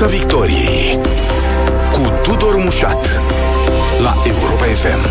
Piața 0.00 0.16
Victoriei 0.16 0.98
cu 1.92 2.12
Tudor 2.22 2.56
Mușat 2.56 3.20
la 4.02 4.14
Europa 4.26 4.64
FM. 4.64 5.08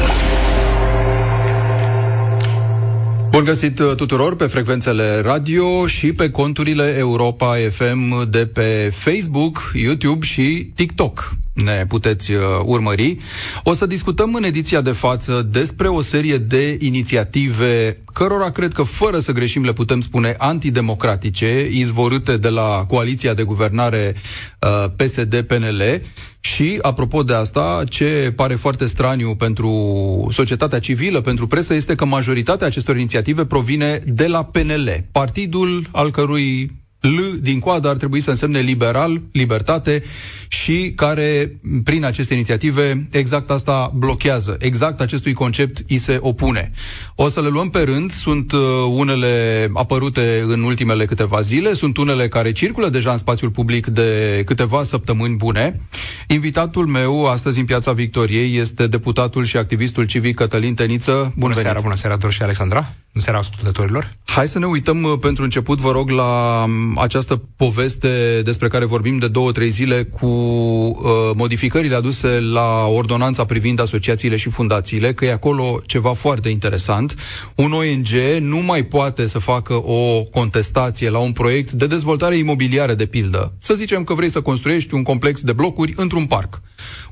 Bun 3.30 3.44
găsit 3.44 3.80
uh, 3.80 3.96
tuturor 3.96 4.36
pe 4.36 4.46
frecvențele 4.46 5.20
radio 5.22 5.88
și 5.88 6.14
pe 6.14 6.30
conturile 6.30 6.96
Europa 6.98 7.56
FM 7.70 8.30
de 8.30 8.46
pe 8.46 8.90
Facebook, 8.94 9.72
YouTube 9.74 10.26
și 10.26 10.72
TikTok. 10.76 11.39
Ne 11.54 11.86
puteți 11.88 12.32
uh, 12.32 12.42
urmări. 12.64 13.18
O 13.64 13.74
să 13.74 13.86
discutăm 13.86 14.34
în 14.34 14.44
ediția 14.44 14.82
de 14.82 14.92
față 14.92 15.48
despre 15.52 15.88
o 15.88 16.02
serie 16.02 16.38
de 16.38 16.78
inițiative 16.82 17.98
cărora 18.14 18.52
cred 18.52 18.74
că 18.74 18.84
fără 18.84 19.20
să 19.20 19.32
greșim 19.32 19.64
le 19.64 19.74
putem 19.74 20.00
spune 20.00 20.36
antidemocratice, 20.38 21.70
izvorâte 21.72 22.38
de 22.38 22.50
la 22.50 22.86
coaliția 22.88 23.34
de 23.34 23.44
guvernare 23.44 24.16
uh, 24.60 24.92
PSD-PNL 24.96 26.02
și, 26.40 26.78
apropo 26.82 27.24
de 27.24 27.34
asta, 27.34 27.84
ce 27.90 28.34
pare 28.36 28.56
foarte 28.56 28.86
straniu 28.86 29.36
pentru 29.36 30.28
societatea 30.32 30.80
civilă, 30.80 31.22
pentru 31.22 31.48
presă, 31.48 31.74
este 31.74 31.96
că 31.96 32.06
majoritatea 32.06 32.68
acestor 32.68 32.96
inițiative 32.98 33.46
provine 33.46 34.00
de 34.06 34.28
la 34.28 34.44
PNL, 34.44 35.06
partidul 35.12 35.88
al 35.92 36.12
cărui 36.12 36.72
L 37.00 37.20
din 37.42 37.60
coadă 37.60 37.90
ar 37.90 37.98
trebui 37.98 38.20
să 38.20 38.30
însemne 38.30 38.60
liberal, 38.60 39.22
libertate 39.32 40.04
și 40.48 40.94
care, 40.96 41.60
prin 41.84 42.04
aceste 42.06 42.34
inițiative, 42.34 43.08
exact 43.12 43.50
asta 43.50 43.92
blochează. 43.96 44.58
Exact 44.60 45.02
acestui 45.02 45.34
concept 45.34 45.84
îi 45.88 45.98
se 45.98 46.18
opune. 46.22 46.72
O 47.16 47.30
să 47.30 47.42
le 47.42 47.48
luăm 47.48 47.70
pe 47.70 47.80
rând. 47.80 48.12
Sunt 48.12 48.52
uh, 48.52 48.60
unele 48.90 49.70
apărute 49.74 50.44
în 50.48 50.62
ultimele 50.62 51.06
câteva 51.06 51.42
zile, 51.42 51.74
sunt 51.74 51.98
unele 51.98 52.28
care 52.28 52.52
circulă 52.52 52.90
deja 52.90 53.12
în 53.12 53.18
spațiul 53.18 53.50
public 53.50 53.88
de 53.88 54.42
câteva 54.46 54.84
săptămâni 54.84 55.36
bune. 55.36 55.80
Invitatul 56.28 56.86
meu 56.86 57.26
astăzi 57.26 57.60
în 57.60 57.66
Piața 57.66 57.92
Victoriei 57.92 58.58
este 58.58 58.88
deputatul 58.88 59.46
și 59.46 59.58
activistul 59.58 60.06
civic 60.06 60.36
Cătălin 60.36 60.74
Teniță. 60.74 61.12
Bun 61.12 61.34
bună 61.36 61.54
venit. 61.54 61.66
seara, 61.66 61.82
bună 61.82 61.96
seara, 61.96 62.16
Dor 62.16 62.32
și 62.32 62.42
Alexandra. 62.42 62.80
Bună 63.12 63.24
seara 63.24 63.40
ascultătorilor. 63.40 64.12
Hai 64.24 64.48
să 64.48 64.60
ne 64.60 64.66
uităm 64.66 65.04
uh, 65.04 65.20
pentru 65.20 65.44
început, 65.44 65.80
vă 65.80 65.92
rog, 65.92 66.10
la 66.10 66.64
um, 66.64 66.89
această 66.96 67.42
poveste 67.56 68.42
despre 68.44 68.68
care 68.68 68.86
vorbim 68.86 69.18
de 69.18 69.28
două, 69.28 69.52
trei 69.52 69.70
zile 69.70 70.04
cu 70.04 70.26
uh, 70.26 70.96
modificările 71.36 71.96
aduse 71.96 72.40
la 72.40 72.86
ordonanța 72.86 73.46
privind 73.46 73.82
asociațiile 73.82 74.36
și 74.36 74.50
fundațiile, 74.50 75.14
că 75.14 75.26
e 75.26 75.32
acolo 75.32 75.82
ceva 75.86 76.14
foarte 76.14 76.50
interesant. 76.50 77.16
Un 77.56 77.72
ONG 77.72 78.40
nu 78.40 78.58
mai 78.58 78.84
poate 78.84 79.28
să 79.28 79.40
facă 79.40 79.74
o 79.74 80.24
contestație 80.24 81.10
la 81.10 81.18
un 81.18 81.32
proiect 81.32 81.72
de 81.72 81.88
dezvoltare 81.88 82.36
imobiliară, 82.36 82.94
de 82.94 83.06
pildă. 83.06 83.54
Să 83.60 83.74
zicem 83.74 84.04
că 84.04 84.14
vrei 84.14 84.30
să 84.30 84.42
construiești 84.42 84.94
un 84.94 85.04
complex 85.04 85.42
de 85.42 85.54
blocuri 85.54 85.94
într-un 85.96 86.26
parc. 86.26 86.62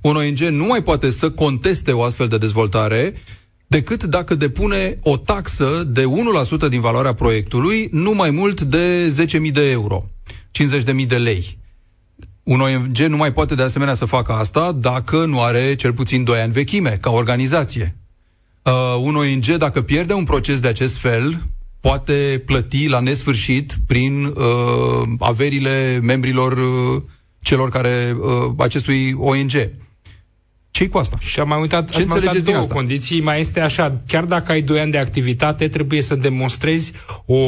Un 0.01 0.15
ONG 0.15 0.39
nu 0.39 0.65
mai 0.65 0.83
poate 0.83 1.09
să 1.09 1.29
conteste 1.29 1.91
o 1.91 2.03
astfel 2.03 2.27
de 2.27 2.37
dezvoltare 2.37 3.13
decât 3.67 4.03
dacă 4.03 4.35
depune 4.35 4.97
o 5.01 5.17
taxă 5.17 5.83
de 5.87 6.03
1% 6.65 6.69
din 6.69 6.79
valoarea 6.79 7.13
proiectului, 7.13 7.89
nu 7.91 8.11
mai 8.11 8.29
mult 8.29 8.61
de 8.61 9.15
10.000 9.45 9.51
de 9.51 9.69
euro, 9.69 10.09
50.000 10.95 11.07
de 11.07 11.17
lei. 11.17 11.57
Un 12.43 12.61
ONG 12.61 12.97
nu 12.97 13.17
mai 13.17 13.33
poate 13.33 13.55
de 13.55 13.63
asemenea 13.63 13.93
să 13.93 14.05
facă 14.05 14.31
asta 14.31 14.71
dacă 14.71 15.25
nu 15.25 15.41
are 15.41 15.75
cel 15.75 15.93
puțin 15.93 16.23
2 16.23 16.39
ani 16.39 16.51
vechime, 16.51 16.97
ca 17.01 17.09
organizație. 17.09 17.97
Uh, 18.63 18.73
un 19.01 19.15
ONG, 19.15 19.45
dacă 19.45 19.81
pierde 19.81 20.13
un 20.13 20.23
proces 20.23 20.59
de 20.59 20.67
acest 20.67 20.97
fel, 20.97 21.41
poate 21.79 22.43
plăti 22.45 22.87
la 22.87 22.99
nesfârșit 22.99 23.77
prin 23.87 24.25
uh, 24.25 24.33
averile 25.19 25.99
membrilor 26.01 26.51
uh, 26.51 27.01
celor 27.39 27.69
care 27.69 28.15
uh, 28.19 28.53
acestui 28.57 29.13
ONG 29.17 29.51
ce 30.77 30.87
cu 30.87 30.97
asta? 30.97 31.17
Și 31.19 31.39
am 31.39 31.47
mai 31.47 31.59
uitat, 31.59 31.89
Ce 31.89 32.05
mai 32.07 32.19
uitat 32.19 32.37
două 32.37 32.57
asta? 32.57 32.73
condiții. 32.73 33.21
Mai 33.21 33.39
este 33.39 33.59
așa, 33.59 33.97
chiar 34.07 34.23
dacă 34.23 34.51
ai 34.51 34.61
2 34.61 34.79
ani 34.79 34.91
de 34.91 34.97
activitate, 34.97 35.67
trebuie 35.67 36.01
să 36.01 36.15
demonstrezi 36.15 36.91
o 37.25 37.39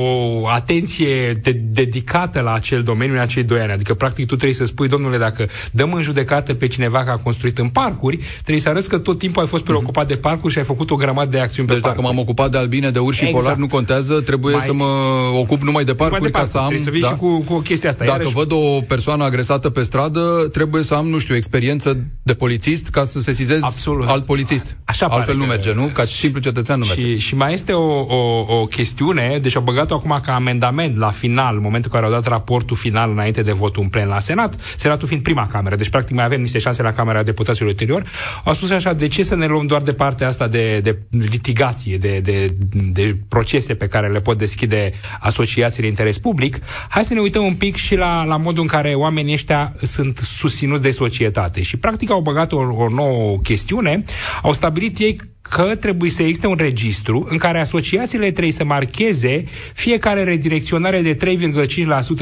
atenție 0.47 1.31
de, 1.31 1.51
dedicată 1.51 2.39
la 2.39 2.53
acel 2.53 2.83
domeniu 2.83 3.13
în 3.13 3.19
acei 3.19 3.43
2 3.43 3.59
ani. 3.59 3.71
Adică, 3.71 3.93
practic, 3.93 4.25
tu 4.27 4.35
trebuie 4.35 4.57
să 4.57 4.65
spui, 4.65 4.87
domnule, 4.87 5.17
dacă 5.17 5.47
dăm 5.71 5.93
în 5.93 6.01
judecată 6.01 6.53
pe 6.53 6.67
cineva 6.67 7.03
că 7.03 7.09
a 7.09 7.17
construit 7.17 7.57
în 7.57 7.67
parcuri, 7.67 8.19
trebuie 8.41 8.59
să 8.59 8.69
arăți 8.69 8.89
că 8.89 8.97
tot 8.97 9.17
timpul 9.19 9.41
ai 9.41 9.47
fost 9.47 9.63
preocupat 9.63 10.07
de 10.07 10.15
parcuri 10.15 10.53
și 10.53 10.59
ai 10.59 10.65
făcut 10.65 10.91
o 10.91 10.95
grămadă 10.95 11.29
de 11.29 11.39
acțiuni 11.39 11.67
deci 11.67 11.77
pe 11.77 11.81
parcuri. 11.81 12.03
dacă 12.03 12.15
m-am 12.15 12.23
ocupat 12.23 12.51
de 12.51 12.57
albine, 12.57 12.89
de 12.89 12.99
urși 12.99 13.23
exact. 13.23 13.43
polar, 13.43 13.57
nu 13.57 13.67
contează, 13.67 14.21
trebuie 14.21 14.55
mai... 14.55 14.65
să 14.65 14.73
mă 14.73 14.85
ocup 15.33 15.61
numai 15.61 15.83
de 15.83 15.93
parcuri, 15.93 16.21
numai 16.21 16.31
de 16.31 16.37
parcuri 16.37 16.41
ca 16.41 16.45
să 16.45 16.57
am... 16.57 16.67
Trebuie 16.67 16.85
să 16.85 16.91
vii 16.91 17.01
da? 17.01 17.07
și 17.07 17.15
cu, 17.15 17.41
cu 17.41 17.53
o 17.53 17.59
chestie 17.59 17.89
asta. 17.89 18.03
Dacă 18.03 18.17
Iarăși... 18.17 18.33
văd 18.33 18.51
o 18.51 18.81
persoană 18.81 19.23
agresată 19.23 19.69
pe 19.69 19.81
stradă, 19.81 20.49
trebuie 20.51 20.83
să 20.83 20.93
am, 20.93 21.07
nu 21.07 21.17
știu, 21.17 21.35
experiență 21.35 21.97
de 22.23 22.33
polițist 22.33 22.87
ca 22.87 23.03
să 23.03 23.18
sesizez 23.21 23.63
Absolut. 23.63 24.07
alt 24.07 24.25
polițist. 24.25 24.77
Așa 24.85 25.05
Altfel 25.05 25.35
nu 25.35 25.45
merge, 25.45 25.73
nu? 25.73 25.85
Ca 25.93 26.03
simplu 26.03 26.39
cetățean 26.39 26.79
nu 26.79 26.85
și, 26.85 26.99
merge. 26.99 27.17
Și 27.17 27.35
mai 27.35 27.53
este 27.53 27.71
o, 27.71 28.05
o, 28.15 28.45
o 28.59 28.65
chestiune, 28.65 29.39
deci 29.41 29.55
au 29.55 29.61
băgat-o 29.61 29.93
acum 29.93 30.19
ca 30.23 30.35
amendament 30.35 30.97
la 30.97 31.09
final, 31.09 31.55
în 31.55 31.61
momentul 31.61 31.91
în 31.93 31.99
care 31.99 32.13
au 32.13 32.21
dat 32.21 32.31
raportul 32.31 32.77
final 32.77 33.11
înainte 33.11 33.41
de 33.41 33.51
votul 33.51 33.83
în 33.83 33.89
plen 33.89 34.07
la 34.07 34.19
Senat, 34.19 34.55
Senatul 34.77 35.07
fiind 35.07 35.23
prima 35.23 35.47
cameră, 35.47 35.75
deci 35.75 35.89
practic 35.89 36.15
mai 36.15 36.23
avem 36.23 36.41
niște 36.41 36.59
șanse 36.59 36.81
la 36.81 36.91
Camera 36.91 37.23
Deputaților 37.23 37.69
ulterior, 37.69 38.01
au 38.43 38.53
spus 38.53 38.69
așa, 38.69 38.93
de 38.93 39.07
ce 39.07 39.23
să 39.23 39.35
ne 39.35 39.45
luăm 39.45 39.65
doar 39.65 39.81
de 39.81 39.93
partea 39.93 40.27
asta 40.27 40.47
de, 40.47 40.79
de 40.79 40.99
litigație, 41.09 41.97
de, 41.97 42.19
de, 42.19 42.55
de 42.91 43.17
procese 43.27 43.75
pe 43.75 43.87
care 43.87 44.07
le 44.07 44.21
pot 44.21 44.37
deschide 44.37 44.93
asociațiile 45.19 45.83
de 45.83 45.87
interes 45.87 46.17
public, 46.17 46.59
hai 46.89 47.03
să 47.03 47.13
ne 47.13 47.19
uităm 47.19 47.43
un 47.43 47.53
pic 47.53 47.75
și 47.75 47.95
la, 47.95 48.23
la 48.23 48.37
modul 48.37 48.61
în 48.61 48.67
care 48.67 48.93
oamenii 48.93 49.33
ăștia 49.33 49.73
sunt 49.81 50.17
susținuți 50.17 50.81
de 50.81 50.91
societate. 50.91 51.61
Și 51.61 51.77
practic 51.77 52.11
au 52.11 52.21
băgat 52.21 52.51
o, 52.51 52.57
o 52.57 52.89
nouă 52.89 53.08
chestiune, 53.43 54.03
au 54.41 54.53
stabilit 54.53 54.97
ei 54.97 55.17
că 55.41 55.75
trebuie 55.75 56.09
să 56.09 56.21
existe 56.21 56.47
un 56.47 56.55
registru 56.59 57.27
în 57.29 57.37
care 57.37 57.59
asociațiile 57.59 58.31
trebuie 58.31 58.53
să 58.53 58.63
marcheze 58.63 59.43
fiecare 59.73 60.23
redirecționare 60.23 61.01
de 61.01 61.15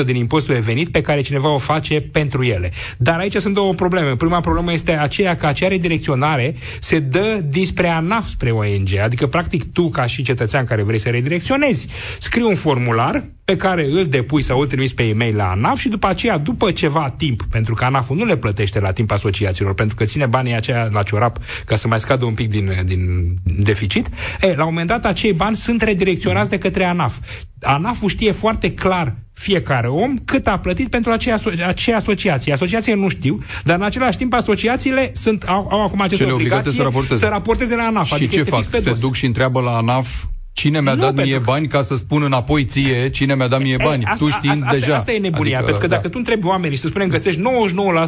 3,5% 0.02 0.06
din 0.06 0.16
impostul 0.16 0.54
de 0.54 0.60
venit 0.60 0.90
pe 0.90 1.02
care 1.02 1.22
cineva 1.22 1.54
o 1.54 1.58
face 1.58 2.02
pentru 2.02 2.44
ele. 2.44 2.72
Dar 2.98 3.20
aici 3.20 3.36
sunt 3.36 3.54
două 3.54 3.74
probleme. 3.74 4.16
Prima 4.16 4.40
problemă 4.40 4.72
este 4.72 4.92
aceea 4.92 5.36
că 5.36 5.46
acea 5.46 5.68
redirecționare 5.68 6.56
se 6.80 7.00
dă 7.00 7.42
dinspre 7.50 7.88
ANAF 7.88 8.28
spre 8.28 8.52
ONG, 8.52 8.96
adică 9.04 9.28
practic 9.28 9.72
tu 9.74 9.90
ca 9.90 10.06
și 10.06 10.24
cetățean 10.24 10.66
care 10.66 10.84
vrei 10.84 11.00
să 11.00 11.10
redirecționezi, 11.10 11.88
scrii 12.20 12.44
un 12.44 12.56
formular 12.56 13.24
pe 13.48 13.56
care 13.56 13.86
îl 13.92 14.06
depui 14.06 14.42
sau 14.42 14.60
îl 14.60 14.68
trimiți 14.68 14.94
pe 14.94 15.04
e-mail 15.04 15.36
la 15.36 15.50
ANAF 15.50 15.80
și 15.80 15.90
după 15.90 16.08
aceea, 16.08 16.38
după 16.38 16.72
ceva 16.72 17.14
timp, 17.18 17.44
pentru 17.50 17.74
că 17.74 17.86
ANAF-ul 17.86 18.16
nu 18.16 18.26
le 18.26 18.38
plătește 18.38 18.80
la 18.80 18.92
timp 18.92 19.12
asociațiilor, 19.12 19.74
pentru 19.74 19.96
că 19.96 20.04
ține 20.04 20.26
banii 20.26 20.56
aceia 20.56 20.88
la 20.92 21.04
ciorap 21.04 21.38
ca 21.66 21.76
să 21.76 21.88
mai 21.88 22.00
scadă 22.00 22.26
un 22.26 22.34
pic 22.34 22.50
din, 22.50 22.82
din 22.86 23.34
deficit, 23.44 24.10
e, 24.42 24.48
la 24.48 24.64
un 24.66 24.70
moment 24.70 24.88
dat 24.88 25.06
acei 25.06 25.34
bani 25.34 25.56
sunt 25.56 25.82
redirecționați 25.82 26.50
de 26.50 26.58
către 26.58 26.84
ANAF. 26.84 27.18
ANAF-ul 27.62 28.10
știe 28.10 28.32
foarte 28.32 28.74
clar 28.74 29.16
fiecare 29.34 29.88
om 29.88 30.18
cât 30.26 30.48
a 30.48 30.60
plătit 30.60 30.90
pentru 30.90 31.12
acea, 31.12 31.38
aso- 31.38 31.66
acea 31.68 31.96
asociație. 31.96 32.54
Asociație 32.54 32.94
nu 32.94 33.08
știu, 33.08 33.40
dar 33.64 33.76
în 33.76 33.84
același 33.84 34.18
timp 34.18 34.34
asociațiile 34.34 35.12
sunt, 35.14 35.44
au, 35.44 35.68
au 35.72 35.84
acum 35.84 36.02
această 36.02 36.34
obligație 36.34 36.72
să 36.72 36.82
raporteze. 36.82 37.20
să 37.20 37.28
raporteze 37.28 37.76
la 37.76 37.84
ANAF. 37.84 38.06
Și 38.06 38.14
adică 38.14 38.36
ce 38.36 38.44
fac? 38.44 38.64
Se 38.70 38.94
duc 39.00 39.16
și 39.16 39.26
întreabă 39.26 39.62
la 39.62 39.72
ANAF 39.72 40.26
Cine 40.58 40.82
mi-a 40.82 40.94
nu, 40.94 41.02
dat 41.02 41.16
mie 41.16 41.40
bani 41.40 41.68
ca 41.68 41.82
să 41.82 41.96
spun 41.96 42.24
înapoi 42.24 42.66
ție 42.66 43.10
cine 43.10 43.36
mi-a 43.36 43.48
dat 43.48 43.62
mie 43.62 43.78
bani, 43.84 44.04
e, 44.04 44.06
asta, 44.06 44.26
tu 44.26 44.32
știind 44.32 44.62
asta, 44.62 44.74
deja. 44.74 44.96
Asta 44.96 45.12
e 45.12 45.20
nebunia, 45.20 45.58
adică, 45.58 45.72
pentru 45.72 45.82
că 45.82 45.88
da. 45.88 45.96
dacă 45.96 46.08
tu 46.10 46.18
întrebi 46.18 46.46
oamenii, 46.46 46.78
să 46.78 46.88
spunem, 46.88 47.08
găsești 47.08 47.42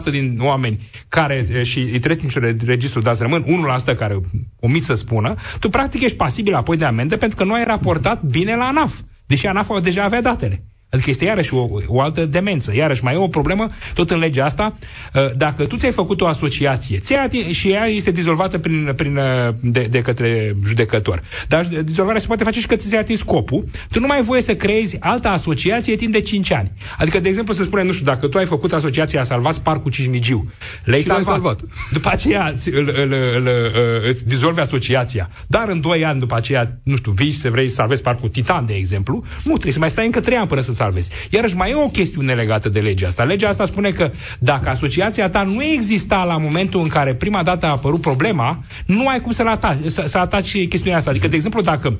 99% 0.08 0.12
din 0.12 0.38
oameni 0.42 0.90
care 1.08 1.64
și 1.64 1.80
îi 1.80 2.00
treci 2.00 2.22
în 2.24 2.58
registru, 2.66 3.02
dar 3.02 3.14
să 3.14 3.22
rămân 3.22 3.46
1% 3.94 3.96
care 3.98 4.20
omit 4.60 4.84
să 4.84 4.94
spună, 4.94 5.36
tu 5.60 5.70
practic 5.70 6.02
ești 6.02 6.18
pasibil 6.18 6.54
apoi 6.54 6.78
de 6.78 6.86
amendă 6.86 7.18
pentru 7.18 7.38
că 7.38 7.44
nu 7.44 7.54
ai 7.54 7.64
raportat 7.64 8.22
bine 8.24 8.56
la 8.56 8.66
ANAF, 8.66 9.00
deși 9.26 9.48
ANAF 9.48 9.82
deja 9.82 10.04
avea 10.04 10.22
datele. 10.22 10.64
Adică 10.90 11.10
este 11.10 11.26
iarăși 11.26 11.54
o, 11.54 11.68
o 11.88 12.02
altă 12.02 12.26
demență. 12.26 12.76
Iarăși 12.76 13.04
mai 13.04 13.14
e 13.14 13.18
o 13.18 13.28
problemă, 13.28 13.68
tot 13.94 14.12
în 14.12 14.20
legea 14.20 14.46
asta, 14.46 14.78
uh, 15.14 15.36
dacă 15.38 15.66
tu 15.66 15.76
ți-ai 15.76 15.92
făcut 15.92 16.22
o 16.22 16.28
asociație 16.28 16.98
ți 16.98 17.14
și 17.52 17.70
ea 17.70 17.86
este 17.86 18.12
dizolvată 18.12 18.60
prin, 18.60 18.94
prin, 18.96 19.18
uh, 19.18 19.54
de, 19.62 19.88
de 19.90 20.02
către 20.02 20.56
judecător, 20.66 21.24
dar 21.48 21.66
dizolvarea 21.66 22.22
se 22.22 22.28
poate 22.28 22.44
face 22.44 22.60
și 22.60 22.68
că 22.68 22.76
ți-ai 22.76 23.00
atins 23.00 23.20
scopul, 23.20 23.66
tu 23.92 24.00
nu 24.00 24.08
mai 24.08 24.18
ai 24.18 24.24
voie 24.24 24.42
să 24.42 24.56
creezi 24.56 24.98
altă 25.00 25.28
asociație 25.28 25.96
timp 25.96 26.12
de 26.12 26.22
5 26.22 26.52
ani. 26.52 26.72
Adică, 26.98 27.20
de 27.20 27.30
exemplu, 27.30 27.54
să 27.54 27.64
spunem, 27.64 27.86
nu 27.86 27.92
știu, 27.92 28.06
dacă 28.06 28.28
tu 28.28 28.38
ai 28.38 28.46
făcut 28.46 28.74
asociația 28.74 29.24
Salvați 29.24 29.62
Parcul 29.62 29.92
Cismigiu, 29.92 30.52
le-ai 30.84 31.02
salvat, 31.02 31.26
salvat. 31.26 31.60
După 31.92 32.10
aceea 32.12 32.54
îl, 32.66 32.94
îl, 32.96 33.14
îl, 33.14 33.14
îl, 33.36 33.46
uh, 33.46 34.10
îți 34.10 34.28
dizolvi 34.28 34.60
asociația, 34.60 35.30
dar 35.48 35.68
în 35.68 35.82
2 35.82 36.06
ani 36.06 36.20
după 36.20 36.36
aceea, 36.36 36.80
nu 36.84 36.96
știu, 36.96 37.12
vii 37.12 37.32
să 37.32 37.50
vrei 37.50 37.70
să 37.70 37.76
salvezi 37.76 38.02
Parcul 38.02 38.30
Titan, 38.30 38.66
de 38.66 38.74
exemplu, 38.74 39.24
nu, 39.44 39.52
trebuie 39.52 39.74
să 39.74 39.80
mai 39.80 39.90
stai 39.90 40.06
încă 40.06 40.22
3 40.22 40.38
ani 40.38 40.48
până 40.48 40.62
să 40.62 40.74
salvezi. 40.80 41.10
Iarăși 41.30 41.56
mai 41.56 41.70
e 41.70 41.76
o 41.76 41.90
chestiune 41.90 42.34
legată 42.34 42.70
de 42.70 42.80
legea 42.80 43.08
asta. 43.08 43.24
Legea 43.24 43.50
asta 43.50 43.66
spune 43.66 43.90
că 43.92 44.12
dacă 44.40 44.70
asociația 44.70 45.30
ta 45.30 45.44
nu 45.44 45.64
exista 45.64 46.24
la 46.24 46.38
momentul 46.38 46.82
în 46.82 46.88
care 46.88 47.14
prima 47.16 47.44
dată 47.44 47.66
a 47.66 47.70
apărut 47.70 48.02
problema, 48.02 48.64
nu 48.86 49.08
ai 49.08 49.22
cum 49.22 49.32
să-l 49.32 49.48
ataci, 49.48 49.78
să, 49.86 50.04
să 50.06 50.18
ataci 50.18 50.68
chestiunea 50.68 50.98
asta. 50.98 51.10
Adică, 51.10 51.28
de 51.28 51.36
exemplu, 51.36 51.62
dacă 51.62 52.00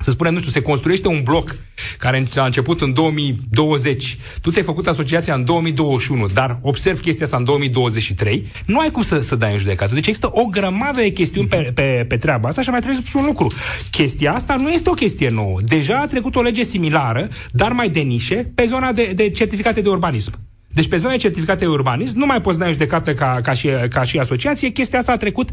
să 0.00 0.10
spunem, 0.10 0.32
nu 0.32 0.38
știu, 0.38 0.50
se 0.50 0.62
construiește 0.62 1.08
un 1.08 1.20
bloc 1.24 1.56
care 1.98 2.26
a 2.36 2.44
început 2.44 2.80
în 2.80 2.92
2020, 2.92 4.18
tu 4.40 4.50
ți-ai 4.50 4.64
făcut 4.64 4.86
asociația 4.86 5.34
în 5.34 5.44
2021, 5.44 6.26
dar 6.26 6.58
observ 6.62 7.00
chestia 7.00 7.24
asta 7.24 7.36
în 7.36 7.44
2023, 7.44 8.46
nu 8.66 8.78
ai 8.78 8.90
cum 8.90 9.02
să, 9.02 9.20
să 9.20 9.36
dai 9.36 9.52
în 9.52 9.58
judecată. 9.58 9.94
Deci 9.94 10.06
există 10.06 10.30
o 10.32 10.44
grămadă 10.44 11.00
de 11.00 11.10
chestiuni 11.10 11.48
pe, 11.48 11.70
pe, 11.74 12.04
pe 12.08 12.16
treaba 12.16 12.48
asta 12.48 12.62
și 12.62 12.70
mai 12.70 12.80
trebuie 12.80 13.00
să 13.02 13.08
spun 13.08 13.20
un 13.20 13.26
lucru. 13.26 13.52
Chestia 13.90 14.34
asta 14.34 14.56
nu 14.56 14.70
este 14.70 14.90
o 14.90 14.94
chestie 14.94 15.28
nouă. 15.28 15.58
Deja 15.64 15.98
a 15.98 16.06
trecut 16.06 16.36
o 16.36 16.42
lege 16.42 16.62
similară, 16.62 17.28
dar 17.52 17.72
mai 17.72 17.88
de 17.88 18.00
nișe, 18.00 18.52
pe 18.54 18.64
zona 18.64 18.92
de, 18.92 19.12
de 19.14 19.30
certificate 19.30 19.80
de 19.80 19.88
urbanism. 19.88 20.49
Deci 20.72 20.88
pe 20.88 20.96
zone 20.96 21.16
certificate 21.16 21.58
de 21.58 21.70
urbanism 21.70 22.18
nu 22.18 22.26
mai 22.26 22.40
poți 22.40 22.58
da 22.58 22.66
judecată 22.66 23.14
ca, 23.14 23.40
ca, 23.42 23.52
și, 23.52 23.68
ca 23.88 24.02
și 24.02 24.18
asociație. 24.18 24.68
Chestia 24.68 24.98
asta 24.98 25.12
a 25.12 25.16
trecut 25.16 25.48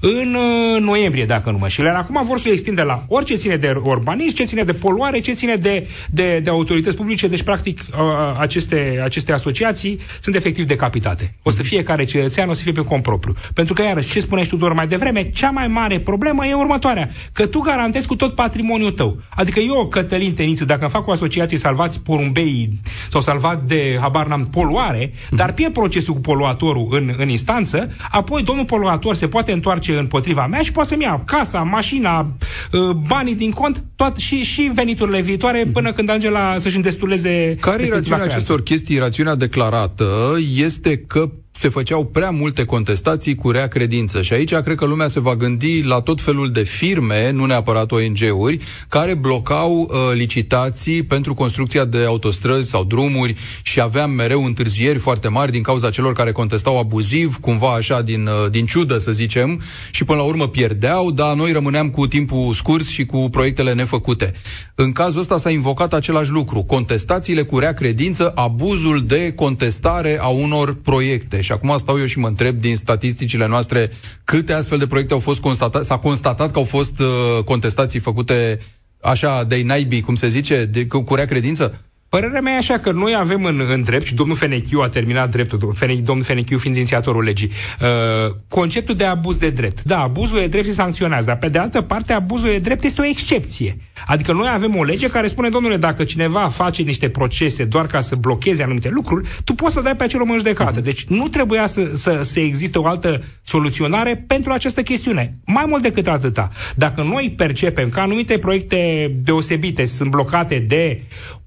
în 0.00 0.34
uh, 0.34 0.80
noiembrie, 0.80 1.24
dacă 1.24 1.50
nu 1.50 1.58
mă 1.58 1.68
știu. 1.68 1.84
Acum 1.94 2.20
vor 2.24 2.38
să 2.38 2.44
o 2.48 2.52
extinde 2.52 2.82
la 2.82 3.04
orice 3.08 3.34
ține 3.34 3.56
de 3.56 3.72
urbanism, 3.82 4.34
ce 4.34 4.44
ține 4.44 4.62
de 4.62 4.72
poluare, 4.72 5.20
ce 5.20 5.32
ține 5.32 5.54
de, 5.54 5.88
de, 6.10 6.40
de 6.42 6.50
autorități 6.50 6.96
publice. 6.96 7.26
Deci, 7.26 7.42
practic, 7.42 7.80
uh, 7.90 7.96
aceste, 8.38 9.00
aceste 9.04 9.32
asociații 9.32 10.00
sunt 10.20 10.34
efectiv 10.34 10.64
decapitate. 10.64 11.34
O 11.42 11.50
să 11.50 11.62
fiecare 11.62 12.04
cetățean 12.04 12.48
o 12.48 12.52
să 12.52 12.62
fie 12.62 12.72
pe 12.72 12.82
cont 12.82 13.02
propriu. 13.02 13.34
Pentru 13.54 13.74
că, 13.74 13.82
iarăși, 13.82 14.10
ce 14.10 14.20
spuneai 14.20 14.46
tu 14.46 14.56
doar 14.56 14.72
mai 14.72 14.86
devreme, 14.86 15.30
cea 15.30 15.50
mai 15.50 15.68
mare 15.68 16.00
problemă 16.00 16.46
e 16.46 16.54
următoarea. 16.54 17.10
Că 17.32 17.46
tu 17.46 17.58
garantezi 17.58 18.06
cu 18.06 18.16
tot 18.16 18.34
patrimoniul 18.34 18.92
tău. 18.92 19.16
Adică 19.28 19.60
eu, 19.60 19.86
Cătălin 19.86 20.34
Teniță, 20.34 20.64
dacă 20.64 20.80
îmi 20.80 20.90
fac 20.90 21.06
o 21.06 21.12
asociație 21.12 21.58
salvați 21.58 22.00
porumbei 22.00 22.68
sau 23.10 23.20
salvați 23.20 23.66
de, 23.66 23.98
habar 24.00 24.26
n-am, 24.26 24.48
poluare, 24.56 25.12
dar 25.30 25.52
pierd 25.52 25.72
procesul 25.72 26.14
cu 26.14 26.20
poluatorul 26.20 26.88
în, 26.90 27.14
în 27.16 27.28
instanță, 27.28 27.90
apoi 28.10 28.42
domnul 28.42 28.64
poluator 28.64 29.14
se 29.14 29.28
poate 29.28 29.52
întoarce 29.52 29.96
împotriva 29.98 30.46
mea 30.46 30.60
și 30.60 30.72
poate 30.72 30.88
să-mi 30.88 31.02
ia 31.02 31.22
casa, 31.24 31.58
mașina, 31.58 32.26
uh, 32.72 32.90
banii 32.90 33.34
din 33.34 33.50
cont 33.50 33.84
toat, 33.96 34.16
și, 34.16 34.42
și 34.42 34.70
veniturile 34.74 35.20
viitoare 35.20 35.66
până 35.72 35.92
când 35.92 36.08
ajunge 36.08 36.30
la 36.30 36.54
să-și 36.58 36.76
îndestuleze 36.76 37.56
Care 37.60 37.82
e 37.82 37.88
rațiunea 37.88 38.24
acestor 38.24 38.62
chestii? 38.62 38.98
Rațiunea 38.98 39.34
declarată 39.34 40.36
este 40.54 40.98
că 40.98 41.30
se 41.56 41.68
făceau 41.68 42.04
prea 42.04 42.30
multe 42.30 42.64
contestații 42.64 43.34
cu 43.34 43.50
rea 43.50 43.68
credință. 43.68 44.22
Și 44.22 44.32
aici 44.32 44.54
cred 44.54 44.76
că 44.76 44.84
lumea 44.84 45.08
se 45.08 45.20
va 45.20 45.36
gândi 45.36 45.82
la 45.82 46.00
tot 46.00 46.20
felul 46.20 46.50
de 46.50 46.62
firme, 46.62 47.30
nu 47.30 47.44
neapărat 47.44 47.92
ONG-uri, 47.92 48.58
care 48.88 49.14
blocau 49.14 49.80
uh, 49.80 49.88
licitații 50.14 51.02
pentru 51.02 51.34
construcția 51.34 51.84
de 51.84 52.04
autostrăzi 52.04 52.68
sau 52.68 52.84
drumuri 52.84 53.34
și 53.62 53.80
aveam 53.80 54.10
mereu 54.10 54.44
întârzieri 54.44 54.98
foarte 54.98 55.28
mari 55.28 55.52
din 55.52 55.62
cauza 55.62 55.90
celor 55.90 56.12
care 56.12 56.32
contestau 56.32 56.78
abuziv, 56.78 57.36
cumva 57.40 57.74
așa 57.74 58.02
din, 58.02 58.26
uh, 58.26 58.50
din 58.50 58.66
ciudă 58.66 58.98
să 58.98 59.12
zicem, 59.12 59.60
și 59.90 60.04
până 60.04 60.18
la 60.18 60.24
urmă 60.24 60.48
pierdeau, 60.48 61.10
dar 61.10 61.36
noi 61.36 61.52
rămâneam 61.52 61.90
cu 61.90 62.06
timpul 62.06 62.52
scurs 62.52 62.88
și 62.88 63.06
cu 63.06 63.28
proiectele 63.30 63.72
nefăcute. 63.72 64.32
În 64.74 64.92
cazul 64.92 65.20
ăsta 65.20 65.38
s-a 65.38 65.50
invocat 65.50 65.94
același 65.94 66.30
lucru, 66.30 66.62
contestațiile 66.62 67.42
cu 67.42 67.58
rea 67.58 67.72
credință, 67.74 68.32
abuzul 68.34 69.06
de 69.06 69.32
contestare 69.32 70.18
a 70.20 70.28
unor 70.28 70.74
proiecte 70.74 71.40
și 71.46 71.52
acum 71.52 71.76
stau 71.76 71.98
eu 71.98 72.06
și 72.06 72.18
mă 72.18 72.26
întreb 72.26 72.60
din 72.60 72.76
statisticile 72.76 73.46
noastre 73.46 73.90
câte 74.24 74.52
astfel 74.52 74.78
de 74.78 74.86
proiecte 74.86 75.12
au 75.12 75.20
fost 75.20 75.40
constatate, 75.40 75.84
s-a 75.84 75.98
constatat 75.98 76.50
că 76.50 76.58
au 76.58 76.64
fost 76.64 77.00
uh, 77.00 77.44
contestații 77.44 78.00
făcute 78.00 78.60
așa 79.00 79.44
de 79.44 79.62
naibii, 79.62 80.00
cum 80.00 80.14
se 80.14 80.28
zice, 80.28 80.64
de, 80.64 80.86
cu, 80.86 81.02
cu 81.02 81.14
rea 81.14 81.26
credință? 81.26 81.80
Părerea 82.08 82.40
mea 82.40 82.52
e 82.52 82.56
așa 82.56 82.78
că 82.78 82.92
noi 82.92 83.14
avem 83.18 83.44
în, 83.44 83.60
în 83.72 83.82
drept, 83.82 84.06
și 84.06 84.14
domnul 84.14 84.36
Fenechiu 84.36 84.80
a 84.80 84.88
terminat 84.88 85.30
dreptul, 85.30 85.58
domnul 86.02 86.24
Fenechiu 86.24 86.58
fiind 86.58 86.76
inițiatorul 86.76 87.22
legii, 87.22 87.50
uh, 87.80 88.34
conceptul 88.48 88.94
de 88.94 89.04
abuz 89.04 89.36
de 89.36 89.50
drept. 89.50 89.82
Da, 89.82 89.98
abuzul 89.98 90.38
de 90.38 90.46
drept 90.46 90.66
se 90.66 90.72
sancționează, 90.72 91.26
dar 91.26 91.36
pe 91.38 91.48
de 91.48 91.58
altă 91.58 91.80
parte 91.82 92.12
abuzul 92.12 92.48
de 92.48 92.58
drept 92.58 92.84
este 92.84 93.00
o 93.00 93.06
excepție. 93.06 93.76
Adică 94.06 94.32
noi 94.32 94.48
avem 94.52 94.76
o 94.76 94.84
lege 94.84 95.08
care 95.08 95.26
spune, 95.26 95.48
domnule, 95.48 95.76
dacă 95.76 96.04
cineva 96.04 96.48
face 96.48 96.82
niște 96.82 97.08
procese 97.08 97.64
doar 97.64 97.86
ca 97.86 98.00
să 98.00 98.14
blocheze 98.14 98.62
anumite 98.62 98.88
lucruri, 98.88 99.28
tu 99.44 99.54
poți 99.54 99.74
să 99.74 99.80
dai 99.80 99.96
pe 99.96 100.04
acel 100.04 100.20
om 100.20 100.30
în 100.30 100.36
judecată. 100.36 100.80
Deci 100.80 101.04
nu 101.04 101.28
trebuia 101.28 101.66
să, 101.66 101.90
să, 101.94 102.20
să 102.22 102.40
existe 102.40 102.78
o 102.78 102.86
altă 102.86 103.22
soluționare 103.42 104.24
pentru 104.26 104.52
această 104.52 104.82
chestiune. 104.82 105.38
Mai 105.44 105.64
mult 105.68 105.82
decât 105.82 106.06
atâta. 106.06 106.50
Dacă 106.74 107.02
noi 107.02 107.34
percepem 107.36 107.88
că 107.88 108.00
anumite 108.00 108.38
proiecte 108.38 109.10
deosebite 109.22 109.84
sunt 109.84 110.10
blocate 110.10 110.58
de 110.58 111.00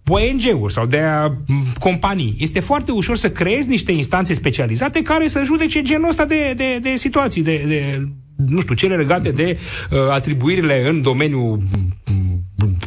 ONG-uri 0.10 0.74
sau 0.74 0.86
de 0.86 1.00
a, 1.00 1.34
companii. 1.80 2.36
Este 2.40 2.60
foarte 2.60 2.92
ușor 2.92 3.18
să 3.18 3.30
creezi 3.32 3.68
niște 3.68 3.92
instanțe 3.92 4.34
specializate 4.34 5.02
care 5.02 5.28
să 5.28 5.42
judece 5.44 5.82
genul 5.82 6.10
ăsta 6.10 6.26
de, 6.26 6.54
de, 6.56 6.80
de 6.82 6.96
situații, 6.96 7.44
de, 7.44 7.64
de, 7.68 8.08
nu 8.48 8.62
știu, 8.62 8.76
cele 8.76 8.96
legate 8.96 9.32
de 9.32 9.58
uh, 9.92 9.98
atribuirile 10.12 10.88
în 10.88 11.02
domeniul 11.02 11.60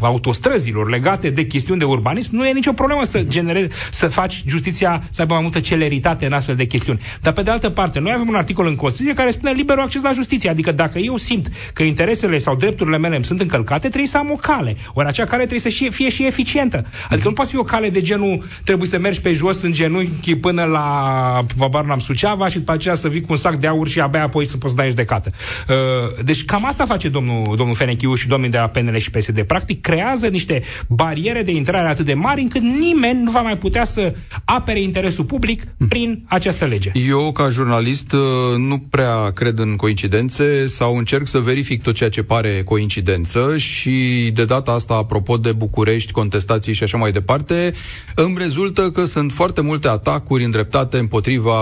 autostrăzilor 0.00 0.90
legate 0.90 1.30
de 1.30 1.46
chestiuni 1.46 1.78
de 1.78 1.84
urbanism, 1.84 2.36
nu 2.36 2.46
e 2.46 2.52
nicio 2.52 2.72
problemă 2.72 3.04
să 3.04 3.22
generezi, 3.22 3.68
să 3.90 4.08
faci 4.08 4.42
justiția 4.46 5.02
să 5.10 5.20
aibă 5.20 5.32
mai 5.32 5.42
multă 5.42 5.60
celeritate 5.60 6.26
în 6.26 6.32
astfel 6.32 6.54
de 6.54 6.64
chestiuni. 6.64 7.00
Dar 7.20 7.32
pe 7.32 7.42
de 7.42 7.50
altă 7.50 7.70
parte, 7.70 7.98
noi 7.98 8.12
avem 8.14 8.28
un 8.28 8.34
articol 8.34 8.66
în 8.66 8.76
Constituție 8.76 9.14
care 9.14 9.30
spune 9.30 9.52
liberul 9.52 9.82
acces 9.82 10.02
la 10.02 10.12
justiție. 10.12 10.50
Adică 10.50 10.72
dacă 10.72 10.98
eu 10.98 11.16
simt 11.16 11.48
că 11.72 11.82
interesele 11.82 12.38
sau 12.38 12.56
drepturile 12.56 12.98
mele 12.98 13.14
îmi 13.14 13.24
sunt 13.24 13.40
încălcate, 13.40 13.88
trebuie 13.88 14.06
să 14.06 14.18
am 14.18 14.30
o 14.30 14.34
cale. 14.34 14.76
Ori 14.94 15.06
acea 15.06 15.24
cale 15.24 15.46
trebuie 15.46 15.60
să 15.60 15.68
fie, 15.68 15.90
fie 15.90 16.10
și 16.10 16.26
eficientă. 16.26 16.86
Adică 17.10 17.28
nu 17.28 17.34
poate 17.34 17.50
fi 17.50 17.56
o 17.56 17.62
cale 17.62 17.90
de 17.90 18.00
genul 18.00 18.44
trebuie 18.64 18.88
să 18.88 18.98
mergi 18.98 19.20
pe 19.20 19.32
jos 19.32 19.62
în 19.62 19.72
genunchi 19.72 20.36
până 20.36 20.64
la 20.64 21.44
babar 21.56 21.84
n-am 21.84 21.98
Suceava 21.98 22.48
și 22.48 22.58
după 22.58 22.72
aceea 22.72 22.94
să 22.94 23.08
vii 23.08 23.20
cu 23.20 23.26
un 23.30 23.36
sac 23.36 23.56
de 23.56 23.66
aur 23.66 23.88
și 23.88 24.00
abia 24.00 24.22
apoi 24.22 24.48
să 24.48 24.56
poți 24.56 24.76
da 24.76 24.82
în 24.82 24.88
judecată. 24.88 25.30
Uh, 25.68 25.76
deci 26.24 26.44
cam 26.44 26.64
asta 26.64 26.84
face 26.84 27.08
domnul, 27.08 27.56
domnul 27.56 27.74
Fenechiu 27.74 28.14
și 28.14 28.28
domnul 28.28 28.50
de 28.50 28.58
la 28.58 28.68
PNL 28.68 28.96
și 28.96 29.10
PSD. 29.10 29.42
Practic 29.42 29.61
creează 29.80 30.26
niște 30.26 30.62
bariere 30.88 31.42
de 31.42 31.52
intrare 31.52 31.88
atât 31.88 32.04
de 32.04 32.14
mari 32.14 32.40
încât 32.40 32.60
nimeni 32.60 33.22
nu 33.22 33.30
va 33.30 33.40
mai 33.40 33.58
putea 33.58 33.84
să 33.84 34.14
apere 34.44 34.80
interesul 34.80 35.24
public 35.24 35.62
prin 35.88 36.24
această 36.28 36.64
lege. 36.64 36.90
Eu, 37.08 37.32
ca 37.32 37.48
jurnalist, 37.48 38.12
uh, 38.12 38.20
nu 38.56 38.78
prea 38.78 39.30
cred 39.30 39.58
în 39.58 39.76
coincidențe 39.76 40.66
sau 40.66 40.96
încerc 40.96 41.26
să 41.26 41.38
verific 41.38 41.82
tot 41.82 41.94
ceea 41.94 42.10
ce 42.10 42.22
pare 42.22 42.62
coincidență 42.64 43.56
și 43.56 44.30
de 44.34 44.44
data 44.44 44.72
asta, 44.72 44.94
apropo 44.94 45.36
de 45.36 45.52
București, 45.52 46.12
contestații 46.12 46.72
și 46.72 46.82
așa 46.82 46.98
mai 46.98 47.12
departe, 47.12 47.74
îmi 48.14 48.36
rezultă 48.38 48.90
că 48.90 49.04
sunt 49.04 49.32
foarte 49.32 49.60
multe 49.60 49.88
atacuri 49.88 50.44
îndreptate 50.44 50.98
împotriva 50.98 51.52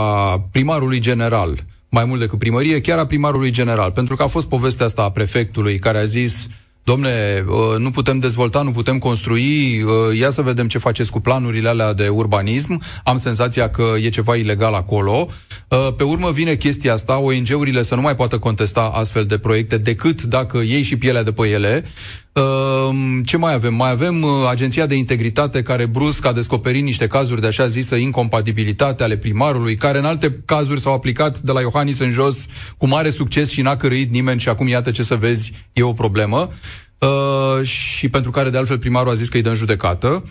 primarului 0.50 0.98
general 0.98 1.64
mai 1.90 2.04
mult 2.04 2.20
decât 2.20 2.38
primărie, 2.38 2.80
chiar 2.80 2.98
a 2.98 3.06
primarului 3.06 3.50
general, 3.50 3.90
pentru 3.90 4.16
că 4.16 4.22
a 4.22 4.26
fost 4.26 4.48
povestea 4.48 4.86
asta 4.86 5.02
a 5.02 5.10
prefectului 5.10 5.78
care 5.78 5.98
a 5.98 6.04
zis 6.04 6.48
domne, 6.82 7.44
uh, 7.48 7.78
nu 7.78 7.90
putem 7.90 8.18
dezvolta, 8.18 8.62
nu 8.62 8.70
putem 8.70 8.98
construi, 8.98 9.82
uh, 9.82 10.18
ia 10.18 10.30
să 10.30 10.42
vedem 10.42 10.68
ce 10.68 10.78
faceți 10.78 11.10
cu 11.10 11.20
planurile 11.20 11.68
alea 11.68 11.92
de 11.92 12.08
urbanism, 12.08 12.82
am 13.04 13.16
senzația 13.16 13.70
că 13.70 13.92
e 14.02 14.08
ceva 14.08 14.36
ilegal 14.36 14.74
acolo. 14.74 15.28
Uh, 15.68 15.88
pe 15.96 16.02
urmă 16.02 16.30
vine 16.30 16.54
chestia 16.54 16.92
asta, 16.92 17.18
ONG-urile 17.18 17.82
să 17.82 17.94
nu 17.94 18.00
mai 18.00 18.16
poată 18.16 18.38
contesta 18.38 18.90
astfel 18.94 19.24
de 19.24 19.38
proiecte 19.38 19.78
decât 19.78 20.22
dacă 20.22 20.58
iei 20.58 20.82
și 20.82 20.96
pielea 20.96 21.22
de 21.22 21.32
pe 21.32 21.48
ele. 21.48 21.84
Ehm, 22.32 23.22
ce 23.22 23.36
mai 23.36 23.52
avem? 23.52 23.74
Mai 23.74 23.90
avem 23.90 24.22
uh, 24.22 24.30
Agenția 24.48 24.86
de 24.86 24.94
Integritate 24.94 25.62
care 25.62 25.86
brusc 25.86 26.26
a 26.26 26.32
descoperit 26.32 26.82
niște 26.82 27.06
cazuri 27.06 27.40
de 27.40 27.46
așa 27.46 27.66
zisă 27.66 27.94
incompatibilitate 27.94 29.02
ale 29.02 29.16
primarului, 29.16 29.74
care 29.74 29.98
în 29.98 30.04
alte 30.04 30.42
cazuri 30.44 30.80
s-au 30.80 30.92
aplicat 30.92 31.38
de 31.38 31.52
la 31.52 31.60
Iohannis 31.60 31.98
în 31.98 32.10
jos 32.10 32.46
cu 32.76 32.86
mare 32.86 33.10
succes 33.10 33.50
și 33.50 33.62
n-a 33.62 33.76
cărăit 33.76 34.10
nimeni 34.10 34.40
și 34.40 34.48
acum 34.48 34.68
iată 34.68 34.90
ce 34.90 35.02
să 35.02 35.14
vezi, 35.16 35.52
e 35.72 35.82
o 35.82 35.92
problemă. 35.92 36.50
Uh, 36.98 37.66
și 37.66 38.08
pentru 38.08 38.30
care 38.30 38.50
de 38.50 38.58
altfel 38.58 38.78
primarul 38.78 39.10
a 39.10 39.14
zis 39.14 39.28
că 39.28 39.36
îi 39.36 39.42
dă 39.42 39.48
în 39.48 39.54
judecată. 39.54 40.22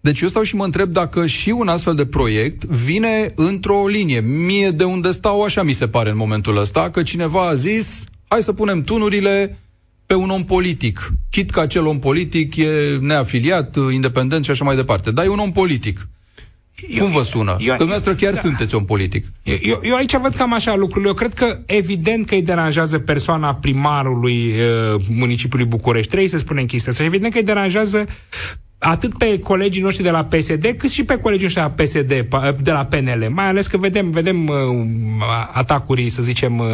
Deci 0.00 0.20
eu 0.20 0.28
stau 0.28 0.42
și 0.42 0.56
mă 0.56 0.64
întreb 0.64 0.90
dacă 0.90 1.26
și 1.26 1.50
un 1.50 1.68
astfel 1.68 1.94
de 1.94 2.06
proiect 2.06 2.64
vine 2.64 3.32
într-o 3.34 3.86
linie. 3.86 4.20
Mie 4.20 4.70
de 4.70 4.84
unde 4.84 5.10
stau 5.10 5.42
așa 5.42 5.62
mi 5.62 5.72
se 5.72 5.88
pare 5.88 6.10
în 6.10 6.16
momentul 6.16 6.56
ăsta, 6.56 6.90
că 6.90 7.02
cineva 7.02 7.48
a 7.48 7.54
zis 7.54 8.04
hai 8.28 8.42
să 8.42 8.52
punem 8.52 8.82
tunurile 8.82 9.58
pe 10.10 10.16
un 10.16 10.30
om 10.30 10.44
politic. 10.44 11.12
Chit 11.30 11.50
că 11.50 11.60
acel 11.60 11.86
om 11.86 11.98
politic 11.98 12.56
e 12.56 12.96
neafiliat, 13.00 13.76
independent 13.92 14.44
și 14.44 14.50
așa 14.50 14.64
mai 14.64 14.76
departe. 14.76 15.10
Dar 15.10 15.24
e 15.24 15.28
un 15.28 15.38
om 15.38 15.52
politic. 15.52 16.08
Eu, 16.88 17.04
Cum 17.04 17.12
vă 17.12 17.22
sună? 17.22 17.50
Eu, 17.50 17.56
că 17.56 17.76
dumneavoastră 17.76 18.14
chiar 18.14 18.32
da. 18.32 18.40
sunteți 18.40 18.74
om 18.74 18.84
politic. 18.84 19.26
Eu, 19.42 19.78
eu 19.82 19.94
aici 19.94 20.16
văd 20.16 20.34
cam 20.34 20.52
așa 20.52 20.74
lucrurile. 20.74 21.08
Eu 21.08 21.14
cred 21.14 21.34
că 21.34 21.58
evident 21.66 22.26
că 22.26 22.34
îi 22.34 22.42
deranjează 22.42 22.98
persoana 22.98 23.54
primarului 23.54 24.50
uh, 24.50 25.00
municipiului 25.08 25.66
București. 25.66 26.08
Trebuie 26.08 26.28
să 26.28 26.38
spunem 26.38 26.66
chestia 26.66 26.92
asta. 26.92 27.04
Evident 27.04 27.32
că 27.32 27.38
îi 27.38 27.44
deranjează 27.44 28.06
atât 28.82 29.18
pe 29.18 29.38
colegii 29.38 29.82
noștri 29.82 30.02
de 30.02 30.10
la 30.10 30.24
PSD, 30.24 30.74
cât 30.78 30.90
și 30.90 31.04
pe 31.04 31.16
colegii 31.16 31.42
noștri 31.42 31.62
de 31.62 31.68
la 31.68 31.84
PSD, 31.84 32.62
de 32.62 32.70
la 32.70 32.84
PNL. 32.84 33.30
Mai 33.30 33.46
ales 33.46 33.66
că 33.66 33.76
vedem, 33.76 34.10
vedem 34.10 34.46
uh, 34.46 34.56
atacuri, 35.52 36.08
să 36.08 36.22
zicem, 36.22 36.58
uh, 36.58 36.66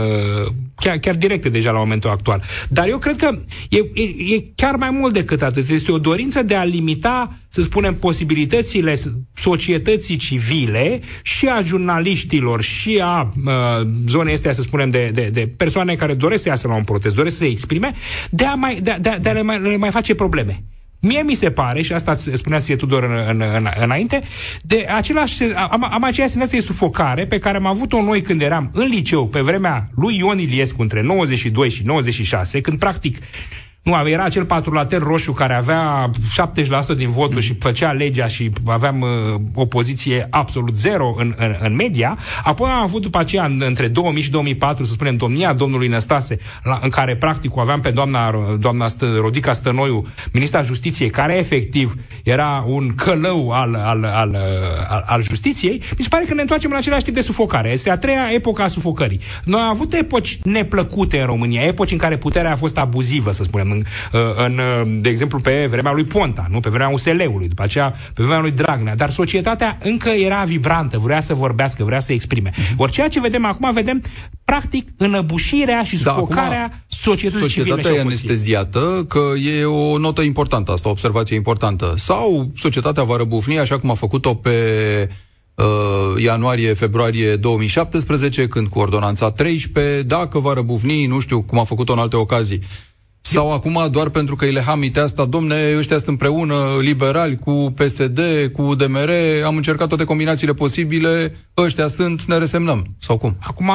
chiar, 0.75 0.99
chiar 0.99 1.15
directe 1.15 1.49
deja 1.49 1.71
la 1.71 1.79
momentul 1.79 2.11
actual. 2.11 2.43
Dar 2.69 2.89
eu 2.89 2.99
cred 2.99 3.17
că 3.17 3.39
e, 3.69 3.79
e, 3.79 4.35
e 4.35 4.45
chiar 4.55 4.77
mai 4.77 4.91
mult 4.91 5.13
decât 5.13 5.43
atât. 5.43 5.69
Este 5.69 5.93
o 5.93 5.99
dorință 5.99 6.43
de 6.43 6.55
a 6.55 6.65
limita, 6.65 7.37
să 7.49 7.63
spunem, 7.63 7.95
posibilitățile 7.95 8.95
societății 9.35 10.17
civile 10.17 11.01
și 11.23 11.47
a 11.47 11.61
jurnaliștilor 11.61 12.63
și 12.63 13.01
a 13.03 13.31
uh, 13.37 13.87
zonei 14.07 14.35
astea, 14.35 14.53
să 14.53 14.63
spunem, 14.63 14.91
de, 14.91 15.11
de, 15.15 15.29
de 15.33 15.53
persoane 15.57 15.95
care 15.95 16.15
doresc 16.15 16.43
să 16.43 16.49
iasă 16.49 16.69
la 16.69 16.75
un 16.75 16.85
protest, 16.85 17.17
doresc 17.17 17.37
să 17.37 17.43
se 17.43 17.49
exprime, 17.49 17.93
de 18.31 18.45
a, 18.45 18.55
mai, 18.55 18.81
de, 18.83 18.97
de, 19.01 19.19
de 19.21 19.29
a 19.29 19.33
le, 19.33 19.43
mai, 19.43 19.61
le 19.61 19.77
mai 19.77 19.91
face 19.91 20.15
probleme. 20.15 20.63
Mie 21.01 21.23
mi 21.23 21.35
se 21.35 21.51
pare, 21.51 21.83
și 21.83 21.93
asta 21.93 22.17
spunea 22.33 22.59
Ție 22.59 22.77
Tudor 22.77 23.03
în, 23.03 23.25
în, 23.29 23.43
în, 23.55 23.69
înainte, 23.81 24.23
de 24.61 24.87
același, 24.95 25.43
am, 25.43 25.89
am 25.91 26.05
aceeași 26.05 26.33
senzație 26.33 26.59
de 26.59 26.65
sufocare 26.65 27.27
pe 27.27 27.39
care 27.39 27.57
am 27.57 27.67
avut-o 27.67 28.03
noi 28.03 28.23
când 28.23 28.43
eram 28.43 28.71
în 28.73 28.87
liceu, 28.87 29.29
pe 29.29 29.41
vremea 29.41 29.89
lui 29.95 30.17
Ion 30.17 30.39
Iliescu, 30.39 30.83
între 30.83 31.03
92 31.03 31.71
și 31.71 31.85
96, 31.85 32.61
când 32.61 32.79
practic 32.79 33.19
nu, 33.87 34.09
era 34.09 34.25
acel 34.25 34.45
patrulater 34.45 35.03
roșu 35.03 35.33
care 35.33 35.55
avea 35.55 36.11
70% 36.95 36.97
din 36.97 37.11
voturi 37.11 37.45
și 37.45 37.57
făcea 37.59 37.93
legea 37.93 38.27
și 38.27 38.51
aveam 38.65 39.01
uh, 39.01 39.41
o 39.55 39.67
poziție 39.67 40.27
absolut 40.31 40.77
zero 40.77 41.15
în, 41.17 41.35
în, 41.37 41.57
în 41.61 41.75
media. 41.75 42.19
Apoi 42.45 42.71
am 42.71 42.83
avut 42.83 43.03
după 43.03 43.19
aceea, 43.19 43.45
în, 43.45 43.63
între 43.67 43.89
2000 43.89 44.23
și 44.23 44.31
2004, 44.31 44.85
să 44.85 44.93
spunem, 44.93 45.15
domnia 45.15 45.53
domnului 45.53 45.89
Năstase, 45.89 46.39
la, 46.63 46.79
în 46.83 46.89
care 46.89 47.17
practic 47.17 47.57
o 47.57 47.61
aveam 47.61 47.81
pe 47.81 47.91
doamna, 47.91 48.35
doamna 48.61 48.89
Stă, 48.89 49.17
Rodica 49.21 49.53
Stănoiu, 49.53 50.07
ministra 50.33 50.63
justiției, 50.63 51.11
care 51.11 51.39
efectiv 51.39 51.95
era 52.23 52.65
un 52.67 52.95
călău 52.95 53.51
al, 53.51 53.75
al, 53.75 54.05
al, 54.05 54.37
al, 54.89 55.05
al 55.07 55.23
justiției. 55.23 55.83
Mi 55.97 56.03
se 56.03 56.09
pare 56.09 56.25
că 56.25 56.35
ne 56.35 56.41
întoarcem 56.41 56.71
în 56.71 56.77
același 56.77 57.05
tip 57.05 57.15
de 57.15 57.21
sufocare. 57.21 57.71
Este 57.71 57.91
a 57.91 57.99
treia 57.99 58.29
epoca 58.33 58.65
a 58.65 58.69
sufocării. 58.69 59.21
Noi 59.45 59.61
am 59.61 59.69
avut 59.69 59.93
epoci 59.93 60.39
neplăcute 60.43 61.21
în 61.21 61.27
România, 61.27 61.63
epoci 61.63 61.93
în 61.93 61.99
care 61.99 62.17
puterea 62.17 62.53
a 62.53 62.57
fost 62.57 62.79
abuzivă, 62.79 63.33
să 63.33 63.43
spunem, 63.43 63.76
în, 63.77 63.85
uh, 64.21 64.35
în, 64.37 64.59
uh, 64.59 64.99
de 65.01 65.09
exemplu, 65.09 65.39
pe 65.39 65.67
vremea 65.71 65.93
lui 65.93 66.05
Ponta, 66.05 66.47
nu? 66.51 66.61
pe 66.61 66.69
vremea 66.69 66.89
USL-ului, 66.89 67.49
după 67.49 67.63
aceea 67.63 67.91
pe 67.91 68.23
vremea 68.23 68.41
lui 68.41 68.51
Dragnea. 68.51 68.97
Dar 68.97 69.11
societatea 69.11 69.77
încă 69.81 70.09
era 70.09 70.45
vibrantă, 70.45 70.99
vrea 70.99 71.21
să 71.21 71.35
vorbească, 71.35 71.85
vrea 71.85 72.01
să 72.01 72.13
exprime. 72.13 72.53
Mhm. 72.57 72.81
Ori 72.81 72.93
ceea 72.93 73.09
ce 73.09 73.21
vedem 73.21 73.45
acum, 73.45 73.73
vedem 73.73 74.03
practic 74.45 74.89
înăbușirea 74.97 75.83
și 75.83 76.03
da, 76.03 76.11
sufocarea 76.11 76.69
da, 76.69 76.77
societății 76.89 77.41
societatea 77.41 77.83
civile 77.83 77.95
și 77.95 77.99
e 77.99 78.01
anesteziată, 78.01 79.05
că 79.09 79.21
e 79.59 79.65
o 79.65 79.99
notă 79.99 80.23
importantă 80.23 80.73
asta, 80.73 80.89
o 80.89 80.91
observație 80.91 81.37
importantă. 81.37 81.95
Sau 81.97 82.51
societatea 82.57 83.03
va 83.03 83.17
răbufni, 83.17 83.59
așa 83.59 83.79
cum 83.79 83.91
a 83.91 83.95
făcut-o 83.95 84.35
pe 84.35 84.51
uh, 85.55 86.23
ianuarie-februarie 86.23 87.37
2017, 87.37 88.47
când 88.49 88.69
cu 88.69 88.79
ordonanța 88.79 89.31
13, 89.31 90.03
dacă 90.03 90.39
va 90.39 90.53
răbufni, 90.53 91.07
nu 91.07 91.19
știu 91.19 91.43
cum 91.43 91.59
a 91.59 91.65
făcut-o 91.65 91.93
în 91.93 91.99
alte 91.99 92.17
ocazii, 92.17 92.63
sau 93.31 93.53
acum 93.53 93.89
doar 93.91 94.09
pentru 94.09 94.37
că 94.37 94.45
îi 94.45 94.53
le 94.53 94.61
hamite 94.61 95.01
asta, 95.01 95.25
domne, 95.25 95.75
ăștia 95.77 95.97
sunt 95.97 96.09
împreună 96.09 96.55
liberali 96.81 97.37
cu 97.37 97.75
PSD, 97.77 98.21
cu 98.53 98.75
DMR, 98.75 99.11
am 99.45 99.57
încercat 99.57 99.89
toate 99.89 100.05
combinațiile 100.05 100.53
posibile, 100.53 101.35
ăștia 101.57 101.89
sunt, 101.89 102.23
ne 102.23 102.39
resemnăm. 102.39 102.87
Sau 102.99 103.19
cum? 103.19 103.37
Acum, 103.41 103.71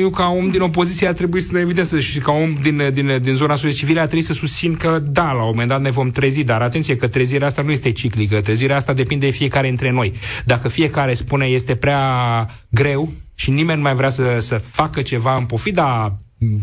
eu 0.00 0.10
ca 0.10 0.28
om 0.28 0.50
din 0.50 0.60
opoziție 0.60 1.08
a 1.08 1.12
trebuit 1.12 1.42
să 1.42 1.48
le 1.52 1.60
evident 1.60 2.00
și 2.00 2.18
ca 2.18 2.32
om 2.32 2.56
din, 2.62 2.90
din, 2.92 3.18
din 3.22 3.34
zona 3.34 3.54
societății 3.54 3.78
civile 3.78 4.00
a 4.00 4.04
trebuit 4.04 4.24
să 4.26 4.32
susțin 4.32 4.74
că 4.74 4.98
da, 4.98 5.32
la 5.32 5.42
un 5.42 5.48
moment 5.48 5.68
dat 5.68 5.80
ne 5.80 5.90
vom 5.90 6.10
trezi, 6.10 6.42
dar 6.42 6.62
atenție 6.62 6.96
că 6.96 7.08
trezirea 7.08 7.46
asta 7.46 7.62
nu 7.62 7.70
este 7.70 7.92
ciclică, 7.92 8.40
trezirea 8.40 8.76
asta 8.76 8.92
depinde 8.92 9.26
de 9.26 9.32
fiecare 9.32 9.66
dintre 9.66 9.90
noi. 9.90 10.12
Dacă 10.44 10.68
fiecare 10.68 11.14
spune 11.14 11.46
este 11.46 11.74
prea 11.74 12.00
greu, 12.68 13.12
și 13.34 13.50
nimeni 13.50 13.76
nu 13.76 13.82
mai 13.82 13.94
vrea 13.94 14.08
să, 14.08 14.36
să 14.38 14.54
facă 14.54 15.02
ceva 15.02 15.36
în 15.36 15.44
pofida 15.44 16.16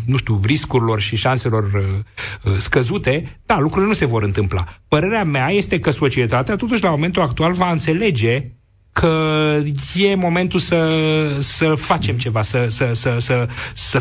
nu 0.06 0.18
știu, 0.18 0.40
riscurilor 0.44 1.00
și 1.00 1.16
șanselor 1.16 1.64
uh, 1.64 2.52
uh, 2.52 2.58
scăzute, 2.58 3.40
da, 3.46 3.60
lucrurile 3.60 3.88
nu 3.88 3.94
se 3.94 4.06
vor 4.06 4.24
întâmpla. 4.24 4.66
Părerea 4.88 5.24
mea 5.24 5.50
este 5.50 5.80
că 5.80 5.92
societatea, 5.92 6.56
totuși, 6.56 6.84
la 6.84 6.90
momentul 6.90 7.22
actual, 7.22 7.54
va 7.54 7.72
înțelege 7.72 8.52
că 8.92 9.60
e 9.96 10.16
momentul 10.16 10.60
să, 10.60 10.88
să 11.40 11.74
facem 11.78 12.18
ceva, 12.18 12.42
să, 12.42 12.66
să, 12.68 12.90
să, 12.94 13.16
să, 13.20 13.48
să 13.74 14.00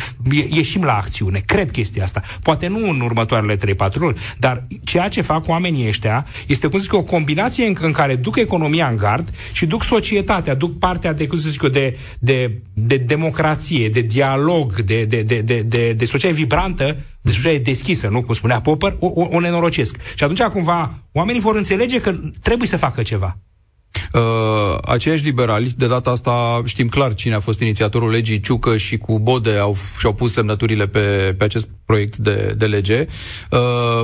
ieșim 0.48 0.82
la 0.82 0.96
acțiune. 0.96 1.42
Cred 1.46 1.70
chestia 1.70 2.04
asta. 2.04 2.22
Poate 2.42 2.66
nu 2.66 2.88
în 2.88 3.00
următoarele 3.00 3.56
3-4 3.56 3.58
luni, 3.94 4.18
dar 4.38 4.66
ceea 4.84 5.08
ce 5.08 5.20
fac 5.20 5.48
oamenii 5.48 5.88
ăștia 5.88 6.26
este, 6.46 6.66
cum 6.66 6.78
să 6.78 6.84
zic, 6.84 6.92
o 6.92 7.02
combinație 7.02 7.66
în, 7.66 7.76
în 7.80 7.92
care 7.92 8.16
duc 8.16 8.36
economia 8.36 8.88
în 8.88 8.96
gard 8.96 9.28
și 9.52 9.66
duc 9.66 9.84
societatea, 9.84 10.54
duc 10.54 10.78
partea 10.78 11.12
de, 11.12 11.26
cum 11.26 11.38
să 11.38 11.48
zic 11.48 11.62
eu, 11.62 11.68
de, 11.68 11.98
de, 12.18 12.62
de 12.72 12.96
democrație, 12.96 13.88
de 13.88 14.00
dialog, 14.00 14.80
de, 14.80 15.04
de, 15.04 15.22
de, 15.22 15.40
de, 15.40 15.60
de, 15.60 15.92
de 15.92 16.04
societate 16.04 16.40
vibrantă 16.40 16.96
de 17.20 17.30
societate 17.30 17.70
deschisă, 17.70 18.08
nu? 18.08 18.22
Cum 18.22 18.34
spunea 18.34 18.60
Popper, 18.60 18.96
o, 18.98 19.06
o, 19.06 19.28
o 19.30 19.40
nenorocesc. 19.40 19.96
Și 20.14 20.24
atunci, 20.24 20.40
cumva, 20.40 20.94
oamenii 21.12 21.40
vor 21.40 21.56
înțelege 21.56 22.00
că 22.00 22.14
trebuie 22.42 22.68
să 22.68 22.76
facă 22.76 23.02
ceva. 23.02 23.38
Uh, 24.12 24.78
aceiași 24.82 25.24
liberali, 25.24 25.72
de 25.76 25.86
data 25.86 26.10
asta 26.10 26.62
știm 26.64 26.88
clar 26.88 27.14
cine 27.14 27.34
a 27.34 27.40
fost 27.40 27.60
inițiatorul 27.60 28.10
legii 28.10 28.40
Ciucă 28.40 28.76
și 28.76 28.98
cu 28.98 29.18
Bode 29.18 29.56
au, 29.56 29.76
și-au 29.98 30.12
pus 30.12 30.32
semnăturile 30.32 30.86
pe, 30.86 31.34
pe 31.38 31.44
acest 31.44 31.68
proiect 31.84 32.16
de, 32.16 32.54
de 32.56 32.66
lege, 32.66 33.06
uh, 33.50 33.58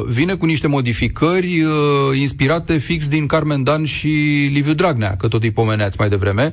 vine 0.07 0.35
cu 0.35 0.47
niște 0.47 0.67
modificări 0.67 1.63
uh, 1.63 2.19
inspirate 2.19 2.77
fix 2.77 3.09
din 3.09 3.27
Carmen 3.27 3.63
Dan 3.63 3.85
și 3.85 4.09
Liviu 4.53 4.75
Dragnea, 4.75 5.17
că 5.17 5.29
tot 5.29 5.43
îi 5.43 5.51
pomeneați 5.51 5.97
mai 5.99 6.09
devreme. 6.09 6.53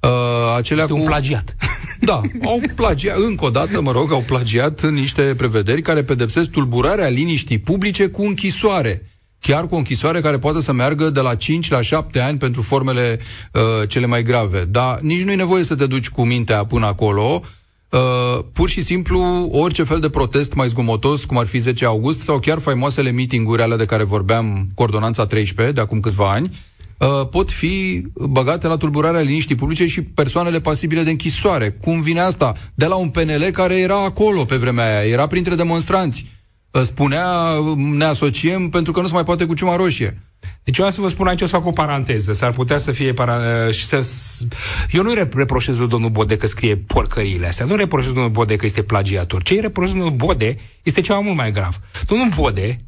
Uh, 0.00 0.10
acelea 0.56 0.82
este 0.82 0.94
cu... 0.94 1.00
un 1.00 1.06
plagiat. 1.06 1.56
Da, 2.04 2.20
au 2.44 2.60
plagiat, 2.74 3.16
încă 3.18 3.44
o 3.44 3.50
dată, 3.50 3.80
mă 3.80 3.92
rog, 3.92 4.12
au 4.12 4.24
plagiat 4.26 4.90
niște 4.90 5.22
prevederi 5.22 5.82
care 5.82 6.02
pedepsesc 6.02 6.50
tulburarea 6.50 7.08
liniștii 7.08 7.58
publice 7.58 8.06
cu 8.06 8.22
închisoare 8.22 9.11
chiar 9.42 9.66
cu 9.66 9.74
o 9.74 9.78
închisoare 9.78 10.20
care 10.20 10.38
poate 10.38 10.60
să 10.60 10.72
meargă 10.72 11.10
de 11.10 11.20
la 11.20 11.34
5 11.34 11.70
la 11.70 11.80
7 11.80 12.20
ani 12.20 12.38
pentru 12.38 12.62
formele 12.62 13.18
uh, 13.52 13.88
cele 13.88 14.06
mai 14.06 14.22
grave. 14.22 14.64
Dar 14.64 14.98
nici 15.00 15.22
nu 15.22 15.30
e 15.30 15.34
nevoie 15.34 15.64
să 15.64 15.74
te 15.74 15.86
duci 15.86 16.08
cu 16.08 16.22
mintea 16.24 16.64
până 16.64 16.86
acolo. 16.86 17.42
Uh, 17.88 18.44
pur 18.52 18.68
și 18.68 18.82
simplu, 18.82 19.48
orice 19.52 19.82
fel 19.82 20.00
de 20.00 20.08
protest 20.08 20.52
mai 20.52 20.68
zgomotos, 20.68 21.24
cum 21.24 21.38
ar 21.38 21.46
fi 21.46 21.58
10 21.58 21.84
august, 21.84 22.20
sau 22.20 22.38
chiar 22.38 22.58
faimoasele 22.58 23.10
meeting-uri 23.10 23.62
alea 23.62 23.76
de 23.76 23.84
care 23.84 24.02
vorbeam, 24.02 24.68
Coordonanța 24.74 25.26
13, 25.26 25.74
de 25.74 25.80
acum 25.80 26.00
câțiva 26.00 26.30
ani, 26.30 26.56
uh, 26.98 27.28
pot 27.30 27.50
fi 27.50 28.06
băgate 28.14 28.66
la 28.66 28.76
tulburarea 28.76 29.20
liniștii 29.20 29.54
publice 29.54 29.86
și 29.86 30.02
persoanele 30.02 30.60
pasibile 30.60 31.02
de 31.02 31.10
închisoare. 31.10 31.70
Cum 31.70 32.00
vine 32.00 32.20
asta? 32.20 32.54
De 32.74 32.86
la 32.86 32.94
un 32.94 33.08
PNL 33.08 33.42
care 33.52 33.78
era 33.78 34.04
acolo 34.04 34.44
pe 34.44 34.56
vremea 34.56 34.98
aia, 34.98 35.08
era 35.08 35.26
printre 35.26 35.54
demonstranți 35.54 36.26
spunea 36.82 37.26
ne 37.76 38.04
asociem 38.04 38.68
pentru 38.68 38.92
că 38.92 39.00
nu 39.00 39.06
se 39.06 39.12
mai 39.12 39.24
poate 39.24 39.46
cu 39.46 39.54
ciuma 39.54 39.76
roșie. 39.76 40.22
Deci 40.64 40.78
eu 40.78 40.90
să 40.90 41.00
vă 41.00 41.08
spun 41.08 41.26
aici, 41.26 41.40
o 41.40 41.46
să 41.46 41.56
fac 41.56 41.66
o 41.66 41.72
paranteză. 41.72 42.32
S-ar 42.32 42.50
putea 42.50 42.78
să 42.78 42.92
fie... 42.92 43.12
Para... 43.12 43.38
și 43.70 43.84
să... 43.84 44.10
Eu 44.90 45.02
nu 45.02 45.12
reproșez 45.34 45.76
lui 45.76 45.88
domnul 45.88 46.10
Bode 46.10 46.36
că 46.36 46.46
scrie 46.46 46.76
porcăriile 46.76 47.46
astea. 47.46 47.66
Nu 47.66 47.74
reproșez 47.74 48.12
domnul 48.12 48.30
Bode 48.30 48.56
că 48.56 48.66
este 48.66 48.82
plagiator. 48.82 49.42
Ce 49.42 49.54
îi 49.54 49.60
reproșez 49.60 49.92
domnul 49.92 50.10
Bode 50.10 50.56
este 50.82 51.00
ceva 51.00 51.18
mult 51.18 51.36
mai 51.36 51.52
grav. 51.52 51.80
Domnul 52.06 52.28
Bode, 52.36 52.78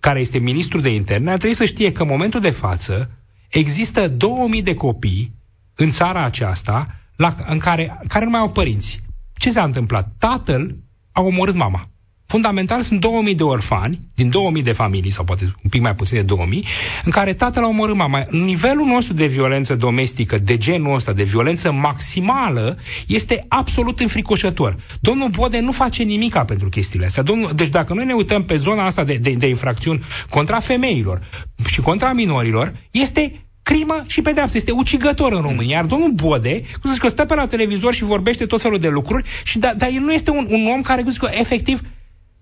care 0.00 0.20
este 0.20 0.38
ministru 0.38 0.80
de 0.80 0.88
interne, 0.88 1.30
ar 1.30 1.36
trebui 1.36 1.56
să 1.56 1.64
știe 1.64 1.92
că 1.92 2.02
în 2.02 2.08
momentul 2.10 2.40
de 2.40 2.50
față 2.50 3.10
există 3.48 4.08
2000 4.08 4.62
de 4.62 4.74
copii 4.74 5.34
în 5.74 5.90
țara 5.90 6.24
aceasta 6.24 6.86
la, 7.16 7.34
în 7.46 7.58
care, 7.58 7.98
care 8.08 8.24
nu 8.24 8.30
mai 8.30 8.40
au 8.40 8.50
părinți. 8.50 9.00
Ce 9.36 9.50
s-a 9.50 9.62
întâmplat? 9.62 10.14
Tatăl 10.18 10.76
a 11.12 11.20
omorât 11.20 11.54
mama. 11.54 11.88
Fundamental 12.26 12.82
sunt 12.82 13.00
2000 13.00 13.34
de 13.34 13.42
orfani, 13.42 14.00
din 14.14 14.30
2000 14.30 14.62
de 14.62 14.72
familii, 14.72 15.10
sau 15.10 15.24
poate 15.24 15.44
un 15.44 15.70
pic 15.70 15.80
mai 15.80 15.94
puțin 15.94 16.16
de 16.16 16.22
2000, 16.22 16.64
în 17.04 17.10
care 17.10 17.34
tatăl 17.34 17.64
a 17.64 17.68
omorât 17.68 17.94
mama. 17.94 18.24
Nivelul 18.30 18.86
nostru 18.86 19.14
de 19.14 19.26
violență 19.26 19.74
domestică, 19.74 20.38
de 20.38 20.56
genul 20.56 20.94
ăsta, 20.94 21.12
de 21.12 21.22
violență 21.22 21.72
maximală, 21.72 22.78
este 23.06 23.44
absolut 23.48 24.00
înfricoșător. 24.00 24.76
Domnul 25.00 25.28
Bode 25.28 25.60
nu 25.60 25.72
face 25.72 26.02
nimica 26.02 26.44
pentru 26.44 26.68
chestiile 26.68 27.06
astea. 27.06 27.22
Domnul, 27.22 27.50
deci 27.54 27.68
dacă 27.68 27.94
noi 27.94 28.04
ne 28.04 28.12
uităm 28.12 28.44
pe 28.44 28.56
zona 28.56 28.84
asta 28.84 29.04
de, 29.04 29.14
de, 29.14 29.30
de 29.30 29.48
infracțiuni 29.48 30.04
contra 30.30 30.60
femeilor 30.60 31.20
și 31.66 31.80
contra 31.80 32.12
minorilor, 32.12 32.74
este 32.90 33.32
crimă 33.62 34.04
și 34.06 34.22
pedeapsă. 34.22 34.56
Este 34.56 34.70
ucigător 34.70 35.32
în 35.32 35.40
România. 35.40 35.76
Iar 35.76 35.84
domnul 35.84 36.10
Bode, 36.10 36.62
cum 36.80 36.92
zic 36.92 37.00
că 37.00 37.08
stă 37.08 37.24
pe 37.24 37.34
la 37.34 37.46
televizor 37.46 37.94
și 37.94 38.04
vorbește 38.04 38.46
tot 38.46 38.60
felul 38.60 38.78
de 38.78 38.88
lucruri, 38.88 39.28
și 39.44 39.58
da, 39.58 39.74
dar 39.76 39.88
el 39.92 40.00
nu 40.00 40.12
este 40.12 40.30
un, 40.30 40.46
un 40.50 40.66
om 40.66 40.80
care, 40.80 41.02
cum 41.02 41.10
zic 41.10 41.20
că, 41.20 41.28
efectiv, 41.32 41.80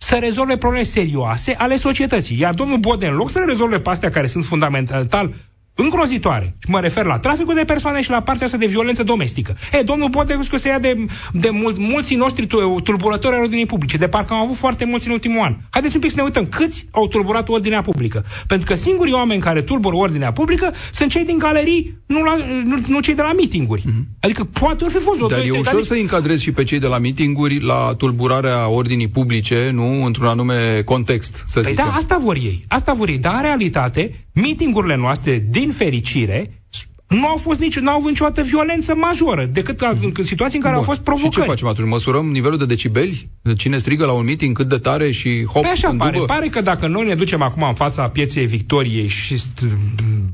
să 0.04 0.16
rezolve 0.20 0.56
probleme 0.56 0.84
serioase 0.84 1.54
ale 1.58 1.76
societății. 1.76 2.38
Iar 2.40 2.54
domnul 2.54 2.78
Bode, 2.78 3.06
în 3.06 3.14
loc 3.14 3.30
să 3.30 3.38
le 3.38 3.44
rezolve 3.44 3.80
pe 3.80 3.90
astea 3.90 4.10
care 4.10 4.26
sunt 4.26 4.44
fundamental 4.44 5.32
îngrozitoare. 5.74 6.56
Și 6.58 6.70
mă 6.70 6.80
refer 6.80 7.04
la 7.04 7.18
traficul 7.18 7.54
de 7.54 7.64
persoane 7.64 8.02
și 8.02 8.10
la 8.10 8.22
partea 8.22 8.46
asta 8.46 8.58
de 8.58 8.66
violență 8.66 9.02
domestică. 9.02 9.56
E, 9.72 9.82
domnul 9.82 10.10
că 10.50 10.56
se 10.56 10.68
ia 10.68 10.78
de, 10.78 11.04
de 11.32 11.50
mul, 11.50 11.74
mulți 11.78 12.14
noștri 12.14 12.46
tulburători 12.82 13.34
ai 13.34 13.40
ordinii 13.40 13.66
publice, 13.66 13.96
de 13.96 14.08
parcă 14.08 14.32
am 14.34 14.40
avut 14.40 14.56
foarte 14.56 14.84
mulți 14.84 15.06
în 15.06 15.12
ultimul 15.12 15.42
an. 15.42 15.56
Haideți 15.70 15.94
un 15.94 16.00
pic 16.00 16.10
să 16.10 16.16
ne 16.16 16.22
uităm 16.22 16.46
câți 16.46 16.86
au 16.90 17.08
tulburat 17.08 17.48
ordinea 17.48 17.80
publică. 17.80 18.24
Pentru 18.46 18.66
că 18.66 18.74
singurii 18.74 19.12
oameni 19.12 19.40
care 19.40 19.62
tulbură 19.62 19.96
ordinea 19.96 20.32
publică 20.32 20.72
sunt 20.92 21.10
cei 21.10 21.24
din 21.24 21.38
galerii, 21.38 21.98
nu, 22.06 22.22
la, 22.22 22.36
nu, 22.64 22.78
nu 22.86 23.00
cei 23.00 23.14
de 23.14 23.22
la 23.22 23.32
mitinguri. 23.32 23.82
Mm-hmm. 23.82 24.20
Adică 24.20 24.44
poate 24.44 24.84
fi 24.88 24.98
fost 24.98 25.20
o 25.20 25.26
Dar 25.26 25.38
e 25.38 25.50
ușor 25.50 25.82
să 25.82 25.94
încadrezi 25.94 26.42
și 26.42 26.52
pe 26.52 26.64
cei 26.64 26.78
de 26.78 26.86
la 26.86 26.98
mitinguri 26.98 27.60
la 27.60 27.94
tulburarea 27.98 28.68
ordinii 28.68 29.08
publice, 29.08 29.70
nu 29.72 30.04
într-un 30.04 30.26
anume 30.26 30.82
context, 30.84 31.44
să 31.46 31.60
păi 31.60 31.70
zicem. 31.70 31.84
da, 31.84 31.92
asta 31.92 32.16
vor 32.16 32.36
ei. 32.36 32.64
Asta 32.68 32.92
vor 32.92 33.08
ei. 33.08 33.18
Dar, 33.18 33.34
în 33.34 33.42
realitate, 33.42 34.26
mitingurile 34.32 34.96
noastre, 34.96 35.46
din 35.50 35.63
fericire, 35.70 36.62
nu 37.08 37.26
au 37.26 37.36
fost 37.36 37.60
nici, 37.60 37.78
nu 37.78 37.90
au 37.90 37.96
avut 37.96 38.08
niciodată 38.08 38.42
violență 38.42 38.94
majoră, 38.94 39.48
decât 39.52 39.80
în, 39.80 40.12
în 40.16 40.24
situații 40.24 40.58
în 40.58 40.64
care 40.64 40.74
Bun. 40.74 40.84
au 40.84 40.90
fost 40.92 41.00
provocări. 41.00 41.34
Și 41.34 41.40
ce 41.40 41.46
facem 41.46 41.66
atunci? 41.66 41.88
Măsurăm 41.88 42.30
nivelul 42.30 42.58
de 42.58 42.66
decibeli? 42.66 43.28
Cine 43.56 43.78
strigă 43.78 44.04
la 44.06 44.12
un 44.12 44.24
meeting, 44.24 44.56
cât 44.56 44.68
de 44.68 44.78
tare 44.78 45.10
și 45.10 45.44
hop, 45.44 45.52
Pe 45.52 45.60
păi 45.60 45.70
așa 45.70 45.94
pare. 45.98 46.12
Dubă? 46.12 46.24
Pare 46.24 46.48
că 46.48 46.60
dacă 46.60 46.86
noi 46.86 47.06
ne 47.06 47.14
ducem 47.14 47.42
acum 47.42 47.62
în 47.62 47.74
fața 47.74 48.08
pieței 48.08 48.46
Victoriei 48.46 49.08
și 49.08 49.34
st- 49.34 49.66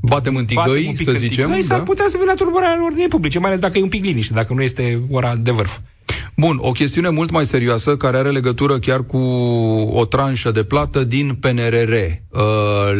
batem 0.01 0.35
în 0.35 0.45
tigăi, 0.45 0.95
să 1.03 1.11
zicem, 1.11 1.45
tigăi, 1.45 1.59
da? 1.59 1.75
s-ar 1.75 1.83
putea 1.83 2.05
să 2.09 2.17
vină 2.19 2.33
tulburarea 2.33 2.83
ordinii 2.85 3.07
publice, 3.07 3.39
mai 3.39 3.49
ales 3.49 3.61
dacă 3.61 3.77
e 3.77 3.81
un 3.81 3.87
pic 3.89 4.03
liniște, 4.03 4.33
dacă 4.33 4.53
nu 4.53 4.61
este 4.61 5.01
ora 5.09 5.35
de 5.35 5.51
vârf. 5.51 5.77
Bun, 6.35 6.57
o 6.61 6.71
chestiune 6.71 7.09
mult 7.09 7.31
mai 7.31 7.45
serioasă 7.45 7.97
care 7.97 8.17
are 8.17 8.29
legătură 8.29 8.79
chiar 8.79 9.05
cu 9.05 9.17
o 9.93 10.05
tranșă 10.05 10.51
de 10.51 10.63
plată 10.63 11.03
din 11.03 11.37
PNRR, 11.39 11.91
uh, 11.91 12.41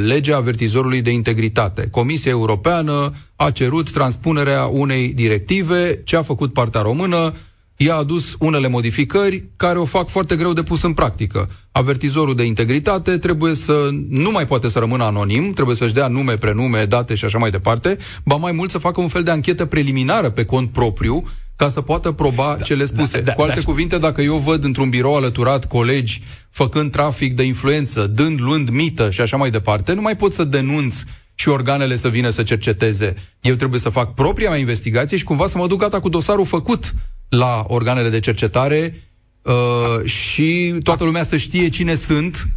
legea 0.06 0.36
avertizorului 0.36 1.02
de 1.02 1.12
integritate. 1.12 1.88
Comisia 1.92 2.32
Europeană 2.32 3.14
a 3.36 3.52
cerut 3.52 3.92
transpunerea 3.92 4.66
unei 4.66 5.08
directive, 5.08 6.02
ce 6.04 6.16
a 6.16 6.22
făcut 6.22 6.54
partea 6.54 6.82
română, 6.82 7.34
i-a 7.76 7.96
adus 7.96 8.36
unele 8.40 8.68
modificări 8.68 9.44
care 9.56 9.78
o 9.78 9.86
fac 9.86 10.10
foarte 10.10 10.36
greu 10.36 10.54
de 10.54 10.64
pus 10.64 10.82
în 10.82 10.94
practică. 10.94 11.50
Avertizorul 11.72 12.36
de 12.36 12.44
integritate 12.44 13.18
trebuie 13.18 13.54
să 13.54 13.90
nu 14.10 14.32
mai 14.32 14.46
poate 14.46 14.70
să 14.70 14.80
rămână 14.80 15.04
anonim, 15.04 15.52
trebuie 15.54 15.76
să-și 15.76 15.94
dea 15.94 16.08
nume, 16.08 16.36
prenume, 16.36 16.86
date 16.86 17.16
și 17.16 17.26
așa 17.26 17.38
mai 17.38 17.52
departe, 17.52 17.98
ba 18.24 18.36
mai 18.36 18.52
mult 18.52 18.70
să 18.70 18.78
facă 18.78 19.02
un 19.02 19.08
fel 19.08 19.24
de 19.24 19.32
anchetă 19.32 19.66
preliminară 19.66 20.30
pe 20.30 20.46
cont 20.46 20.70
propriu, 20.70 21.24
ca 21.62 21.70
să 21.70 21.82
poată 21.82 22.12
proba 22.12 22.56
da, 22.58 22.64
cele 22.64 22.86
spuse. 22.86 23.18
Da, 23.18 23.24
da, 23.24 23.34
Cu 23.34 23.42
alte 23.42 23.60
da, 23.60 23.66
cuvinte, 23.66 23.98
dacă 23.98 24.22
eu 24.22 24.38
văd 24.38 24.64
într-un 24.64 24.90
birou 24.90 25.16
alăturat 25.16 25.68
colegi 25.68 26.22
făcând 26.50 26.92
trafic 26.92 27.36
de 27.36 27.44
influență, 27.44 28.08
dând, 28.08 28.40
luând 28.40 28.70
mită 28.70 29.10
și 29.10 29.22
așa 29.22 29.38
mai 29.38 29.50
departe, 29.50 29.94
nu 29.94 30.02
mai 30.02 30.16
pot 30.16 30.34
să 30.34 30.44
denunț 30.44 31.04
și 31.36 31.50
organele 31.50 31.96
să 31.96 32.08
vină 32.08 32.30
să 32.30 32.44
cerceteze. 32.44 33.16
Eu 33.42 33.56
trebuie 33.56 33.80
să 33.80 33.90
fac 33.90 34.14
propria 34.14 34.50
mea 34.50 34.58
investigație 34.58 35.18
și 35.18 35.24
cumva 35.24 35.48
să 35.48 35.58
mă 35.58 35.68
duc 35.68 35.80
gata 35.80 36.00
cu 36.00 36.10
dosarul 36.10 36.46
făcut 36.46 36.94
la 37.30 37.66
organele 37.68 38.10
de 38.10 38.20
cercetare 38.20 39.10
uh, 39.42 40.06
și 40.06 40.76
toată 40.84 41.04
lumea 41.04 41.24
să 41.24 41.38
știe 41.38 41.70
cine 41.70 41.96
sunt 41.96 42.48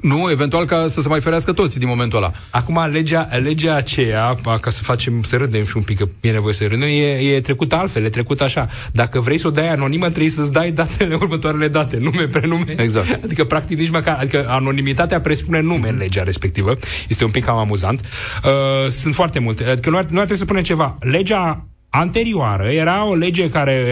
nu, 0.00 0.30
eventual 0.30 0.64
ca 0.64 0.86
să 0.88 1.00
se 1.00 1.08
mai 1.08 1.20
ferească 1.20 1.52
toți 1.52 1.78
din 1.78 1.88
momentul 1.88 2.18
ăla. 2.18 2.32
Acum, 2.50 2.88
legea, 2.92 3.28
legea 3.42 3.74
aceea, 3.74 4.34
ca 4.60 4.70
să 4.70 4.82
facem, 4.82 5.22
să 5.22 5.36
râdem 5.36 5.64
și 5.64 5.76
un 5.76 5.82
pic, 5.82 5.98
că 5.98 6.08
e 6.20 6.30
nevoie 6.30 6.54
să 6.54 6.66
râdem, 6.66 6.88
e, 6.88 7.34
e 7.34 7.40
trecută 7.40 7.76
altfel, 7.76 8.04
e 8.04 8.08
trecută 8.08 8.44
așa. 8.44 8.66
Dacă 8.92 9.20
vrei 9.20 9.38
să 9.38 9.46
o 9.46 9.50
dai 9.50 9.68
anonimă, 9.68 10.08
trebuie 10.08 10.30
să-ți 10.30 10.52
dai 10.52 10.70
datele, 10.70 11.14
următoarele 11.20 11.68
date, 11.68 11.96
nume, 11.96 12.22
prenume. 12.22 12.74
Exact. 12.76 13.24
Adică, 13.24 13.44
practic, 13.44 13.78
nici 13.78 13.90
măcar, 13.90 14.16
adică 14.18 14.46
anonimitatea 14.48 15.20
presupune 15.20 15.60
nume 15.60 15.88
în 15.88 15.96
legea 15.96 16.22
respectivă. 16.22 16.76
Este 17.08 17.24
un 17.24 17.30
pic 17.30 17.44
cam 17.44 17.56
amuzant. 17.56 18.00
Uh, 18.44 18.90
sunt 18.90 19.14
foarte 19.14 19.38
multe. 19.38 19.64
Adică 19.64 19.90
nu 19.90 19.96
ar, 19.96 20.04
nu 20.04 20.18
ar 20.18 20.24
trebui 20.24 20.36
să 20.36 20.44
spunem 20.44 20.62
ceva. 20.62 20.96
Legea 21.00 21.68
anterioară 21.88 22.64
era 22.64 23.06
o 23.06 23.14
lege 23.14 23.50
care 23.50 23.84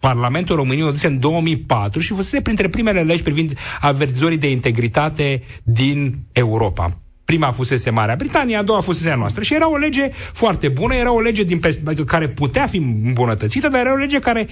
Parlamentul 0.00 0.56
României 0.56 0.86
o 0.86 0.90
duse 0.90 1.06
în 1.06 1.20
2004 1.20 2.00
și 2.00 2.12
fusese 2.14 2.40
printre 2.40 2.68
primele 2.68 3.02
legi 3.02 3.22
privind 3.22 3.58
avertizorii 3.80 4.38
de 4.38 4.50
integritate 4.50 5.42
din 5.62 6.18
Europa. 6.32 7.00
Prima 7.24 7.52
fusese 7.52 7.90
Marea 7.90 8.14
Britanie, 8.16 8.56
a 8.56 8.62
doua 8.62 8.80
fusese 8.80 9.10
a 9.10 9.14
noastră. 9.14 9.42
Și 9.42 9.54
era 9.54 9.70
o 9.70 9.76
lege 9.76 10.08
foarte 10.32 10.68
bună, 10.68 10.94
era 10.94 11.12
o 11.12 11.20
lege 11.20 11.42
din 11.42 11.58
pers- 11.58 11.78
care 12.06 12.28
putea 12.28 12.66
fi 12.66 12.76
îmbunătățită, 12.76 13.68
dar 13.68 13.80
era 13.80 13.92
o 13.92 13.96
lege 13.96 14.18
care 14.18 14.46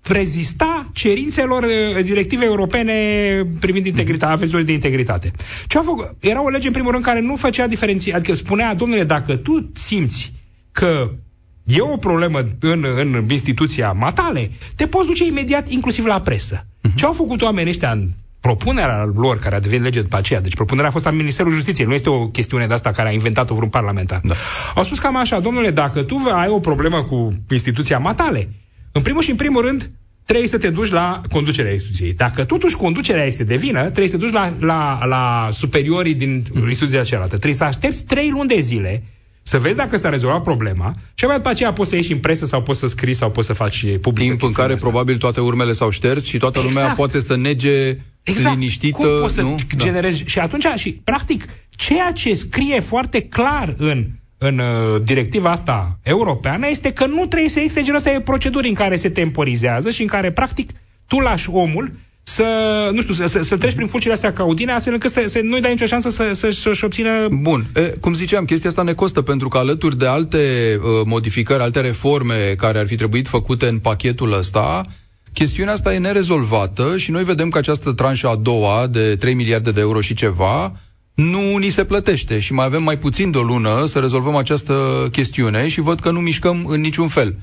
prezista 0.00 0.90
cerințelor 0.92 1.62
uh, 1.62 2.02
directive 2.04 2.44
europene 2.44 2.92
privind 3.60 3.86
integritatea, 3.86 4.34
avertizorii 4.34 4.66
de 4.66 4.72
integritate. 4.72 5.30
Ce 5.66 5.78
a 5.78 5.82
făcut? 5.82 6.16
Era 6.20 6.42
o 6.42 6.48
lege, 6.48 6.66
în 6.66 6.72
primul 6.72 6.90
rând, 6.92 7.04
care 7.04 7.20
nu 7.20 7.36
făcea 7.36 7.66
diferenție. 7.66 8.14
Adică 8.14 8.34
spunea, 8.34 8.74
domnule, 8.74 9.04
dacă 9.04 9.36
tu 9.36 9.70
simți 9.74 10.32
că 10.72 11.10
e 11.64 11.80
o 11.80 11.96
problemă 11.96 12.38
în, 12.60 12.84
în 12.96 13.26
instituția 13.28 13.92
matale, 13.92 14.50
te 14.76 14.86
poți 14.86 15.06
duce 15.06 15.26
imediat 15.26 15.68
inclusiv 15.68 16.04
la 16.04 16.20
presă. 16.20 16.66
Uh-huh. 16.66 16.94
Ce 16.94 17.04
au 17.04 17.12
făcut 17.12 17.42
oamenii 17.42 17.70
ăștia 17.70 17.90
în 17.90 18.10
propunerea 18.40 19.12
lor, 19.14 19.38
care 19.38 19.54
a 19.56 19.60
devenit 19.60 19.84
lege 19.84 20.00
după 20.00 20.16
aceea, 20.16 20.40
deci 20.40 20.54
propunerea 20.54 20.88
a 20.88 20.92
fost 20.92 21.06
a 21.06 21.10
Ministerului 21.10 21.56
Justiției, 21.56 21.86
nu 21.86 21.92
este 21.94 22.08
o 22.10 22.28
chestiune 22.28 22.66
de 22.66 22.74
asta 22.74 22.90
care 22.90 23.08
a 23.08 23.12
inventat-o 23.12 23.54
vreun 23.54 23.70
parlamentar. 23.70 24.20
Da. 24.24 24.34
Au 24.74 24.84
spus 24.84 24.98
cam 24.98 25.16
așa, 25.16 25.40
domnule, 25.40 25.70
dacă 25.70 26.02
tu 26.02 26.16
ai 26.34 26.48
o 26.48 26.58
problemă 26.58 27.02
cu 27.02 27.32
instituția 27.50 27.98
matale, 27.98 28.48
în 28.92 29.02
primul 29.02 29.22
și 29.22 29.30
în 29.30 29.36
primul 29.36 29.62
rând, 29.62 29.90
trebuie 30.24 30.48
să 30.48 30.58
te 30.58 30.70
duci 30.70 30.90
la 30.90 31.20
conducerea 31.32 31.72
instituției. 31.72 32.12
Dacă 32.12 32.44
totuși 32.44 32.76
conducerea 32.76 33.24
este 33.24 33.44
de 33.44 33.56
vină, 33.56 33.82
trebuie 33.82 34.08
să 34.08 34.16
te 34.16 34.24
duci 34.24 34.32
la, 34.32 34.54
la, 34.58 35.04
la 35.04 35.48
superiorii 35.52 36.14
din 36.14 36.44
mm. 36.52 36.68
instituția 36.68 37.02
cealaltă. 37.02 37.36
Trebuie 37.36 37.54
să 37.54 37.64
aștepți 37.64 38.04
trei 38.04 38.30
luni 38.30 38.48
de 38.48 38.60
zile 38.60 39.02
să 39.46 39.58
vezi 39.58 39.76
dacă 39.76 39.96
s-a 39.96 40.08
rezolvat 40.08 40.42
problema 40.42 40.94
și 41.14 41.24
abia 41.24 41.36
după 41.36 41.48
aceea 41.48 41.72
poți 41.72 41.90
să 41.90 41.96
ieși 41.96 42.12
în 42.12 42.18
presă 42.18 42.46
sau 42.46 42.62
poți 42.62 42.78
să 42.78 42.86
scrii 42.86 43.14
sau 43.14 43.30
poți 43.30 43.46
să 43.46 43.52
faci 43.52 43.84
public. 44.00 44.28
Timp 44.28 44.42
în 44.42 44.52
care 44.52 44.72
asta. 44.72 44.88
probabil 44.88 45.16
toate 45.16 45.40
urmele 45.40 45.72
s-au 45.72 45.90
șters 45.90 46.24
și 46.24 46.38
toată 46.38 46.58
exact. 46.58 46.74
lumea 46.74 46.94
poate 46.94 47.20
să 47.20 47.36
nege 47.36 47.98
exact. 48.22 48.54
liniștită. 48.54 48.96
Cum 48.96 49.20
poți 49.20 49.34
să 49.34 49.42
nu? 49.42 49.56
generezi? 49.76 50.22
Da. 50.22 50.28
Și 50.28 50.38
atunci, 50.38 50.66
și 50.76 51.00
practic, 51.04 51.48
ceea 51.68 52.12
ce 52.12 52.34
scrie 52.34 52.80
foarte 52.80 53.20
clar 53.20 53.74
în 53.78 54.06
în 54.38 54.58
uh, 54.58 55.02
directiva 55.04 55.50
asta 55.50 55.98
europeană 56.02 56.68
este 56.68 56.92
că 56.92 57.06
nu 57.06 57.26
trebuie 57.26 57.50
să 57.50 57.58
existe 57.58 57.82
genul 57.82 57.96
ăsta 57.96 58.12
de 58.12 58.20
proceduri 58.20 58.68
în 58.68 58.74
care 58.74 58.96
se 58.96 59.08
temporizează 59.08 59.90
și 59.90 60.02
în 60.02 60.08
care, 60.08 60.32
practic, 60.32 60.70
tu 61.06 61.18
lași 61.18 61.50
omul 61.50 61.92
să, 62.24 62.44
nu 62.92 63.00
știu, 63.00 63.14
să, 63.14 63.26
să, 63.26 63.42
să 63.42 63.56
treci 63.56 63.74
prin 63.74 63.86
fulcile 63.86 64.12
astea 64.12 64.32
caudine, 64.32 64.72
astfel 64.72 64.92
încât 64.92 65.10
să, 65.10 65.24
să 65.26 65.40
nu-i 65.42 65.60
dai 65.60 65.70
nicio 65.70 65.86
șansă 65.86 66.10
să, 66.10 66.30
să, 66.32 66.50
să-și 66.50 66.84
obțină... 66.84 67.28
Bun. 67.30 67.66
E, 67.74 67.80
cum 67.80 68.14
ziceam, 68.14 68.44
chestia 68.44 68.68
asta 68.68 68.82
ne 68.82 68.92
costă, 68.92 69.22
pentru 69.22 69.48
că 69.48 69.58
alături 69.58 69.98
de 69.98 70.06
alte 70.06 70.38
uh, 70.78 70.88
modificări, 71.04 71.62
alte 71.62 71.80
reforme 71.80 72.54
care 72.56 72.78
ar 72.78 72.86
fi 72.86 72.96
trebuit 72.96 73.26
făcute 73.26 73.66
în 73.66 73.78
pachetul 73.78 74.32
ăsta, 74.32 74.82
chestiunea 75.32 75.72
asta 75.72 75.94
e 75.94 75.98
nerezolvată 75.98 76.96
și 76.96 77.10
noi 77.10 77.24
vedem 77.24 77.48
că 77.48 77.58
această 77.58 77.92
tranșă 77.92 78.28
a 78.28 78.36
doua, 78.36 78.86
de 78.86 79.16
3 79.16 79.34
miliarde 79.34 79.70
de 79.70 79.80
euro 79.80 80.00
și 80.00 80.14
ceva, 80.14 80.76
nu 81.14 81.56
ni 81.56 81.68
se 81.68 81.84
plătește 81.84 82.38
și 82.38 82.52
mai 82.52 82.64
avem 82.64 82.82
mai 82.82 82.98
puțin 82.98 83.30
de 83.30 83.38
o 83.38 83.42
lună 83.42 83.84
să 83.86 83.98
rezolvăm 83.98 84.36
această 84.36 85.08
chestiune 85.12 85.68
și 85.68 85.80
văd 85.80 86.00
că 86.00 86.10
nu 86.10 86.20
mișcăm 86.20 86.64
în 86.66 86.80
niciun 86.80 87.08
fel. 87.08 87.36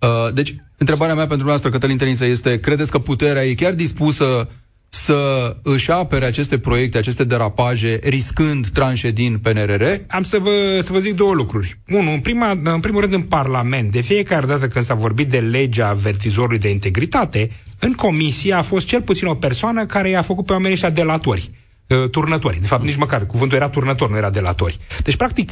Uh, 0.00 0.32
deci, 0.34 0.54
întrebarea 0.76 1.14
mea 1.14 1.26
pentru 1.26 1.46
noastră, 1.46 1.70
Cătălin 1.70 1.96
Tălință, 1.96 2.24
este, 2.24 2.60
credeți 2.60 2.90
că 2.90 2.98
puterea 2.98 3.44
e 3.44 3.54
chiar 3.54 3.72
dispusă 3.72 4.48
să 4.92 5.56
își 5.62 5.90
apere 5.90 6.24
aceste 6.24 6.58
proiecte, 6.58 6.98
aceste 6.98 7.24
derapaje, 7.24 7.98
riscând 8.02 8.68
tranșe 8.68 9.10
din 9.10 9.38
PNRR? 9.38 9.82
Am 10.08 10.22
să 10.22 10.38
vă, 10.38 10.78
să 10.80 10.92
vă 10.92 10.98
zic 10.98 11.14
două 11.14 11.32
lucruri. 11.32 11.80
Unu, 11.88 12.12
în, 12.12 12.20
prima, 12.20 12.50
în 12.64 12.80
primul 12.80 13.00
rând 13.00 13.12
în 13.12 13.22
Parlament, 13.22 13.90
de 13.90 14.00
fiecare 14.00 14.46
dată 14.46 14.68
când 14.68 14.84
s-a 14.84 14.94
vorbit 14.94 15.28
de 15.28 15.38
legea 15.38 15.88
avertizorului 15.88 16.58
de 16.58 16.70
integritate, 16.70 17.50
în 17.78 17.92
comisie 17.92 18.52
a 18.52 18.62
fost 18.62 18.86
cel 18.86 19.02
puțin 19.02 19.26
o 19.26 19.34
persoană 19.34 19.86
care 19.86 20.08
i-a 20.08 20.22
făcut 20.22 20.46
pe 20.46 20.52
oamenii 20.52 20.72
ăștia 20.72 20.90
delatori, 20.90 21.50
uh, 21.86 22.10
turnători. 22.10 22.60
De 22.60 22.66
fapt, 22.66 22.82
nici 22.82 22.96
măcar 22.96 23.26
cuvântul 23.26 23.56
era 23.56 23.68
turnător, 23.68 24.10
nu 24.10 24.16
era 24.16 24.30
delatori. 24.30 24.78
Deci, 25.02 25.16
practic, 25.16 25.50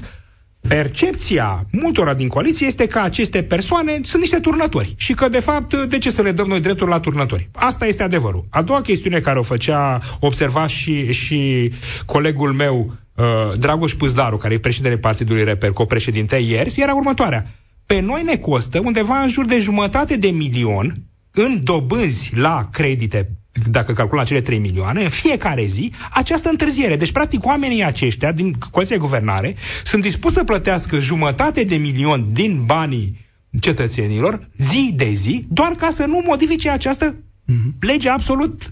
Percepția 0.61 1.66
multora 1.71 2.14
din 2.14 2.29
coaliție 2.29 2.66
este 2.66 2.87
că 2.87 2.99
aceste 2.99 3.42
persoane 3.42 4.01
sunt 4.03 4.23
niște 4.23 4.40
turnători 4.40 4.94
și 4.97 5.14
că, 5.14 5.29
de 5.29 5.40
fapt, 5.40 5.87
de 5.87 5.99
ce 5.99 6.11
să 6.11 6.23
le 6.23 6.33
dăm 6.33 6.47
noi 6.47 6.61
drepturi 6.61 6.90
la 6.90 7.01
turnători? 7.01 7.49
Asta 7.53 7.87
este 7.87 8.03
adevărul. 8.03 8.47
A 8.51 8.62
doua 8.62 8.81
chestiune 8.81 9.21
care 9.21 9.38
o 9.38 9.42
făcea, 9.42 10.01
observa 10.21 10.66
și, 10.66 11.12
și 11.12 11.73
colegul 12.07 12.53
meu, 12.53 12.92
uh, 13.14 13.25
Dragoș 13.59 13.92
Pâzdaru, 13.92 14.37
care 14.37 14.55
e 14.55 14.59
președintele 14.59 15.01
Partidului 15.01 15.44
Reper, 15.44 15.71
co-președinte 15.71 16.37
ieri, 16.37 16.75
era 16.77 16.94
următoarea. 16.94 17.47
Pe 17.87 18.01
noi 18.01 18.23
ne 18.23 18.37
costă 18.37 18.81
undeva 18.85 19.21
în 19.21 19.29
jur 19.29 19.44
de 19.44 19.59
jumătate 19.59 20.16
de 20.16 20.29
milion 20.29 20.94
în 21.31 21.61
dobânzi 21.62 22.31
la 22.35 22.68
credite 22.73 23.38
dacă 23.66 23.92
calculăm 23.92 24.25
cele 24.25 24.40
3 24.40 24.59
milioane, 24.59 25.03
în 25.03 25.09
fiecare 25.09 25.64
zi, 25.64 25.92
această 26.11 26.49
întârziere. 26.49 26.97
Deci, 26.97 27.12
practic, 27.12 27.47
oamenii 27.47 27.85
aceștia 27.85 28.33
din 28.33 28.55
Coaliția 28.71 28.97
de 28.97 29.03
Guvernare 29.03 29.55
sunt 29.85 30.03
dispuși 30.03 30.35
să 30.35 30.44
plătească 30.44 31.01
jumătate 31.01 31.64
de 31.64 31.77
milion 31.77 32.27
din 32.33 32.62
banii 32.66 33.27
cetățenilor, 33.61 34.49
zi 34.57 34.92
de 34.97 35.11
zi, 35.12 35.44
doar 35.49 35.73
ca 35.73 35.90
să 35.90 36.05
nu 36.05 36.23
modifice 36.27 36.71
această 36.71 37.14
mm-hmm. 37.14 37.79
lege 37.81 38.09
absolut 38.09 38.71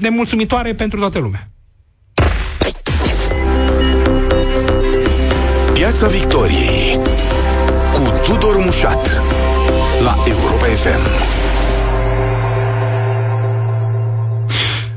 nemulțumitoare 0.00 0.74
pentru 0.74 0.98
toată 0.98 1.18
lumea. 1.18 1.48
Piața 5.72 6.06
Victoriei 6.06 7.00
cu 7.92 8.12
Tudor 8.24 8.56
Mușat 8.64 9.20
la 10.00 10.16
Europa 10.28 10.64
FM. 10.64 11.43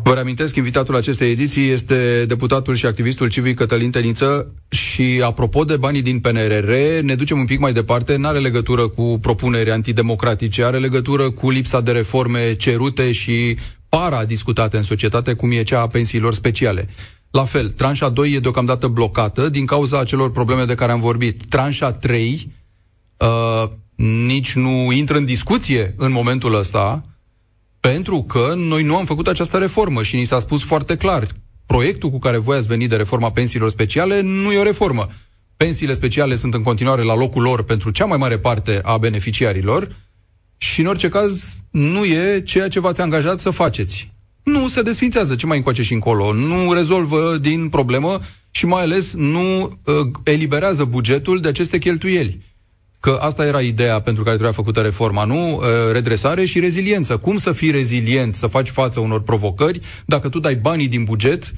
Vă 0.08 0.14
reamintesc, 0.14 0.56
invitatul 0.56 0.96
acestei 0.96 1.32
ediții 1.32 1.70
este 1.70 2.26
deputatul 2.28 2.76
și 2.76 2.86
activistul 2.86 3.30
civic 3.30 3.58
Cătălin 3.58 3.92
Teniță 3.92 4.54
și 4.70 5.22
apropo 5.26 5.64
de 5.64 5.78
banii 5.78 6.02
din 6.02 6.20
PNRR, 6.20 6.72
ne 7.02 7.16
ducem 7.16 7.40
un 7.40 7.46
pic 7.46 7.60
mai 7.60 7.74
departe, 7.74 8.16
nu 8.16 8.28
are 8.28 8.40
legătură 8.40 8.88
cu 8.88 9.18
propuneri 9.22 9.72
antidemocratice, 9.72 10.64
are 10.64 10.78
legătură 10.78 11.30
cu 11.30 11.50
lipsa 11.50 11.82
de 11.82 11.92
reforme 11.92 12.56
cerute 12.56 13.12
și 13.12 13.58
para 13.90 14.26
discutate 14.26 14.78
în 14.78 14.84
societate, 14.84 15.34
cum 15.34 15.52
e 15.52 15.64
cea 15.64 15.82
a 15.82 15.88
pensiilor 15.88 16.34
speciale. 16.34 16.90
La 17.32 17.44
fel, 17.44 17.70
tranșa 17.70 18.10
2 18.10 18.32
e 18.32 18.40
deocamdată 18.40 18.88
blocată 18.88 19.50
din 19.50 19.66
cauza 19.66 20.00
acelor 20.00 20.32
probleme 20.32 20.64
de 20.64 20.76
care 20.76 20.92
am 20.92 21.00
vorbit. 21.00 21.44
Tranșa 21.50 21.92
3 21.92 22.52
uh, 23.18 23.70
nici 24.26 24.54
nu 24.54 24.92
intră 24.92 25.18
în 25.18 25.26
discuție 25.26 25.94
în 25.98 26.12
momentul 26.12 26.56
ăsta, 26.56 27.04
pentru 27.80 28.24
că 28.24 28.54
noi 28.56 28.84
nu 28.84 28.96
am 28.98 29.06
făcut 29.06 29.28
această 29.28 29.58
reformă 29.58 30.04
și 30.04 30.16
ni 30.16 30.26
s-a 30.26 30.40
spus 30.40 30.64
foarte 30.64 30.96
clar, 30.96 31.28
proiectul 31.66 32.10
cu 32.10 32.20
care 32.20 32.38
voi 32.38 32.58
ați 32.58 32.68
venit 32.68 32.90
de 32.90 32.96
reforma 32.96 33.32
pensiilor 33.32 33.70
speciale 33.70 34.22
nu 34.22 34.52
e 34.52 34.58
o 34.58 34.64
reformă. 34.64 35.08
Pensiile 35.58 35.94
speciale 35.94 36.36
sunt 36.36 36.54
în 36.54 36.64
continuare 36.64 37.02
la 37.02 37.16
locul 37.16 37.42
lor 37.42 37.64
pentru 37.64 37.90
cea 37.90 38.06
mai 38.06 38.18
mare 38.18 38.40
parte 38.40 38.80
a 38.84 38.98
beneficiarilor 38.98 39.96
și, 40.58 40.80
în 40.80 40.86
orice 40.86 41.10
caz, 41.10 41.56
nu 41.72 42.06
e 42.06 42.42
ceea 42.46 42.68
ce 42.68 42.80
v-ați 42.80 43.02
angajat 43.02 43.40
să 43.40 43.50
faceți. 43.50 44.12
Nu 44.44 44.68
se 44.68 44.82
desfințează 44.82 45.36
ce 45.36 45.46
mai 45.46 45.58
încoace 45.58 45.82
și 45.82 45.94
încolo, 45.94 46.34
nu 46.34 46.74
rezolvă 46.74 47.38
din 47.42 47.70
problemă 47.70 48.20
și 48.52 48.66
mai 48.66 48.82
ales 48.82 49.14
nu 49.14 49.62
uh, 49.62 49.94
eliberează 50.24 50.84
bugetul 50.84 51.40
de 51.40 51.48
aceste 51.48 51.78
cheltuieli 51.78 52.47
că 53.08 53.18
asta 53.22 53.46
era 53.46 53.62
ideea 53.62 54.00
pentru 54.00 54.24
care 54.24 54.36
trebuia 54.36 54.56
făcută 54.56 54.82
reforma, 54.82 55.24
nu? 55.24 55.56
Uh, 55.56 55.64
redresare 55.92 56.46
și 56.46 56.60
reziliență. 56.60 57.18
Cum 57.18 57.38
să 57.38 57.52
fii 57.52 57.72
rezilient, 57.72 58.36
să 58.36 58.48
faci 58.48 58.70
față 58.70 59.00
unor 59.00 59.22
provocări, 59.22 59.82
dacă 60.06 60.30
tu 60.30 60.40
dai 60.40 60.56
banii 60.56 60.88
din 60.88 61.04
buget 61.04 61.54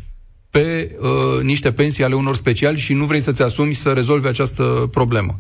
pe 0.50 0.96
uh, 1.00 1.44
niște 1.44 1.72
pensii 1.72 2.04
ale 2.04 2.16
unor 2.16 2.36
speciali 2.36 2.78
și 2.78 2.94
nu 2.94 3.06
vrei 3.06 3.22
să-ți 3.22 3.42
asumi 3.42 3.74
să 3.74 3.92
rezolvi 3.92 4.28
această 4.28 4.64
problemă? 4.92 5.38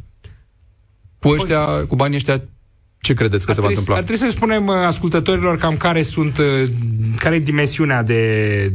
Cu 1.19 1.29
ăștia, 1.29 1.65
cu 1.87 1.95
banii 1.95 2.15
ăștia, 2.15 2.43
ce 3.01 3.13
credeți 3.13 3.45
că 3.45 3.51
ar 3.51 3.55
se 3.55 3.61
va 3.61 3.67
întâmpla? 3.67 3.95
Ar 3.95 4.03
trebui 4.03 4.27
să 4.27 4.35
spunem 4.35 4.67
uh, 4.67 4.75
ascultătorilor 4.75 5.57
cam 5.57 5.77
care 5.77 6.01
sunt, 6.01 6.37
uh, 6.37 6.69
care 7.17 7.35
e 7.35 7.39
dimensiunea 7.39 8.03
de 8.03 8.73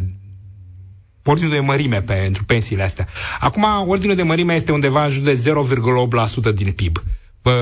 ordinul 1.24 1.52
de 1.52 1.60
mărime 1.60 2.02
pentru 2.02 2.44
pensiile 2.44 2.82
astea. 2.82 3.08
Acum, 3.40 3.64
ordinul 3.86 4.16
de 4.16 4.22
mărime 4.22 4.54
este 4.54 4.72
undeva 4.72 5.04
în 5.04 5.10
jur 5.10 5.22
de 5.22 5.42
0,8% 6.50 6.54
din 6.54 6.72
PIB. 6.72 7.02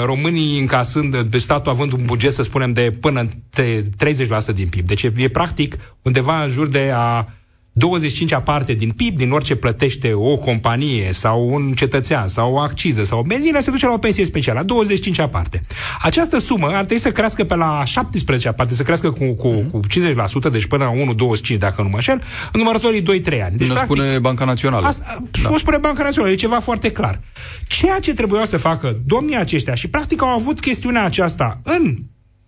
Românii 0.04 0.58
încasând, 0.58 1.20
de 1.20 1.38
statul 1.38 1.72
având 1.72 1.92
un 1.92 2.04
buget, 2.04 2.32
să 2.32 2.42
spunem, 2.42 2.72
de 2.72 2.96
până 3.00 3.24
30% 3.24 3.30
din 4.54 4.68
PIB. 4.68 4.86
Deci 4.86 5.02
e, 5.02 5.12
e 5.16 5.28
practic 5.28 5.76
undeva 6.02 6.42
în 6.42 6.48
jur 6.48 6.68
de 6.68 6.90
a 6.94 7.26
25 7.72 8.34
parte 8.44 8.72
din 8.72 8.90
PIB, 8.90 9.16
din 9.16 9.30
orice 9.30 9.56
plătește 9.56 10.12
o 10.12 10.36
companie 10.36 11.12
sau 11.12 11.48
un 11.52 11.72
cetățean 11.72 12.28
sau 12.28 12.52
o 12.52 12.58
acciză 12.58 13.04
sau 13.04 13.18
o 13.18 13.22
benzină, 13.22 13.60
se 13.60 13.70
duce 13.70 13.86
la 13.86 13.92
o 13.92 13.98
pensie 13.98 14.24
specială, 14.24 14.58
la 14.58 14.64
25 14.64 15.20
parte. 15.30 15.62
Această 16.02 16.38
sumă 16.38 16.66
ar 16.66 16.84
trebui 16.84 16.98
să 16.98 17.10
crească 17.10 17.44
pe 17.44 17.54
la 17.54 17.82
17 17.84 18.50
parte, 18.50 18.74
să 18.74 18.82
crească 18.82 19.10
cu, 19.10 19.32
cu, 19.32 19.48
cu 19.48 19.80
50%, 20.48 20.50
deci 20.52 20.66
până 20.66 20.84
la 20.84 21.14
1,25 21.54 21.58
dacă 21.58 21.82
nu 21.82 21.88
mă 21.88 22.00
șel, 22.00 22.22
în 22.52 22.60
numărătorii 22.60 23.02
2-3 23.02 23.04
ani. 23.44 23.56
Deci, 23.56 23.68
nu 23.68 23.74
practic, 23.74 23.96
spune 23.96 24.18
Banca 24.18 24.44
Națională. 24.44 24.86
Asta, 24.86 25.22
da. 25.42 25.48
Nu 25.48 25.56
spune 25.56 25.76
Banca 25.76 26.02
Națională, 26.02 26.32
e 26.32 26.36
ceva 26.36 26.58
foarte 26.58 26.90
clar. 26.90 27.20
Ceea 27.66 27.98
ce 27.98 28.14
trebuia 28.14 28.44
să 28.44 28.56
facă 28.56 29.00
domnii 29.06 29.36
aceștia 29.36 29.74
și 29.74 29.88
practic 29.88 30.22
au 30.22 30.28
avut 30.28 30.60
chestiunea 30.60 31.04
aceasta 31.04 31.60
în 31.62 31.96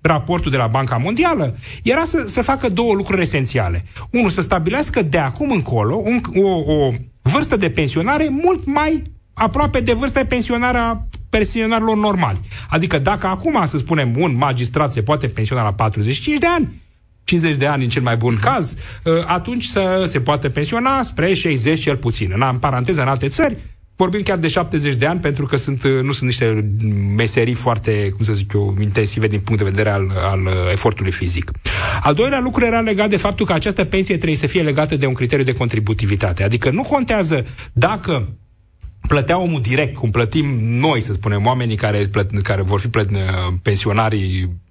raportul 0.07 0.51
de 0.51 0.57
la 0.57 0.67
Banca 0.67 0.97
Mondială, 0.97 1.57
era 1.83 2.05
să, 2.05 2.25
să 2.27 2.43
facă 2.43 2.69
două 2.69 2.95
lucruri 2.95 3.23
esențiale. 3.23 3.85
Unul, 4.11 4.31
să 4.31 4.40
stabilească 4.40 5.03
de 5.03 5.19
acum 5.19 5.51
încolo 5.51 5.95
un, 5.97 6.21
o, 6.35 6.49
o 6.49 6.93
vârstă 7.23 7.57
de 7.57 7.71
pensionare 7.71 8.29
mult 8.31 8.64
mai 8.64 9.03
aproape 9.35 9.81
de 9.81 9.93
vârsta 9.93 10.21
de 10.21 10.27
pensionare 10.27 10.79
a 10.79 10.99
pensionarilor 11.31 11.97
normali. 11.97 12.40
Adică 12.69 12.99
dacă 12.99 13.27
acum, 13.27 13.62
să 13.64 13.77
spunem, 13.77 14.14
un 14.19 14.37
magistrat 14.37 14.93
se 14.93 15.03
poate 15.03 15.27
pensiona 15.27 15.62
la 15.62 15.73
45 15.73 16.38
de 16.38 16.47
ani, 16.47 16.83
50 17.25 17.57
de 17.57 17.67
ani 17.67 17.83
în 17.83 17.88
cel 17.88 18.03
mai 18.03 18.17
bun 18.17 18.38
caz, 18.40 18.77
ă, 19.07 19.25
atunci 19.27 19.64
să 19.64 20.05
se 20.07 20.21
poate 20.21 20.49
pensiona 20.49 21.03
spre 21.03 21.35
60 21.35 21.81
cel 21.81 21.97
puțin. 21.97 22.33
În 22.35 22.59
paranteză, 22.59 23.03
în 23.03 23.09
alte 23.09 23.29
țări, 23.29 23.57
vorbim 23.96 24.22
chiar 24.22 24.38
de 24.38 24.48
70 24.48 24.94
de 24.94 25.07
ani, 25.07 25.20
pentru 25.20 25.46
că 25.46 25.57
sunt, 25.57 25.85
nu 25.85 26.12
sunt 26.12 26.28
niște 26.28 26.70
meserii 27.16 27.54
foarte, 27.54 28.09
cum 28.09 28.24
să 28.24 28.33
zic 28.33 28.52
eu, 28.52 28.76
intensive 28.80 29.26
din 29.26 29.40
punct 29.40 29.62
de 29.62 29.68
vedere 29.68 29.90
al, 29.90 30.12
al 30.30 30.48
efortului 30.70 31.12
fizic. 31.12 31.50
Al 32.02 32.14
doilea 32.14 32.40
lucru 32.40 32.64
era 32.64 32.80
legat 32.80 33.11
de 33.11 33.16
faptul 33.16 33.46
că 33.46 33.52
această 33.52 33.85
pensie 33.85 34.16
trebuie 34.16 34.38
să 34.38 34.46
fie 34.46 34.62
legată 34.62 34.96
de 34.96 35.07
un 35.07 35.14
criteriu 35.14 35.44
de 35.44 35.52
contributivitate. 35.52 36.42
Adică 36.42 36.70
nu 36.70 36.83
contează 36.83 37.46
dacă 37.72 38.37
plătea 39.09 39.38
omul 39.38 39.61
direct, 39.61 39.96
cum 39.96 40.11
plătim 40.11 40.59
noi, 40.61 41.00
să 41.00 41.12
spunem, 41.12 41.46
oamenii 41.46 41.76
care, 41.76 41.98
plăt, 41.98 42.40
care 42.42 42.62
vor 42.62 42.80
fi 42.80 42.88
plăt, 42.88 43.09
pensionarii 43.62 44.62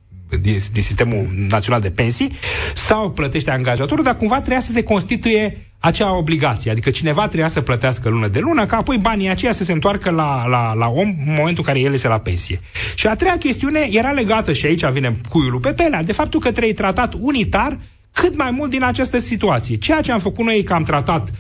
din, 0.41 0.57
din 0.71 0.81
sistemul 0.81 1.27
național 1.49 1.81
de 1.81 1.91
pensii, 1.91 2.31
sau 2.73 3.11
plătește 3.11 3.51
angajatorul, 3.51 4.03
dar 4.03 4.17
cumva 4.17 4.35
trebuia 4.35 4.59
să 4.59 4.71
se 4.71 4.83
constituie 4.83 5.72
acea 5.85 6.17
obligație. 6.17 6.71
Adică 6.71 6.89
cineva 6.89 7.23
trebuia 7.23 7.47
să 7.47 7.61
plătească 7.61 8.09
lună 8.09 8.27
de 8.27 8.39
lună, 8.39 8.65
ca 8.65 8.77
apoi 8.77 8.97
banii 8.97 9.29
aceia 9.29 9.51
să 9.51 9.63
se 9.63 9.71
întoarcă 9.71 10.09
la, 10.09 10.47
la, 10.47 10.73
la 10.73 10.87
om 10.87 11.07
în 11.07 11.33
momentul 11.37 11.63
în 11.67 11.73
care 11.73 11.79
el 11.79 11.95
se 11.95 12.07
la 12.07 12.19
pensie. 12.19 12.61
Și 12.95 13.07
a 13.07 13.15
treia 13.15 13.37
chestiune 13.37 13.87
era 13.91 14.11
legată, 14.11 14.53
și 14.53 14.65
aici 14.65 14.85
vine 14.85 15.17
cuiul 15.29 15.59
pe 15.59 15.73
pelea, 15.73 16.03
de 16.03 16.11
faptul 16.13 16.39
că 16.39 16.51
trebuie 16.51 16.73
tratat 16.73 17.13
unitar 17.19 17.79
cât 18.11 18.37
mai 18.37 18.51
mult 18.51 18.69
din 18.69 18.83
această 18.83 19.17
situație. 19.19 19.75
Ceea 19.75 20.01
ce 20.01 20.11
am 20.11 20.19
făcut 20.19 20.45
noi 20.45 20.63
că 20.63 20.73
am 20.73 20.83
tratat 20.83 21.31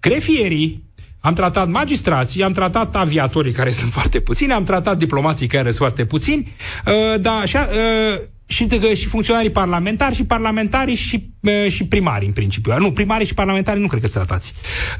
grefierii, 0.00 0.84
am 1.20 1.34
tratat 1.34 1.68
magistrații, 1.68 2.42
am 2.42 2.52
tratat 2.52 2.96
aviatorii, 2.96 3.52
care 3.52 3.70
sunt 3.70 3.90
foarte 3.98 4.20
puțini, 4.20 4.52
am 4.52 4.64
tratat 4.64 4.98
diplomații, 4.98 5.46
care 5.46 5.62
sunt 5.62 5.76
foarte 5.76 6.04
puțini, 6.04 6.52
uh, 6.86 7.20
da, 7.20 7.32
așa, 7.32 7.68
uh, 7.70 8.20
și, 8.46 8.68
și 8.94 9.06
funcționarii 9.06 9.50
parlamentari 9.50 10.14
și 10.14 10.24
parlamentarii 10.24 10.94
și, 10.94 11.30
uh, 11.40 11.70
și 11.70 11.86
primarii, 11.86 12.26
în 12.26 12.32
principiu. 12.32 12.78
Nu, 12.78 12.92
primarii 12.92 13.26
și 13.26 13.34
parlamentarii 13.34 13.80
nu 13.80 13.86
cred 13.86 14.00
că 14.00 14.06
sunt 14.06 14.24
tratați. 14.24 14.52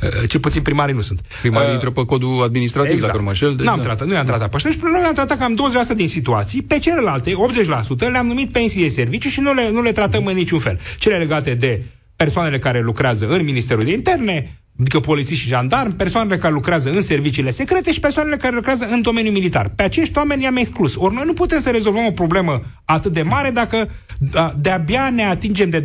Uh, 0.02 0.28
cel 0.28 0.40
puțin 0.40 0.62
primarii 0.62 0.94
nu 0.94 1.00
sunt. 1.00 1.20
Primarii 1.40 1.68
uh, 1.68 1.74
intră 1.74 1.90
pe 1.90 2.04
codul 2.04 2.42
administrativ, 2.42 2.92
exact. 2.92 3.12
dacă 3.12 3.24
nu 3.24 3.28
mă 3.28 3.34
șel. 3.34 3.56
Deci, 3.56 3.66
N-am 3.66 3.76
da. 3.76 3.82
tratat, 3.82 4.06
nu 4.06 4.14
i-am 4.14 4.24
tratat 4.24 4.48
pe 4.48 4.56
ăștia. 4.56 4.70
Deci, 4.70 4.80
noi 4.80 5.02
am 5.06 5.14
tratat 5.14 5.38
cam 5.38 5.56
20% 5.92 5.96
din 5.96 6.08
situații, 6.08 6.62
pe 6.62 6.78
celelalte, 6.78 7.32
80%, 8.06 8.10
le-am 8.10 8.26
numit 8.26 8.52
pensii 8.52 8.82
de 8.82 8.88
serviciu 8.88 9.28
și 9.28 9.40
nu 9.40 9.52
le, 9.52 9.70
nu 9.70 9.82
le 9.82 9.92
tratăm 9.92 10.26
în 10.26 10.34
niciun 10.34 10.58
fel. 10.58 10.80
Cele 10.98 11.16
legate 11.16 11.54
de 11.54 11.82
persoanele 12.16 12.58
care 12.58 12.80
lucrează 12.80 13.26
în 13.28 13.44
Ministerul 13.44 13.84
de 13.84 13.92
Interne, 13.92 14.61
adică 14.82 15.00
polițiști 15.00 15.42
și 15.42 15.48
jandarmi, 15.48 15.92
persoanele 15.92 16.36
care 16.36 16.52
lucrează 16.52 16.90
în 16.90 17.02
serviciile 17.02 17.50
secrete 17.50 17.92
și 17.92 18.00
persoanele 18.00 18.36
care 18.36 18.54
lucrează 18.54 18.86
în 18.90 19.02
domeniul 19.02 19.34
militar. 19.34 19.72
Pe 19.76 19.82
acești 19.82 20.18
oameni 20.18 20.42
i-am 20.42 20.56
exclus. 20.56 20.94
Ori 20.96 21.14
noi 21.14 21.22
nu 21.26 21.32
putem 21.32 21.58
să 21.60 21.70
rezolvăm 21.70 22.06
o 22.06 22.10
problemă 22.10 22.60
atât 22.84 23.12
de 23.12 23.22
mare 23.22 23.50
dacă 23.50 23.88
da, 24.30 24.52
de-abia 24.60 25.10
ne 25.14 25.24
atingem 25.24 25.70
de 25.70 25.82
20% 25.82 25.84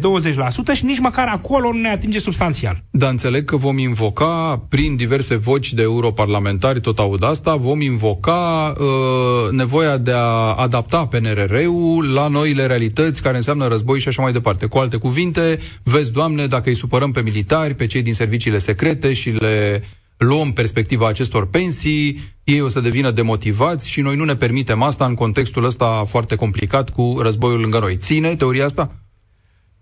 și 0.74 0.86
nici 0.86 1.00
măcar 1.00 1.28
acolo 1.28 1.72
nu 1.72 1.80
ne 1.80 1.90
atinge 1.90 2.20
substanțial. 2.20 2.84
Da, 2.90 3.08
înțeleg 3.08 3.46
că 3.46 3.56
vom 3.56 3.78
invoca, 3.78 4.66
prin 4.70 4.96
diverse 4.96 5.36
voci 5.36 5.74
de 5.74 5.82
europarlamentari, 5.82 6.82
tot 6.82 7.00
aud 7.00 7.24
asta, 7.24 7.56
vom 7.56 7.82
invoca 7.82 8.74
uh, 8.78 9.52
nevoia 9.52 9.98
de 9.98 10.12
a 10.16 10.54
adapta 10.54 11.08
PNRR-ul 11.08 12.14
la 12.14 12.28
noile 12.28 12.66
realități 12.66 13.22
care 13.22 13.38
înseamnă 13.38 13.68
război 13.68 14.00
și 14.00 14.08
așa 14.08 14.22
mai 14.22 14.32
departe. 14.32 14.66
Cu 14.66 14.78
alte 14.78 14.98
cuvinte, 14.98 15.60
vezi, 15.84 16.12
Doamne, 16.12 16.46
dacă 16.46 16.70
îi 16.70 16.76
supărăm 16.76 17.12
pe 17.12 17.22
militari, 17.22 17.74
pe 17.74 17.86
cei 17.86 18.02
din 18.02 18.14
serviciile 18.14 18.58
secrete 18.58 18.87
și 19.14 19.30
le 19.30 19.84
luăm 20.18 20.54
perspectiva 20.54 21.08
acestor 21.08 21.48
pensii, 21.48 22.20
ei 22.44 22.62
o 22.62 22.68
să 22.68 22.80
devină 22.80 23.12
demotivați 23.12 23.90
și 23.90 24.02
noi 24.02 24.16
nu 24.16 24.24
ne 24.24 24.36
permitem 24.36 24.82
asta 24.82 25.06
în 25.06 25.14
contextul 25.14 25.64
ăsta 25.64 26.04
foarte 26.08 26.36
complicat 26.36 26.90
cu 26.90 27.18
războiul 27.22 27.60
lângă 27.60 27.80
noi. 27.80 27.98
Ține 27.98 28.36
teoria 28.36 28.66
asta? 28.66 28.96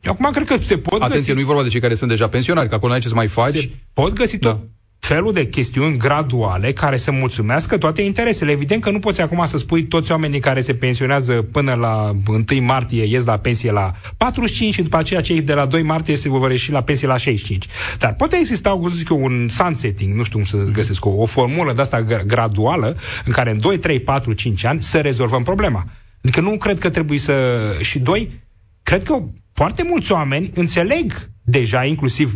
Eu 0.02 0.12
acum 0.12 0.32
cred 0.32 0.48
că 0.48 0.58
se 0.58 0.78
pot 0.78 1.02
Atenție, 1.02 1.20
găsi... 1.20 1.32
nu 1.34 1.40
e 1.40 1.44
vorba 1.44 1.64
de 1.64 1.70
cei 1.70 1.80
care 1.80 1.96
sunt 1.96 2.10
deja 2.10 2.28
pensionari, 2.28 2.70
că 2.70 2.76
acolo 2.76 2.88
nu 2.88 2.94
ai 2.94 3.02
ce 3.02 3.08
să 3.08 3.16
mai 3.16 3.28
faci. 3.28 3.58
Se 3.58 3.72
pot 3.94 4.14
găsi 4.14 4.38
da. 4.38 4.60
Tot 5.08 5.16
felul 5.16 5.34
de 5.34 5.48
chestiuni 5.48 5.98
graduale 5.98 6.74
care 6.74 6.98
să 6.98 7.12
mulțumească 7.12 7.78
toate 7.78 8.02
interesele. 8.02 8.52
Evident 8.52 8.82
că 8.82 8.92
nu 8.92 9.00
poți 9.00 9.22
acum 9.22 9.46
să 9.46 9.58
spui 9.58 9.84
toți 9.84 10.12
oamenii 10.12 10.40
care 10.40 10.60
se 10.60 10.74
pensionează 10.74 11.34
până 11.34 11.74
la 11.74 12.16
1 12.28 12.62
martie 12.62 13.04
ies 13.04 13.24
la 13.24 13.38
pensie 13.38 13.72
la 13.72 13.92
45 14.18 14.74
și 14.74 14.82
după 14.82 14.98
aceea 14.98 15.22
cei 15.22 15.42
de 15.42 15.54
la 15.54 15.66
2 15.66 15.82
martie 15.82 16.16
se 16.16 16.30
vor 16.30 16.52
ieși 16.52 16.72
la 16.72 16.82
pensie 16.82 17.08
la 17.08 17.18
65. 17.18 17.68
Dar 17.98 18.14
poate 18.14 18.38
exista, 18.38 18.70
cum 18.70 18.90
să 18.90 18.96
zic 18.96 19.10
eu, 19.10 19.24
un 19.24 19.48
sunsetting, 19.50 20.16
nu 20.16 20.24
știu 20.24 20.38
cum 20.38 20.48
să 20.48 20.58
găsesc, 20.72 21.06
o, 21.06 21.10
o 21.10 21.26
formulă 21.26 21.74
de 21.74 21.82
asta 21.82 22.02
graduală 22.02 22.98
în 23.26 23.32
care 23.32 23.52
în 23.52 23.60
2, 23.60 23.78
3, 23.78 24.00
4, 24.00 24.34
5 24.34 24.66
ani 24.66 24.82
să 24.82 25.00
rezolvăm 25.00 25.44
problema. 25.44 25.86
Adică 26.24 26.42
nu 26.42 26.58
cred 26.58 26.80
că 26.80 26.90
trebuie 26.90 27.20
să... 27.20 27.60
Și 27.82 28.00
doi, 28.00 28.44
cred 28.84 29.04
că 29.04 29.24
foarte 29.54 29.84
mulți 29.84 30.12
oameni 30.12 30.50
înțeleg 30.54 31.14
deja, 31.46 31.84
inclusiv 31.84 32.36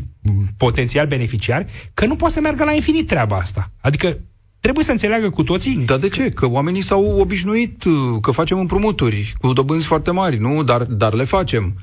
potențial 0.58 1.08
beneficiari, 1.08 1.66
că 1.94 2.06
nu 2.06 2.16
poate 2.16 2.34
să 2.34 2.40
meargă 2.40 2.64
la 2.64 2.74
infinit 2.74 3.08
treaba 3.08 3.36
asta. 3.36 3.72
Adică 3.82 4.18
Trebuie 4.60 4.86
să 4.86 4.92
înțeleagă 4.92 5.30
cu 5.30 5.44
toții... 5.44 5.76
Dar 5.76 5.98
de 5.98 6.10
ce? 6.10 6.30
Că 6.30 6.50
oamenii 6.50 6.82
s-au 6.82 7.20
obișnuit 7.20 7.84
uh, 7.84 7.94
că 8.22 8.32
facem 8.32 8.60
împrumuturi 8.60 9.34
cu 9.42 9.54
dobânzi 9.54 9.86
foarte 9.86 10.12
mari, 10.12 10.38
nu? 10.38 10.64
Dar, 10.64 10.84
dar 10.84 11.14
le 11.14 11.24
facem. 11.24 11.74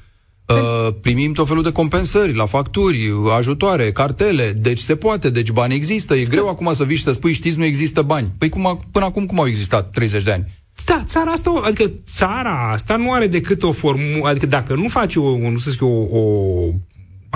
Uh, 0.47 0.95
primim 1.01 1.33
tot 1.33 1.47
felul 1.47 1.63
de 1.63 1.73
compensări 1.73 2.35
la 2.35 2.47
facturi, 2.47 3.13
ajutoare, 3.37 3.93
cartele, 3.93 4.53
deci 4.57 4.79
se 4.79 4.97
poate, 4.97 5.31
deci 5.31 5.51
bani 5.51 5.75
există. 5.75 6.15
E 6.15 6.25
greu 6.25 6.49
acum 6.49 6.75
să 6.75 6.85
vii 6.85 6.97
și 6.97 7.03
să 7.03 7.13
spui, 7.13 7.33
știți, 7.33 7.59
nu 7.59 7.65
există 7.65 8.03
bani. 8.03 8.33
Păi 8.39 8.49
cum, 8.49 8.81
până 8.91 9.05
acum 9.05 9.27
cum 9.27 9.41
au 9.41 9.47
existat 9.47 9.91
30 9.91 10.23
de 10.23 10.33
ani? 10.33 10.53
Da, 10.85 11.03
țara 11.05 11.31
asta, 11.31 11.61
adică 11.65 11.93
țara 12.13 12.71
asta 12.73 12.97
nu 12.97 13.13
are 13.13 13.27
decât 13.27 13.63
o 13.63 13.73
formulă, 13.73 14.29
adică 14.29 14.47
dacă 14.47 14.75
nu 14.75 14.89
faci 14.89 15.17
o, 15.17 15.39
nu 15.39 15.59
să 15.59 15.71
zic, 15.71 15.83
o, 15.83 16.19
o 16.19 16.21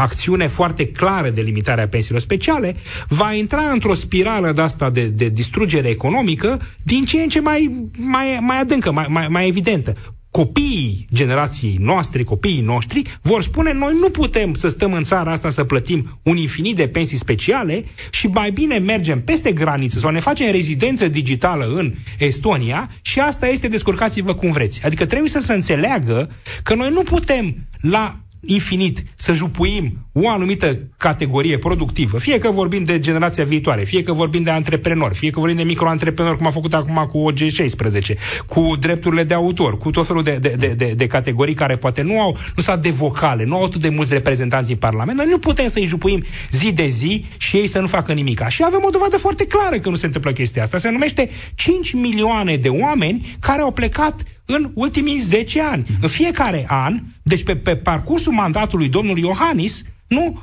acțiune 0.01 0.47
foarte 0.47 0.87
clară 0.87 1.31
de 1.31 1.41
limitare 1.41 1.83
a 1.83 1.89
pensiilor 1.89 2.21
speciale, 2.21 2.77
va 3.09 3.33
intra 3.33 3.71
într-o 3.71 3.95
spirală 3.95 4.53
de 4.53 4.61
asta 4.61 4.91
de, 4.91 5.05
de 5.05 5.29
distrugere 5.29 5.89
economică 5.89 6.61
din 6.83 7.05
ce 7.05 7.23
în 7.23 7.29
ce 7.29 7.41
mai, 7.41 7.89
mai, 7.97 8.39
mai 8.41 8.61
adâncă, 8.61 8.93
mai, 8.93 9.07
mai, 9.09 9.29
mai 9.29 9.49
evidentă 9.49 9.97
copiii 10.31 11.07
generației 11.15 11.77
noastre, 11.81 12.25
copiii 12.25 12.61
noștri, 12.61 13.03
vor 13.23 13.43
spune 13.43 13.73
noi 13.73 13.93
nu 14.01 14.11
putem 14.11 14.55
să 14.55 14.69
stăm 14.69 14.93
în 14.93 15.03
țara 15.03 15.31
asta 15.31 15.49
să 15.49 15.65
plătim 15.65 16.21
un 16.23 16.37
infinit 16.37 16.77
de 16.77 16.89
pensii 16.89 17.17
speciale 17.17 17.85
și 18.11 18.27
mai 18.27 18.51
bine 18.51 18.79
mergem 18.79 19.23
peste 19.23 19.53
graniță 19.53 19.99
sau 19.99 20.11
ne 20.11 20.21
facem 20.21 20.51
rezidență 20.51 21.09
digitală 21.09 21.73
în 21.75 21.93
Estonia 22.19 22.91
și 23.03 23.21
asta 23.21 23.49
este 23.49 23.69
descurcați-vă 23.69 24.35
cum 24.35 24.51
vreți. 24.51 24.81
Adică 24.85 25.07
trebuie 25.07 25.31
să 25.31 25.39
se 25.39 25.53
înțeleagă 25.53 26.31
că 26.63 26.75
noi 26.75 26.91
nu 26.91 27.03
putem 27.03 27.57
la 27.81 28.21
infinit 28.41 29.03
să 29.17 29.33
jupuim 29.33 30.07
o 30.13 30.29
anumită 30.29 30.79
categorie 30.97 31.59
productivă, 31.59 32.19
fie 32.19 32.39
că 32.39 32.51
vorbim 32.51 32.85
de 32.85 32.99
generația 32.99 33.45
viitoare, 33.45 33.85
fie 33.85 34.03
că 34.03 34.13
vorbim 34.13 34.43
de 34.43 34.51
antreprenori, 34.51 35.15
fie 35.15 35.31
că 35.31 35.39
vorbim 35.39 35.57
de 35.57 35.63
microantreprenori, 35.63 36.37
cum 36.37 36.47
a 36.47 36.51
făcut 36.51 36.75
acum 36.75 37.09
cu 37.11 37.33
OG16, 37.33 38.19
cu 38.47 38.77
drepturile 38.81 39.25
de 39.25 39.35
autor, 39.35 39.79
cu 39.79 39.91
tot 39.91 40.07
felul 40.07 40.23
de, 40.23 40.39
de, 40.41 40.55
de, 40.59 40.75
de, 40.77 40.93
de 40.97 41.07
categorii 41.07 41.55
care 41.55 41.77
poate 41.77 42.03
nu 42.03 42.21
au, 42.21 42.37
nu 42.57 42.63
sunt 42.63 42.83
de 42.83 42.91
vocale, 42.91 43.45
nu 43.45 43.57
au 43.57 43.65
atât 43.65 43.81
de 43.81 43.89
mulți 43.89 44.13
reprezentanți 44.13 44.71
în 44.71 44.77
Parlament, 44.77 45.19
noi 45.19 45.27
nu 45.31 45.39
putem 45.39 45.69
să-i 45.69 45.87
jupuim 45.87 46.25
zi 46.51 46.73
de 46.73 46.87
zi 46.87 47.25
și 47.37 47.57
ei 47.57 47.67
să 47.67 47.81
nu 47.81 47.87
facă 47.87 48.13
nimic. 48.13 48.43
Și 48.49 48.63
avem 48.67 48.81
o 48.85 48.91
dovadă 48.91 49.17
foarte 49.17 49.47
clară 49.47 49.79
că 49.79 49.89
nu 49.89 49.97
se 49.97 50.07
întâmplă 50.07 50.33
chestia 50.33 50.63
asta. 50.63 50.79
Se 50.79 50.91
numește 50.91 51.31
5 51.55 51.93
milioane 51.93 52.57
de 52.57 52.69
oameni 52.69 53.37
care 53.41 53.61
au 53.61 53.71
plecat 53.71 54.23
în 54.45 54.71
ultimii 54.75 55.19
10 55.19 55.61
ani. 55.61 55.87
În 56.01 56.09
fiecare 56.09 56.65
an, 56.69 57.01
deci 57.31 57.43
pe, 57.45 57.57
pe 57.57 57.77
parcursul 57.77 58.33
mandatului 58.33 58.89
domnului 58.89 59.23
Iohannis, 59.23 59.83
nu, 60.07 60.43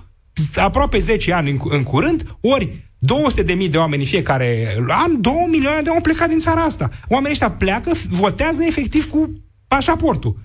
aproape 0.56 1.00
10 1.00 1.34
ani 1.34 1.50
în, 1.50 1.60
în 1.64 1.84
curând, 1.84 2.38
ori 2.42 2.92
200 3.00 3.44
de 3.44 3.54
mii 3.54 3.70
de 3.70 3.78
oameni 3.78 4.02
în 4.02 4.08
fiecare 4.08 4.78
an, 4.88 5.22
2 5.22 5.48
milioane 5.50 5.82
de 5.82 5.88
oameni 5.88 6.04
plecat 6.04 6.30
din 6.30 6.40
țara 6.40 6.62
asta. 6.62 6.90
Oamenii 7.08 7.32
ăștia 7.32 7.52
pleacă, 7.52 7.92
votează 8.10 8.64
efectiv 8.64 9.10
cu 9.10 9.30
pașaportul. 9.68 10.38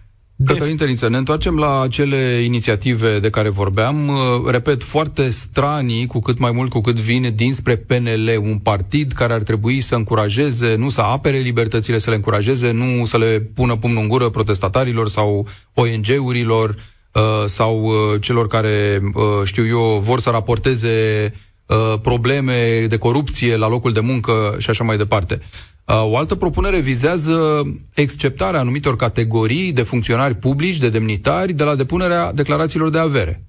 Cătălin 0.47 0.77
Tăniță, 0.77 1.09
ne 1.09 1.17
întoarcem 1.17 1.59
la 1.59 1.81
acele 1.81 2.17
inițiative 2.45 3.19
de 3.19 3.31
care 3.31 3.49
vorbeam, 3.49 4.09
uh, 4.09 4.17
repet, 4.47 4.83
foarte 4.83 5.31
stranii, 5.31 6.07
cu 6.07 6.21
cât 6.21 6.39
mai 6.39 6.51
mult 6.51 6.71
cu 6.71 6.81
cât 6.81 6.97
vine 6.97 7.31
dinspre 7.31 7.77
PNL, 7.77 8.39
un 8.41 8.59
partid 8.59 9.13
care 9.13 9.33
ar 9.33 9.43
trebui 9.43 9.81
să 9.81 9.95
încurajeze, 9.95 10.75
nu 10.75 10.89
să 10.89 11.01
apere 11.01 11.39
libertățile, 11.39 11.99
să 11.99 12.11
le 12.11 12.17
încurajeze, 12.17 12.71
nu 12.71 13.05
să 13.05 13.19
le 13.19 13.51
pună 13.55 13.77
pumnul 13.77 14.03
în 14.03 14.09
gură 14.09 14.29
protestatarilor 14.29 15.09
sau 15.09 15.47
ONG-urilor 15.75 16.77
uh, 17.13 17.23
sau 17.47 17.85
uh, 17.85 18.21
celor 18.21 18.47
care, 18.47 19.01
știu 19.45 19.67
eu, 19.67 20.01
vor 20.03 20.21
să 20.21 20.31
raporteze 20.31 21.33
probleme 22.03 22.87
de 22.89 22.97
corupție 22.97 23.57
la 23.57 23.69
locul 23.69 23.93
de 23.93 24.01
muncă 24.01 24.57
și 24.59 24.71
așa 24.71 24.85
mai 24.85 24.97
departe. 24.97 25.41
Uh, 25.93 26.11
o 26.11 26.17
altă 26.17 26.35
propunere 26.35 26.79
vizează 26.79 27.63
exceptarea 27.95 28.61
anumitor 28.61 28.97
categorii 28.97 29.73
de 29.73 29.83
funcționari 29.83 30.35
publici, 30.35 30.79
de 30.79 30.89
demnitari, 30.89 31.53
de 31.53 31.63
la 31.63 31.75
depunerea 31.75 32.33
declarațiilor 32.33 32.91
de 32.91 32.99
avere. 32.99 33.43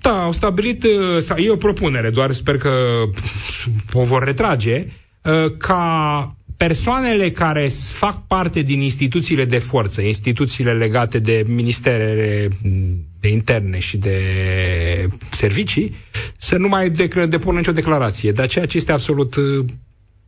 Da, 0.00 0.22
au 0.22 0.32
stabilit, 0.32 0.84
uh, 0.84 1.44
e 1.44 1.50
o 1.50 1.56
propunere, 1.56 2.10
doar 2.10 2.32
sper 2.32 2.58
că 2.58 2.70
o 3.92 4.02
vor 4.02 4.24
retrage, 4.24 4.86
uh, 5.22 5.56
ca 5.58 6.34
persoanele 6.56 7.30
care 7.30 7.70
fac 7.92 8.26
parte 8.26 8.62
din 8.62 8.80
instituțiile 8.80 9.44
de 9.44 9.58
forță, 9.58 10.00
instituțiile 10.00 10.72
legate 10.72 11.18
de 11.18 11.44
ministerele 11.46 12.48
de 13.20 13.28
interne 13.28 13.78
și 13.78 13.96
de 13.96 14.18
servicii, 15.30 15.94
să 16.38 16.56
nu 16.56 16.68
mai 16.68 16.90
depună 17.28 17.58
nicio 17.58 17.72
declarație. 17.72 18.32
Dar 18.32 18.46
ceea 18.46 18.66
ce 18.66 18.76
este 18.76 18.92
absolut 18.92 19.36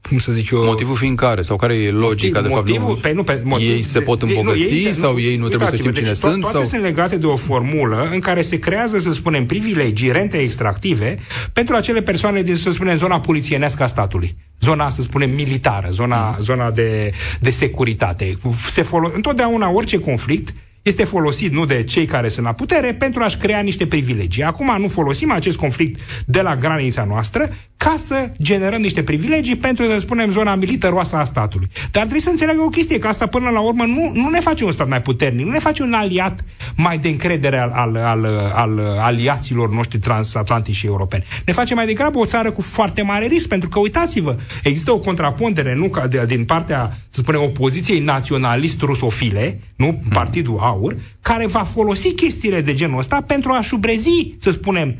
cum 0.08 0.18
să 0.18 0.32
zic 0.32 0.50
eu... 0.50 0.64
Motivul 0.64 0.96
fiind 0.96 1.16
care? 1.16 1.42
Sau 1.42 1.56
care 1.56 1.74
e 1.74 1.90
logica, 1.90 2.40
motiv, 2.40 2.50
de 2.50 2.54
fapt? 2.54 2.68
Motivul, 2.68 2.96
pe, 2.96 3.12
nu, 3.12 3.22
pe, 3.22 3.40
motiv, 3.44 3.70
ei 3.70 3.82
se 3.82 4.00
pot 4.00 4.22
îmbogăți 4.22 4.58
nu, 4.58 4.76
ei, 4.76 4.92
sau 4.92 5.18
ei 5.18 5.36
nu 5.36 5.48
trebuie 5.48 5.68
să 5.68 5.76
știm 5.76 5.90
cine 5.90 6.06
deci 6.06 6.16
sunt? 6.16 6.40
Toate 6.40 6.56
sau? 6.56 6.64
sunt 6.64 6.82
legate 6.82 7.18
de 7.18 7.26
o 7.26 7.36
formulă 7.36 8.08
în 8.12 8.20
care 8.20 8.42
se 8.42 8.58
creează, 8.58 8.98
să 8.98 9.12
spunem, 9.12 9.46
privilegii, 9.46 10.12
rente 10.12 10.36
extractive 10.36 11.18
pentru 11.52 11.74
acele 11.74 12.02
persoane 12.02 12.42
din, 12.42 12.54
să 12.54 12.70
spunem, 12.70 12.96
zona 12.96 13.20
polițienească 13.20 13.82
a 13.82 13.86
statului 13.86 14.36
zona, 14.62 14.90
să 14.90 15.02
spunem, 15.02 15.30
militară, 15.30 15.88
zona, 15.90 16.28
mm. 16.28 16.36
zona 16.40 16.70
de, 16.70 17.12
de 17.40 17.50
securitate. 17.50 18.38
Se 18.68 18.82
folo- 18.82 19.14
întotdeauna 19.14 19.70
orice 19.70 19.98
conflict 19.98 20.54
este 20.82 21.04
folosit 21.04 21.52
nu 21.52 21.64
de 21.64 21.82
cei 21.82 22.06
care 22.06 22.28
sunt 22.28 22.46
la 22.46 22.52
putere 22.52 22.94
pentru 22.94 23.22
a-și 23.22 23.36
crea 23.36 23.60
niște 23.60 23.86
privilegii. 23.86 24.42
Acum 24.42 24.76
nu 24.78 24.88
folosim 24.88 25.30
acest 25.30 25.56
conflict 25.56 26.00
de 26.26 26.40
la 26.40 26.56
granița 26.56 27.04
noastră 27.04 27.50
ca 27.84 27.94
să 27.96 28.30
generăm 28.42 28.80
niște 28.80 29.02
privilegii 29.02 29.56
pentru, 29.56 29.84
să 29.84 29.98
spunem, 29.98 30.30
zona 30.30 30.54
militaroasă 30.54 31.16
a 31.16 31.24
statului. 31.24 31.68
Dar 31.72 32.02
trebuie 32.02 32.20
să 32.20 32.30
înțeleagă 32.30 32.60
o 32.60 32.68
chestie, 32.68 32.98
că 32.98 33.08
asta 33.08 33.26
până 33.26 33.50
la 33.50 33.60
urmă 33.60 33.84
nu, 33.84 34.10
nu 34.14 34.28
ne 34.28 34.40
face 34.40 34.64
un 34.64 34.72
stat 34.72 34.88
mai 34.88 35.02
puternic, 35.02 35.44
nu 35.46 35.50
ne 35.52 35.58
face 35.58 35.82
un 35.82 35.92
aliat 35.92 36.44
mai 36.76 36.98
de 36.98 37.08
încredere 37.08 37.58
al, 37.58 37.70
al, 37.72 37.96
al, 37.96 38.52
al 38.54 38.78
aliaților 39.00 39.70
noștri 39.70 39.98
transatlantici 39.98 40.74
și 40.74 40.86
europeni. 40.86 41.24
Ne 41.46 41.52
face 41.52 41.74
mai 41.74 41.86
degrabă 41.86 42.18
o 42.18 42.24
țară 42.24 42.50
cu 42.50 42.60
foarte 42.60 43.02
mare 43.02 43.26
risc, 43.26 43.48
pentru 43.48 43.68
că, 43.68 43.78
uitați-vă, 43.78 44.36
există 44.62 44.92
o 44.92 44.98
contrapondere 44.98 45.74
nu, 45.74 45.88
ca 45.88 46.06
de, 46.06 46.24
din 46.26 46.44
partea, 46.44 46.96
să 47.10 47.20
spunem, 47.20 47.42
opoziției 47.42 48.00
naționalist-rusofile, 48.00 49.60
nu, 49.76 49.86
hmm. 49.86 50.10
Partidul 50.12 50.58
Aur, 50.60 50.96
care 51.20 51.46
va 51.46 51.62
folosi 51.62 52.14
chestiile 52.14 52.60
de 52.60 52.74
genul 52.74 52.98
ăsta 52.98 53.24
pentru 53.26 53.52
a 53.52 53.60
șubrezi, 53.60 54.34
să 54.38 54.50
spunem, 54.50 54.96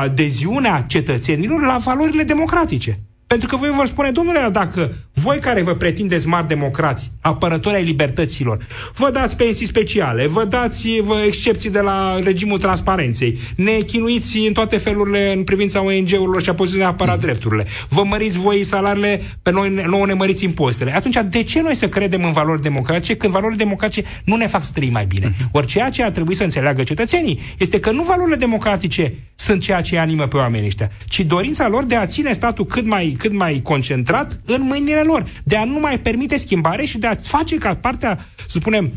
adeziunea 0.00 0.84
cetățenilor 0.88 1.60
la 1.60 1.75
valorile 1.78 2.22
democratice. 2.22 3.00
Pentru 3.26 3.48
că 3.48 3.56
voi 3.56 3.70
vor 3.70 3.86
spune, 3.86 4.10
domnule, 4.10 4.48
dacă 4.52 4.92
voi 5.22 5.38
care 5.38 5.62
vă 5.62 5.74
pretindeți 5.74 6.26
mari 6.26 6.48
democrați, 6.48 7.12
apărători 7.20 7.74
ai 7.74 7.84
libertăților, 7.84 8.66
vă 8.94 9.10
dați 9.12 9.36
pensii 9.36 9.66
speciale, 9.66 10.26
vă 10.26 10.44
dați 10.44 11.00
vă 11.02 11.22
excepții 11.26 11.70
de 11.70 11.80
la 11.80 12.18
regimul 12.24 12.58
transparenței, 12.58 13.38
ne 13.56 13.72
chinuiți 13.72 14.38
în 14.38 14.52
toate 14.52 14.76
felurile 14.76 15.32
în 15.32 15.44
privința 15.44 15.80
ONG-urilor 15.80 16.42
și 16.42 16.48
a 16.48 16.54
poziției 16.54 16.80
de 16.80 16.86
apărat 16.86 17.14
mm. 17.14 17.20
drepturile, 17.20 17.66
vă 17.88 18.04
măriți 18.04 18.38
voi 18.38 18.64
salariile, 18.64 19.22
pe 19.42 19.50
noi 19.50 19.84
nouă 19.88 20.06
ne 20.06 20.12
măriți 20.12 20.44
impozitele. 20.44 20.94
Atunci, 20.94 21.16
de 21.28 21.42
ce 21.42 21.60
noi 21.60 21.74
să 21.74 21.88
credem 21.88 22.22
în 22.24 22.32
valori 22.32 22.62
democratice 22.62 23.16
când 23.16 23.32
valorile 23.32 23.58
democratice 23.58 24.08
nu 24.24 24.36
ne 24.36 24.46
fac 24.46 24.64
să 24.64 24.70
trăim 24.74 24.92
mai 24.92 25.06
bine? 25.06 25.30
Mm-hmm. 25.30 25.50
Ori 25.50 25.66
ceea 25.66 25.90
ce 25.90 26.02
ar 26.02 26.10
trebui 26.10 26.34
să 26.34 26.42
înțeleagă 26.42 26.82
cetățenii 26.82 27.40
este 27.58 27.80
că 27.80 27.90
nu 27.90 28.02
valorile 28.02 28.36
democratice 28.36 29.14
sunt 29.34 29.60
ceea 29.62 29.80
ce 29.80 29.98
animă 29.98 30.26
pe 30.26 30.36
oamenii 30.36 30.66
ăștia, 30.66 30.90
ci 31.08 31.20
dorința 31.20 31.68
lor 31.68 31.84
de 31.84 31.96
a 31.96 32.06
ține 32.06 32.32
statul 32.32 32.64
cât 32.64 32.86
mai, 32.86 33.14
cât 33.18 33.32
mai 33.32 33.60
concentrat 33.62 34.40
în 34.44 34.62
mâinile 34.62 35.02
lor, 35.06 35.26
de 35.44 35.56
a 35.56 35.64
nu 35.64 35.78
mai 35.78 36.00
permite 36.00 36.36
schimbare 36.36 36.84
și 36.84 36.98
de 36.98 37.06
a 37.06 37.14
face 37.14 37.56
ca 37.56 37.74
partea, 37.74 38.26
să 38.46 38.58
spunem, 38.58 38.92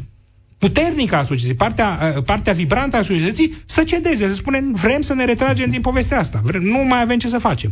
puternică 0.58 1.16
a 1.16 1.24
societății, 1.24 1.56
partea, 1.56 2.14
uh, 2.16 2.24
partea 2.24 2.54
vibrantă 2.54 2.98
a 2.98 3.02
societății 3.02 3.58
să 3.66 3.84
cedeze, 3.84 4.28
să 4.28 4.34
spunem, 4.34 4.72
vrem 4.74 5.02
să 5.02 5.14
ne 5.14 5.26
retragem 5.26 5.70
din 5.70 5.82
povestea 5.82 6.20
asta, 6.20 6.40
vrem, 6.44 6.62
nu 6.62 6.78
mai 6.78 7.02
avem 7.02 7.18
ce 7.18 7.28
să 7.28 7.38
facem. 7.38 7.72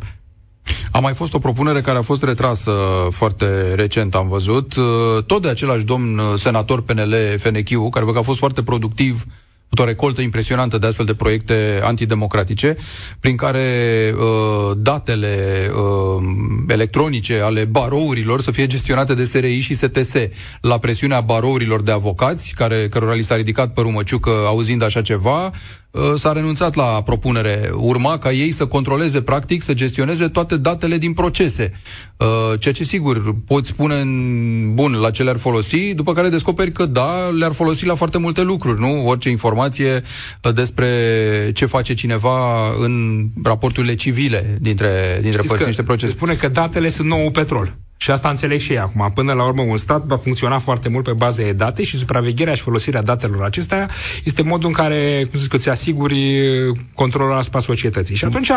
A 0.91 0.99
mai 0.99 1.13
fost 1.13 1.33
o 1.33 1.39
propunere 1.39 1.81
care 1.81 1.97
a 1.97 2.01
fost 2.01 2.23
retrasă 2.23 2.71
foarte 3.09 3.73
recent, 3.73 4.15
am 4.15 4.27
văzut, 4.27 4.75
uh, 4.75 5.23
tot 5.25 5.41
de 5.41 5.49
același 5.49 5.85
domn 5.85 6.17
uh, 6.17 6.25
senator 6.35 6.81
PNL 6.81 7.13
FNQ, 7.37 7.89
care 7.91 8.05
văd 8.05 8.13
că 8.13 8.19
a 8.19 8.23
fost 8.23 8.39
foarte 8.39 8.63
productiv 8.63 9.25
o 9.75 9.85
recoltă 9.85 10.21
impresionantă 10.21 10.77
de 10.77 10.87
astfel 10.87 11.05
de 11.05 11.13
proiecte 11.13 11.79
antidemocratice, 11.83 12.77
prin 13.19 13.35
care 13.35 13.63
uh, 14.15 14.77
datele 14.77 15.35
uh, 15.69 16.23
electronice 16.67 17.39
ale 17.41 17.65
barourilor 17.65 18.41
să 18.41 18.51
fie 18.51 18.67
gestionate 18.67 19.13
de 19.13 19.23
SRI 19.23 19.59
și 19.59 19.73
STS, 19.73 20.13
la 20.61 20.77
presiunea 20.77 21.21
barourilor 21.21 21.81
de 21.81 21.91
avocați, 21.91 22.53
care, 22.55 22.87
cărora 22.89 23.13
li 23.13 23.23
s-a 23.23 23.35
ridicat 23.35 23.73
părul 23.73 23.91
măciucă 23.91 24.29
auzind 24.29 24.83
așa 24.83 25.01
ceva, 25.01 25.51
s-a 26.15 26.31
renunțat 26.31 26.75
la 26.75 27.01
propunere. 27.05 27.69
Urma 27.73 28.17
ca 28.17 28.31
ei 28.31 28.51
să 28.51 28.65
controleze, 28.65 29.21
practic, 29.21 29.61
să 29.61 29.73
gestioneze 29.73 30.27
toate 30.27 30.57
datele 30.57 30.97
din 30.97 31.13
procese. 31.13 31.73
Ceea 32.59 32.73
ce, 32.73 32.83
sigur, 32.83 33.35
poți 33.45 33.69
spune 33.69 33.95
în 33.95 34.73
bun 34.73 34.91
la 34.93 35.11
ce 35.11 35.23
le-ar 35.23 35.37
folosi, 35.37 35.93
după 35.93 36.13
care 36.13 36.29
descoperi 36.29 36.71
că, 36.71 36.85
da, 36.85 37.29
le-ar 37.37 37.51
folosi 37.51 37.85
la 37.85 37.95
foarte 37.95 38.17
multe 38.17 38.41
lucruri, 38.41 38.79
nu? 38.79 39.07
Orice 39.07 39.29
informație 39.29 40.03
despre 40.53 40.87
ce 41.53 41.65
face 41.65 41.93
cineva 41.93 42.69
în 42.79 43.25
raporturile 43.43 43.95
civile 43.95 44.57
dintre, 44.61 45.19
dintre 45.21 45.41
părți, 45.47 45.65
niște 45.65 45.83
procese. 45.83 46.11
Se 46.11 46.17
spune 46.17 46.33
că 46.33 46.47
datele 46.47 46.89
sunt 46.89 47.07
nou 47.07 47.31
petrol. 47.31 47.77
Și 47.97 48.11
asta 48.11 48.29
înțeleg 48.29 48.59
și 48.59 48.71
ei 48.71 48.79
acum. 48.79 49.11
Până 49.13 49.33
la 49.33 49.43
urmă, 49.43 49.61
un 49.61 49.77
stat 49.77 50.03
va 50.03 50.17
funcționa 50.17 50.59
foarte 50.59 50.89
mult 50.89 51.03
pe 51.03 51.13
bază 51.13 51.41
de 51.41 51.51
date 51.51 51.83
și 51.83 51.97
supravegherea 51.97 52.53
și 52.53 52.61
folosirea 52.61 53.01
datelor 53.01 53.43
acestea 53.43 53.89
este 54.23 54.41
modul 54.41 54.67
în 54.67 54.73
care, 54.73 55.27
cum 55.29 55.39
zic, 55.39 55.53
îți 55.53 55.69
asiguri 55.69 56.41
controlul 56.93 57.35
asupra 57.35 57.59
societății. 57.59 58.15
Și 58.15 58.25
atunci, 58.25 58.51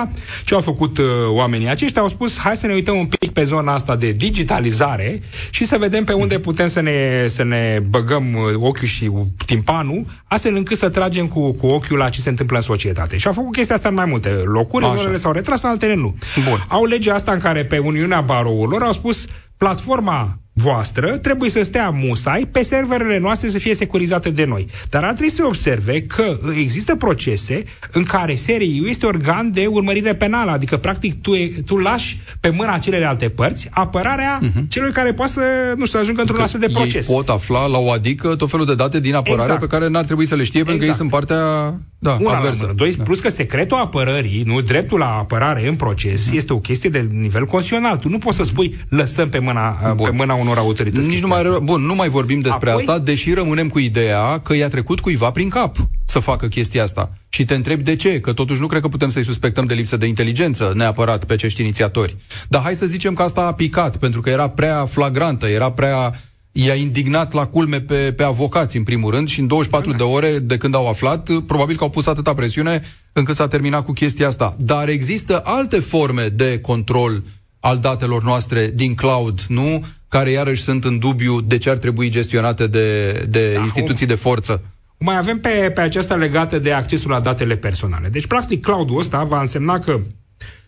ce 0.44 0.54
au 0.54 0.60
făcut 0.60 0.98
uh, 0.98 1.04
oamenii 1.28 1.68
aceștia? 1.68 2.02
Au 2.02 2.08
spus, 2.08 2.38
hai 2.38 2.56
să 2.56 2.66
ne 2.66 2.72
uităm 2.72 2.96
un 2.96 3.06
pic 3.06 3.30
pe 3.30 3.42
zona 3.42 3.74
asta 3.74 3.96
de 3.96 4.10
digitalizare 4.10 5.22
și 5.50 5.64
să 5.64 5.78
vedem 5.78 6.04
pe 6.04 6.12
unde 6.12 6.38
putem 6.38 6.66
să 6.66 6.80
ne, 6.80 7.26
să 7.28 7.44
ne 7.44 7.82
băgăm 7.88 8.34
uh, 8.34 8.54
ochiul 8.54 8.86
și 8.86 9.10
timpanul, 9.46 10.04
astfel 10.24 10.56
încât 10.56 10.78
să 10.78 10.88
tragem 10.88 11.26
cu, 11.26 11.52
cu 11.52 11.66
ochiul 11.66 11.98
la 11.98 12.08
ce 12.08 12.20
se 12.20 12.28
întâmplă 12.28 12.56
în 12.56 12.62
societate. 12.62 13.16
Și 13.16 13.26
au 13.26 13.32
făcut 13.32 13.52
chestia 13.52 13.74
asta 13.74 13.88
în 13.88 13.94
mai 13.94 14.04
multe 14.04 14.28
locuri, 14.28 14.84
unele 14.84 15.16
s-au 15.16 15.32
retras, 15.32 15.62
altele 15.62 15.94
nu. 15.94 16.16
Bun. 16.48 16.64
Au 16.68 16.84
legea 16.84 17.14
asta 17.14 17.32
în 17.32 17.38
care 17.38 17.64
pe 17.64 17.78
Uniunea 17.78 18.20
Barourilor 18.20 18.82
au 18.82 18.92
spus 18.92 19.26
platforma 19.60 20.40
voastră 20.60 21.16
trebuie 21.16 21.50
să 21.50 21.62
stea 21.62 21.90
musai 21.90 22.48
pe 22.52 22.62
serverele 22.62 23.18
noastre 23.18 23.48
să 23.48 23.58
fie 23.58 23.74
securizate 23.74 24.30
de 24.30 24.44
noi. 24.44 24.66
Dar 24.90 25.04
ar 25.04 25.12
trebui 25.12 25.32
să 25.32 25.42
observe 25.46 26.02
că 26.02 26.38
există 26.58 26.96
procese 26.96 27.64
în 27.92 28.04
care 28.04 28.34
SRI 28.34 28.82
este 28.88 29.06
organ 29.06 29.50
de 29.52 29.66
urmărire 29.66 30.14
penală, 30.14 30.50
adică 30.50 30.76
practic 30.76 31.20
tu, 31.22 31.32
tu 31.66 31.76
lași 31.76 32.20
pe 32.40 32.48
mâna 32.48 32.78
celelalte 32.78 33.28
părți 33.28 33.68
apărarea 33.70 34.40
uh-huh. 34.42 34.68
celui 34.68 34.92
care 34.92 35.12
poate 35.12 35.32
să, 35.32 35.40
nu 35.76 35.86
știu, 35.86 35.98
să 35.98 35.98
ajungă 35.98 36.20
într-un 36.20 36.40
adică 36.40 36.42
astfel 36.42 36.60
de 36.60 36.78
proces. 36.78 37.08
Ei 37.08 37.14
pot 37.14 37.28
afla 37.28 37.66
la 37.66 37.78
o 37.78 37.90
adică 37.90 38.36
tot 38.36 38.50
felul 38.50 38.66
de 38.66 38.74
date 38.74 39.00
din 39.00 39.14
apărare 39.14 39.42
exact. 39.42 39.60
pe 39.60 39.66
care 39.66 39.88
n-ar 39.88 40.04
trebui 40.04 40.26
să 40.26 40.34
le 40.34 40.44
știe 40.44 40.60
exact. 40.60 40.78
pentru 40.78 40.98
că 40.98 41.04
ei 41.04 41.14
exact. 41.16 41.28
sunt 41.28 41.38
partea 41.40 41.80
da, 42.02 42.16
Una 42.20 42.36
adversă. 42.36 42.72
Doi, 42.76 42.94
da. 42.94 43.02
plus 43.02 43.20
că 43.20 43.30
secretul 43.30 43.78
apărării, 43.78 44.42
nu 44.46 44.60
dreptul 44.60 44.98
la 44.98 45.06
apărare 45.06 45.68
în 45.68 45.74
proces, 45.74 46.28
uh-huh. 46.28 46.34
este 46.34 46.52
o 46.52 46.58
chestie 46.58 46.90
de 46.90 47.08
nivel 47.10 47.44
constituțional. 47.44 47.96
Tu 47.96 48.08
nu 48.08 48.18
poți 48.18 48.36
să 48.36 48.44
spui 48.44 48.78
lăsăm 48.88 49.28
pe 49.28 49.38
mâna, 49.38 49.92
Bun. 49.96 50.06
pe 50.06 50.16
mâna 50.16 50.34
unor 50.50 50.64
autorități. 50.64 51.08
Nici 51.08 51.20
nu 51.20 51.26
mai, 51.26 51.58
bun, 51.62 51.82
nu 51.82 51.94
mai 51.94 52.08
vorbim 52.08 52.40
despre 52.40 52.70
Apoi? 52.70 52.84
asta, 52.86 52.98
deși 52.98 53.32
rămânem 53.32 53.68
cu 53.68 53.78
ideea 53.78 54.38
că 54.38 54.54
i-a 54.54 54.68
trecut 54.68 55.00
cuiva 55.00 55.30
prin 55.30 55.48
cap 55.48 55.76
să 56.04 56.18
facă 56.18 56.46
chestia 56.46 56.82
asta. 56.82 57.12
Și 57.28 57.44
te 57.44 57.54
întrebi 57.54 57.82
de 57.82 57.96
ce, 57.96 58.20
că 58.20 58.32
totuși 58.32 58.60
nu 58.60 58.66
cred 58.66 58.80
că 58.80 58.88
putem 58.88 59.08
să-i 59.08 59.24
suspectăm 59.24 59.66
de 59.66 59.74
lipsă 59.74 59.96
de 59.96 60.06
inteligență 60.06 60.72
neapărat 60.74 61.24
pe 61.24 61.32
acești 61.32 61.60
inițiatori. 61.60 62.16
Dar 62.48 62.62
hai 62.62 62.74
să 62.74 62.86
zicem 62.86 63.14
că 63.14 63.22
asta 63.22 63.46
a 63.46 63.54
picat, 63.54 63.96
pentru 63.96 64.20
că 64.20 64.30
era 64.30 64.48
prea 64.48 64.84
flagrantă, 64.84 65.46
era 65.46 65.70
prea 65.70 66.14
i-a 66.52 66.74
indignat 66.74 67.32
la 67.32 67.46
culme 67.46 67.80
pe, 67.80 68.12
pe 68.16 68.22
avocați, 68.22 68.76
în 68.76 68.82
primul 68.82 69.10
rând, 69.10 69.28
și 69.28 69.40
în 69.40 69.46
24 69.46 69.92
de 69.92 70.02
ore 70.02 70.38
de 70.38 70.56
când 70.56 70.74
au 70.74 70.88
aflat, 70.88 71.30
probabil 71.46 71.76
că 71.76 71.84
au 71.84 71.90
pus 71.90 72.06
atâta 72.06 72.34
presiune 72.34 72.82
încât 73.12 73.34
s-a 73.34 73.48
terminat 73.48 73.84
cu 73.84 73.92
chestia 73.92 74.26
asta. 74.26 74.56
Dar 74.58 74.88
există 74.88 75.40
alte 75.44 75.78
forme 75.78 76.26
de 76.26 76.60
control 76.60 77.22
al 77.60 77.78
datelor 77.78 78.22
noastre 78.22 78.66
din 78.66 78.94
cloud, 78.94 79.40
nu? 79.40 79.84
Care 80.08 80.30
iarăși 80.30 80.62
sunt 80.62 80.84
în 80.84 80.98
dubiu 80.98 81.40
de 81.40 81.58
ce 81.58 81.70
ar 81.70 81.76
trebui 81.76 82.08
gestionate 82.08 82.66
de, 82.66 83.12
de 83.28 83.52
da, 83.54 83.60
instituții 83.60 84.06
de 84.06 84.14
forță. 84.14 84.62
Mai 84.98 85.16
avem 85.18 85.38
pe, 85.38 85.70
pe 85.74 85.80
aceasta 85.80 86.14
legată 86.14 86.58
de 86.58 86.72
accesul 86.72 87.10
la 87.10 87.20
datele 87.20 87.56
personale. 87.56 88.08
Deci, 88.08 88.26
practic, 88.26 88.62
cloud-ul 88.62 88.98
ăsta 88.98 89.24
va 89.24 89.40
însemna 89.40 89.78
că 89.78 90.00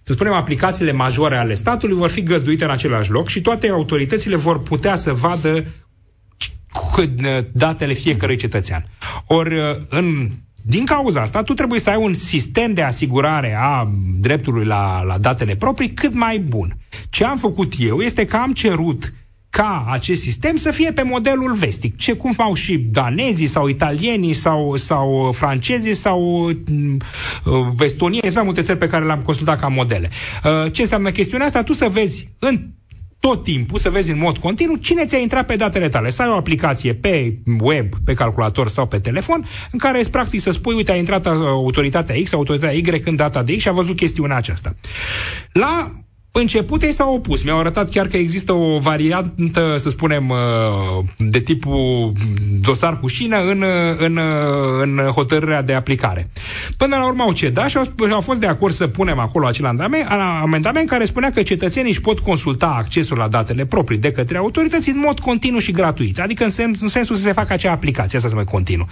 să 0.02 0.12
spunem, 0.12 0.33
aplicațiile 0.33 0.92
majore 0.92 1.37
ale 1.37 1.55
statului 1.55 1.96
vor 1.96 2.09
fi 2.09 2.22
găzduite 2.22 2.64
în 2.64 2.70
același 2.70 3.11
loc 3.11 3.28
și 3.28 3.40
toate 3.40 3.68
autoritățile 3.68 4.37
vor 4.37 4.62
putea 4.62 4.96
să 4.96 5.12
vadă 5.12 5.64
datele 7.52 7.92
fiecărui 7.92 8.37
cetățean. 8.37 8.87
Ori, 9.26 9.55
în 9.88 10.31
din 10.62 10.85
cauza 10.85 11.20
asta, 11.20 11.42
tu 11.42 11.55
trebuie 11.55 11.81
să 11.81 11.90
ai 11.90 11.96
un 11.96 12.14
sistem 12.14 12.75
de 12.75 12.83
asigurare 12.83 13.57
a 13.61 13.88
dreptului 14.20 14.64
la, 14.64 15.03
la 15.03 15.18
datele 15.18 15.57
proprii 15.57 15.92
cât 15.92 16.14
mai 16.14 16.38
bun. 16.38 16.77
Ce 17.11 17.25
am 17.25 17.37
făcut 17.37 17.72
eu 17.79 18.01
este 18.01 18.25
că 18.25 18.37
am 18.37 18.53
cerut 18.53 19.12
ca 19.51 19.87
acest 19.88 20.20
sistem 20.20 20.57
să 20.57 20.70
fie 20.70 20.92
pe 20.92 21.03
modelul 21.03 21.55
vestic. 21.55 21.96
Ce 21.96 22.12
cum 22.12 22.35
au 22.37 22.55
și 22.55 22.79
danezii 22.79 23.46
sau 23.46 23.68
italienii 23.68 24.33
sau, 24.33 24.77
sau 24.77 25.33
francezii 25.33 25.94
sau 25.94 26.48
uh, 26.48 26.55
estonieni, 27.81 28.22
sunt 28.22 28.35
mai 28.35 28.44
multe 28.44 28.62
țări 28.62 28.79
pe 28.79 28.88
care 28.88 29.05
le-am 29.05 29.20
consultat 29.20 29.61
ca 29.61 29.68
modele. 29.68 30.11
Uh, 30.44 30.72
ce 30.72 30.81
înseamnă 30.81 31.11
chestiunea 31.11 31.46
asta? 31.46 31.62
Tu 31.62 31.72
să 31.72 31.88
vezi 31.88 32.29
în 32.38 32.61
tot 33.29 33.43
timpul 33.43 33.79
să 33.79 33.91
vezi 33.91 34.11
în 34.11 34.19
mod 34.19 34.39
continuu 34.39 34.77
cine 34.77 35.05
ți-a 35.05 35.19
intrat 35.19 35.47
pe 35.47 35.57
datele 35.57 35.89
tale. 35.89 36.11
Să 36.11 36.23
ai 36.23 36.29
o 36.29 36.35
aplicație 36.35 36.95
pe 36.95 37.39
web, 37.61 37.87
pe 38.05 38.15
calculator 38.15 38.69
sau 38.69 38.87
pe 38.87 38.99
telefon, 38.99 39.45
în 39.73 39.79
care 39.79 39.99
îți 39.99 40.11
practic 40.11 40.41
să 40.41 40.51
spui, 40.51 40.75
uite, 40.75 40.93
a 40.93 40.97
intrat 40.97 41.27
uh, 41.27 41.33
autoritatea 41.33 42.15
X, 42.23 42.33
autoritatea 42.33 42.77
Y 42.77 43.03
în 43.05 43.17
data 43.17 43.43
de 43.43 43.57
X 43.57 43.61
și 43.61 43.69
a 43.69 43.73
văzut 43.73 43.97
chestiunea 43.97 44.37
aceasta. 44.37 44.75
La 45.53 45.91
început 46.38 46.83
ei 46.83 46.92
s-au 46.92 47.14
opus. 47.14 47.42
Mi-au 47.42 47.59
arătat 47.59 47.88
chiar 47.88 48.07
că 48.07 48.16
există 48.16 48.53
o 48.53 48.79
variantă, 48.79 49.77
să 49.79 49.88
spunem, 49.88 50.29
uh, 50.29 51.05
de 51.16 51.40
tipul 51.40 52.12
dosar 52.61 53.01
cu 53.01 53.07
șină 53.07 53.40
în, 53.40 53.61
uh, 53.61 53.97
în, 53.99 54.16
uh, 54.16 54.23
în 54.81 54.99
hotărârea 54.99 55.62
de 55.62 55.75
aplicare. 55.75 56.31
Până 56.77 56.97
la 56.97 57.07
urmă 57.07 57.23
au 57.23 57.33
cedat 57.33 57.68
și 57.68 57.77
au, 57.77 57.85
au 58.11 58.21
fost 58.21 58.40
de 58.40 58.47
acord 58.47 58.75
să 58.75 58.87
punem 58.87 59.18
acolo 59.18 59.47
acel 59.47 59.66
amendament 60.42 60.88
care 60.88 61.05
spunea 61.05 61.31
că 61.31 61.42
cetățenii 61.42 61.90
își 61.90 62.01
pot 62.01 62.18
consulta 62.18 62.66
accesul 62.79 63.16
la 63.16 63.29
datele 63.29 63.66
proprii 63.66 63.99
de 63.99 64.11
către 64.11 64.37
autorități 64.37 64.88
în 64.88 64.99
mod 65.05 65.18
continuu 65.18 65.61
și 65.61 65.73
gratuit. 65.73 66.21
Adică 66.21 66.45
în, 66.45 66.51
sens, 66.51 66.81
în 66.81 66.88
sensul 66.88 67.16
să 67.16 67.23
se 67.23 67.33
facă 67.33 67.53
acea 67.53 67.73
aplicație, 67.73 68.16
asta 68.16 68.29
să 68.29 68.35
mai 68.35 68.45
continuu. 68.45 68.87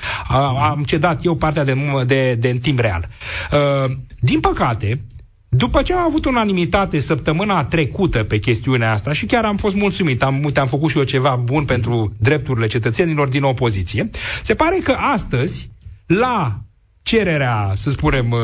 Am 0.70 0.82
cedat 0.86 1.24
eu 1.24 1.34
partea 1.34 1.64
de, 1.64 1.76
de, 2.06 2.34
de 2.34 2.48
în 2.48 2.58
timp 2.58 2.78
real. 2.78 3.08
Din 4.20 4.40
păcate, 4.40 5.00
după 5.52 5.82
ce 5.82 5.92
am 5.92 6.04
avut 6.04 6.24
unanimitate 6.24 6.98
săptămâna 6.98 7.64
trecută 7.64 8.24
pe 8.24 8.38
chestiunea 8.38 8.92
asta 8.92 9.12
și 9.12 9.26
chiar 9.26 9.44
am 9.44 9.56
fost 9.56 9.74
mulțumit, 9.74 10.22
am, 10.22 10.44
uite, 10.44 10.60
am 10.60 10.66
făcut 10.66 10.90
și 10.90 10.98
eu 10.98 11.04
ceva 11.04 11.40
bun 11.44 11.64
pentru 11.64 12.12
drepturile 12.18 12.66
cetățenilor 12.66 13.28
din 13.28 13.42
opoziție, 13.42 14.10
se 14.42 14.54
pare 14.54 14.78
că 14.82 14.92
astăzi, 14.92 15.70
la 16.06 16.60
cererea, 17.02 17.72
să 17.74 17.90
spunem, 17.90 18.30
uh, 18.30 18.38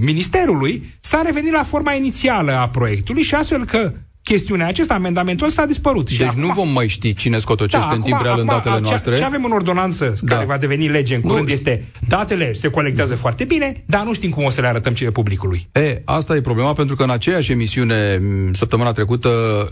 ministerului, 0.00 0.94
s-a 1.00 1.22
revenit 1.24 1.52
la 1.52 1.62
forma 1.62 1.92
inițială 1.92 2.52
a 2.52 2.68
proiectului 2.68 3.22
și 3.22 3.34
astfel 3.34 3.64
că 3.64 3.92
chestiunea 4.22 4.66
aceasta, 4.66 4.94
amendamentul 4.94 5.46
ăsta 5.46 5.62
a 5.62 5.66
dispărut. 5.66 6.08
Deci 6.08 6.20
acum, 6.20 6.40
nu 6.40 6.52
vom 6.52 6.68
mai 6.68 6.88
ști 6.88 7.14
cine 7.14 7.38
scotocește 7.38 7.86
da, 7.88 7.94
în 7.94 8.00
timp 8.00 8.20
real 8.22 8.38
în 8.38 8.46
datele 8.46 8.74
ce, 8.74 8.80
noastre. 8.80 9.16
Ce 9.16 9.24
avem 9.24 9.44
în 9.44 9.50
ordonanță 9.50 10.14
da. 10.20 10.34
care 10.34 10.46
va 10.46 10.56
deveni 10.56 10.88
lege 10.88 11.14
în 11.14 11.20
curând 11.20 11.46
nu. 11.46 11.52
este 11.52 11.84
datele 12.08 12.52
se 12.52 12.68
colectează 12.68 13.16
foarte 13.16 13.44
bine, 13.44 13.84
dar 13.86 14.04
nu 14.04 14.14
știm 14.14 14.30
cum 14.30 14.44
o 14.44 14.50
să 14.50 14.60
le 14.60 14.66
arătăm 14.66 14.94
cine 14.94 15.10
publicului. 15.10 15.68
E, 15.72 16.02
asta 16.04 16.36
e 16.36 16.40
problema 16.40 16.72
pentru 16.72 16.96
că 16.96 17.02
în 17.02 17.10
aceeași 17.10 17.52
emisiune 17.52 18.22
săptămâna 18.52 18.92
trecută 18.92 19.28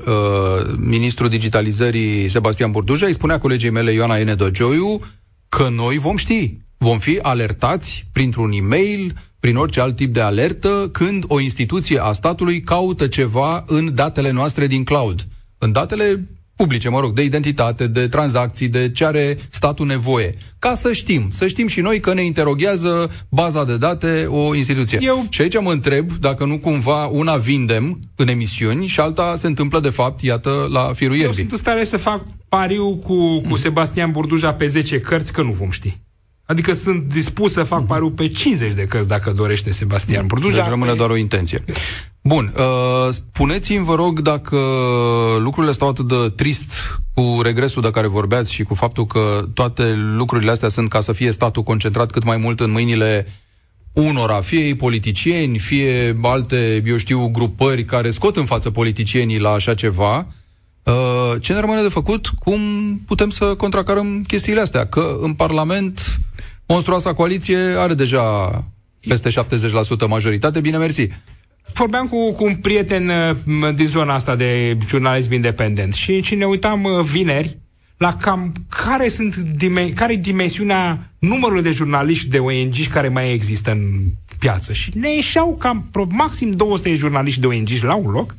uh, 0.07 0.75
ministrul 0.79 1.29
digitalizării 1.29 2.29
Sebastian 2.29 2.71
Burduja 2.71 3.07
îi 3.07 3.15
spunea 3.15 3.39
colegii 3.39 3.71
mele 3.71 3.93
Ioana 3.93 4.19
Ene 4.19 4.35
Dogioiu 4.35 5.01
că 5.49 5.69
noi 5.69 5.99
vom 5.99 6.17
ști 6.17 6.66
vom 6.79 6.99
fi 6.99 7.19
alertați 7.23 8.07
printr-un 8.13 8.53
e-mail, 8.53 9.13
prin 9.41 9.57
orice 9.57 9.81
alt 9.81 9.97
tip 9.97 10.13
de 10.13 10.21
alertă, 10.21 10.89
când 10.93 11.25
o 11.29 11.41
instituție 11.41 11.99
a 12.03 12.13
statului 12.13 12.61
caută 12.61 13.07
ceva 13.07 13.65
în 13.67 13.95
datele 13.95 14.31
noastre 14.31 14.67
din 14.67 14.85
cloud. 14.85 15.27
În 15.59 15.73
datele 15.73 16.29
publice, 16.57 16.89
mă 16.89 17.01
rog, 17.01 17.13
de 17.13 17.23
identitate, 17.23 17.87
de 17.87 18.09
tranzacții, 18.09 18.69
de 18.69 18.91
ce 18.91 19.05
are 19.05 19.39
statul 19.51 19.87
nevoie. 19.87 20.35
Ca 20.59 20.75
să 20.75 20.93
știm, 20.93 21.27
să 21.31 21.47
știm 21.47 21.67
și 21.67 21.81
noi 21.81 22.01
că 22.01 22.15
ne 22.15 22.23
interoghează 22.23 23.11
baza 23.29 23.65
de 23.65 23.77
date 23.77 24.27
o 24.29 24.55
instituție. 24.55 24.99
Eu... 25.03 25.27
Și 25.29 25.41
aici 25.41 25.61
mă 25.61 25.73
întreb 25.73 26.13
dacă 26.13 26.45
nu 26.45 26.59
cumva 26.59 27.07
una 27.07 27.37
vindem 27.37 28.01
în 28.15 28.29
emisiuni 28.29 28.87
și 28.87 29.01
alta 29.01 29.35
se 29.37 29.47
întâmplă 29.47 29.81
de 29.81 29.91
fapt, 29.91 30.23
iată, 30.23 30.69
la 30.71 30.93
firul 30.95 31.17
ierbii. 31.17 31.27
Eu 31.27 31.33
sunt 31.33 31.53
în 31.53 31.59
stare 31.59 31.85
să 31.85 31.97
fac 31.97 32.23
pariu 32.49 32.97
cu, 32.97 33.41
cu 33.41 33.57
Sebastian 33.57 34.11
Burduja 34.11 34.55
pe 34.55 34.67
10 34.67 35.01
cărți 35.01 35.33
că 35.33 35.43
nu 35.43 35.51
vom 35.51 35.71
ști. 35.71 35.99
Adică 36.47 36.75
sunt 36.75 37.03
dispus 37.03 37.53
să 37.53 37.63
fac 37.63 37.87
pariu 37.87 38.11
pe 38.11 38.29
50 38.29 38.73
de 38.73 38.85
cărți 38.85 39.09
dacă 39.09 39.33
dorește 39.33 39.73
Sebastian 39.73 40.27
Burduja. 40.27 40.57
Deci 40.57 40.69
rămâne 40.69 40.91
pe... 40.91 40.97
doar 40.97 41.11
o 41.11 41.17
intenție. 41.17 41.65
Bun, 42.23 42.53
uh, 42.57 43.13
spuneți-mi, 43.13 43.85
vă 43.85 43.95
rog, 43.95 44.21
dacă 44.21 44.57
lucrurile 45.39 45.73
stau 45.73 45.89
atât 45.89 46.09
de 46.09 46.33
trist 46.37 46.73
cu 47.15 47.41
regresul 47.43 47.83
de 47.83 47.91
care 47.91 48.07
vorbeați 48.07 48.53
și 48.53 48.63
cu 48.63 48.75
faptul 48.75 49.07
că 49.07 49.49
toate 49.55 49.95
lucrurile 50.17 50.51
astea 50.51 50.69
sunt 50.69 50.89
ca 50.89 51.01
să 51.01 51.13
fie 51.13 51.31
statul 51.31 51.63
concentrat 51.63 52.11
cât 52.11 52.25
mai 52.25 52.37
mult 52.37 52.61
în 52.61 52.71
mâinile 52.71 53.27
unora, 53.93 54.41
fie 54.41 54.61
ei 54.61 54.75
politicieni, 54.75 55.59
fie 55.59 56.19
alte, 56.23 56.83
eu 56.87 56.97
știu, 56.97 57.29
grupări 57.29 57.85
care 57.85 58.11
scot 58.11 58.37
în 58.37 58.45
față 58.45 58.71
politicienii 58.71 59.39
la 59.39 59.51
așa 59.51 59.75
ceva, 59.75 60.17
uh, 60.17 60.25
Uh, 60.87 61.41
ce 61.41 61.53
ne 61.53 61.61
rămâne 61.61 61.83
de 61.83 61.89
făcut? 61.89 62.31
Cum 62.39 62.61
putem 63.07 63.31
să 63.31 63.55
contracarăm 63.55 64.25
chestiile 64.27 64.61
astea? 64.61 64.87
Că 64.87 65.17
în 65.21 65.35
Parlament 65.35 66.21
monstruoasa 66.67 67.15
coaliție 67.15 67.59
are 67.59 67.95
deja 67.95 68.51
Peste 69.09 69.31
70% 70.05 70.09
majoritate, 70.09 70.61
bine 70.61 70.77
mersi. 70.77 71.09
Vorbeam 71.73 72.07
cu, 72.07 72.33
cu 72.33 72.45
un 72.45 72.55
prieten 72.55 73.09
uh, 73.09 73.75
din 73.75 73.87
zona 73.87 74.15
asta 74.15 74.37
de 74.37 74.79
jurnalism 74.89 75.33
independent 75.33 75.95
și, 75.95 76.23
și 76.23 76.35
ne 76.35 76.45
uitam 76.45 76.85
uh, 76.85 77.05
vineri 77.05 77.59
la 77.97 78.17
cam 78.17 78.53
care 78.69 79.09
sunt 79.09 79.37
care 79.95 80.13
e 80.13 80.17
dimensiunea 80.17 81.11
numărului 81.19 81.63
de 81.63 81.71
jurnaliști 81.71 82.29
de 82.29 82.39
ONG 82.39 82.75
care 82.91 83.09
mai 83.09 83.33
există 83.33 83.71
în 83.71 84.05
piață. 84.39 84.73
Și 84.73 84.91
ne 84.95 85.15
ieșeau 85.15 85.57
cam 85.57 85.91
maxim 86.09 86.51
200 86.51 86.89
de 86.89 86.95
jurnaliști 86.95 87.41
de 87.41 87.47
ONG 87.47 87.69
la 87.81 87.95
un 87.95 88.11
loc 88.11 88.35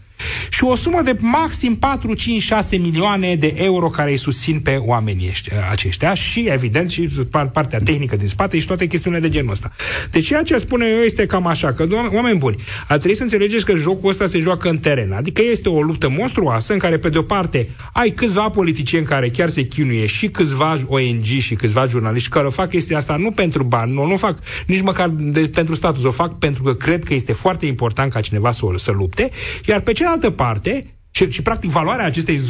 și 0.50 0.64
o 0.64 0.76
sumă 0.76 1.02
de 1.02 1.18
maxim 1.20 1.76
4, 1.76 2.14
5, 2.14 2.42
6 2.42 2.78
milioane 2.78 3.36
de 3.36 3.54
euro 3.58 3.90
care 3.90 4.10
îi 4.10 4.18
susțin 4.18 4.60
pe 4.60 4.76
oamenii 4.76 5.32
aceștia 5.70 6.14
și, 6.14 6.48
evident, 6.50 6.90
și 6.90 7.10
partea 7.52 7.80
tehnică 7.80 8.16
din 8.16 8.28
spate 8.28 8.60
și 8.60 8.68
toate 8.68 8.88
chestiunile 8.88 9.22
de 9.22 9.30
genul 9.30 9.52
ăsta. 9.52 9.72
Deci 10.12 10.26
ceea 10.26 10.44
ce 10.44 10.58
spune 10.58 10.86
eu 10.86 11.00
este 11.00 11.26
cam 11.26 11.48
așa, 11.48 11.74
că, 11.74 11.88
oameni 12.14 12.38
buni, 12.38 12.56
ar 12.88 12.98
trebui 12.98 13.16
să 13.16 13.24
înțelegeți 13.24 13.66
că 13.66 13.76
jocul 13.76 14.10
ăsta 14.10 14.26
se 14.26 14.40
joacă 14.40 14.70
în 14.70 14.78
teren, 14.78 15.12
adică 15.12 15.42
este 15.52 15.70
o 15.70 15.82
luptă 15.82 16.10
monstruoasă 16.10 16.74
în 16.74 16.80
care, 16.80 16.98
pe 16.98 17.10
de-o 17.10 17.22
parte, 17.22 17.70
ai 17.94 18.10
câțiva 18.10 18.50
politicieni 18.50 19.06
care 19.06 19.30
chiar 19.30 19.50
se 19.50 19.64
chinuie 19.64 20.06
și 20.06 20.30
câțiva 20.30 20.80
ONG 20.88 21.26
și 21.26 21.56
câțiva 21.56 21.86
jurnaliști 21.86 22.30
care 22.30 22.46
o 22.46 22.50
fac 22.50 22.70
chestia 22.70 22.98
asta 22.98 23.16
nu 23.16 23.32
pentru 23.32 23.64
bani, 23.64 23.94
nu, 23.94 24.06
nu 24.06 24.18
fac 24.18 24.38
nici 24.66 24.82
măcar 24.82 25.10
de, 25.10 25.40
pentru 25.40 25.76
status, 25.76 26.04
o 26.04 26.12
fac 26.12 26.38
pentru 26.38 26.64
că 26.64 26.74
cred 26.74 27.04
că 27.04 27.14
este 27.14 27.34
foarte 27.34 27.66
important 27.66 28.12
ca 28.12 28.22
cineva 28.22 28.52
să, 28.52 28.66
să 28.76 28.92
lupte, 28.92 29.30
iar 29.66 29.82
pe 29.82 29.92
cealaltă 30.08 30.30
parte, 30.30 30.86
și, 31.12 31.32
și 31.32 31.42
practic 31.42 31.70
valoarea 31.70 32.06
acestei, 32.06 32.42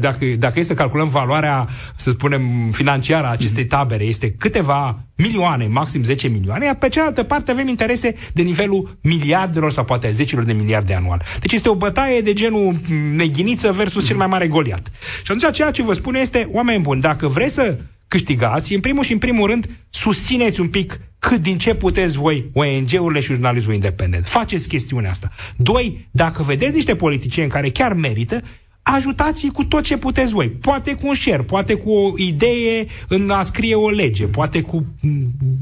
dacă, 0.00 0.24
dacă 0.38 0.58
e 0.58 0.62
să 0.62 0.74
calculăm 0.74 1.08
valoarea, 1.08 1.68
să 1.96 2.10
spunem, 2.10 2.70
financiară 2.72 3.26
a 3.26 3.30
acestei 3.30 3.64
tabere, 3.64 4.04
este 4.04 4.30
câteva 4.30 4.98
milioane, 5.16 5.66
maxim 5.66 6.02
10 6.02 6.28
milioane, 6.28 6.64
iar 6.64 6.74
pe 6.74 6.88
cealaltă 6.88 7.22
parte 7.22 7.50
avem 7.50 7.68
interese 7.68 8.14
de 8.32 8.42
nivelul 8.42 8.98
miliardelor 9.02 9.72
sau 9.72 9.84
poate 9.84 10.06
a 10.06 10.10
zecilor 10.10 10.44
de 10.44 10.52
miliarde 10.52 10.94
anual. 10.94 11.22
Deci 11.40 11.52
este 11.52 11.68
o 11.68 11.74
bătaie 11.74 12.20
de 12.20 12.32
genul 12.32 12.74
neghiniță 13.14 13.72
versus 13.72 14.04
cel 14.04 14.16
mai 14.16 14.26
mare 14.26 14.48
goliat. 14.48 14.90
Și 15.22 15.32
atunci 15.32 15.54
ceea 15.54 15.70
ce 15.70 15.82
vă 15.82 15.92
spun 15.92 16.14
este, 16.14 16.48
oameni 16.50 16.82
buni, 16.82 17.00
dacă 17.00 17.28
vreți 17.28 17.54
să 17.54 17.78
câștigați, 18.10 18.74
în 18.74 18.80
primul 18.80 19.04
și 19.04 19.12
în 19.12 19.18
primul 19.18 19.48
rând, 19.48 19.70
susțineți 19.90 20.60
un 20.60 20.68
pic 20.68 21.00
cât 21.18 21.42
din 21.42 21.58
ce 21.58 21.74
puteți 21.74 22.16
voi 22.16 22.46
ONG-urile 22.52 23.20
și 23.20 23.26
jurnalismul 23.26 23.74
independent. 23.74 24.26
Faceți 24.26 24.68
chestiunea 24.68 25.10
asta. 25.10 25.30
Doi, 25.56 26.08
dacă 26.10 26.42
vedeți 26.42 26.74
niște 26.74 26.96
politicieni 26.96 27.50
care 27.50 27.70
chiar 27.70 27.92
merită, 27.92 28.42
ajutați-i 28.82 29.50
cu 29.50 29.64
tot 29.64 29.82
ce 29.82 29.96
puteți 29.96 30.32
voi. 30.32 30.48
Poate 30.48 30.94
cu 30.94 31.08
un 31.08 31.14
share, 31.14 31.42
poate 31.42 31.74
cu 31.74 31.90
o 31.90 32.12
idee 32.16 32.86
în 33.08 33.30
a 33.30 33.42
scrie 33.42 33.74
o 33.74 33.90
lege, 33.90 34.26
poate 34.26 34.60
cu 34.60 34.86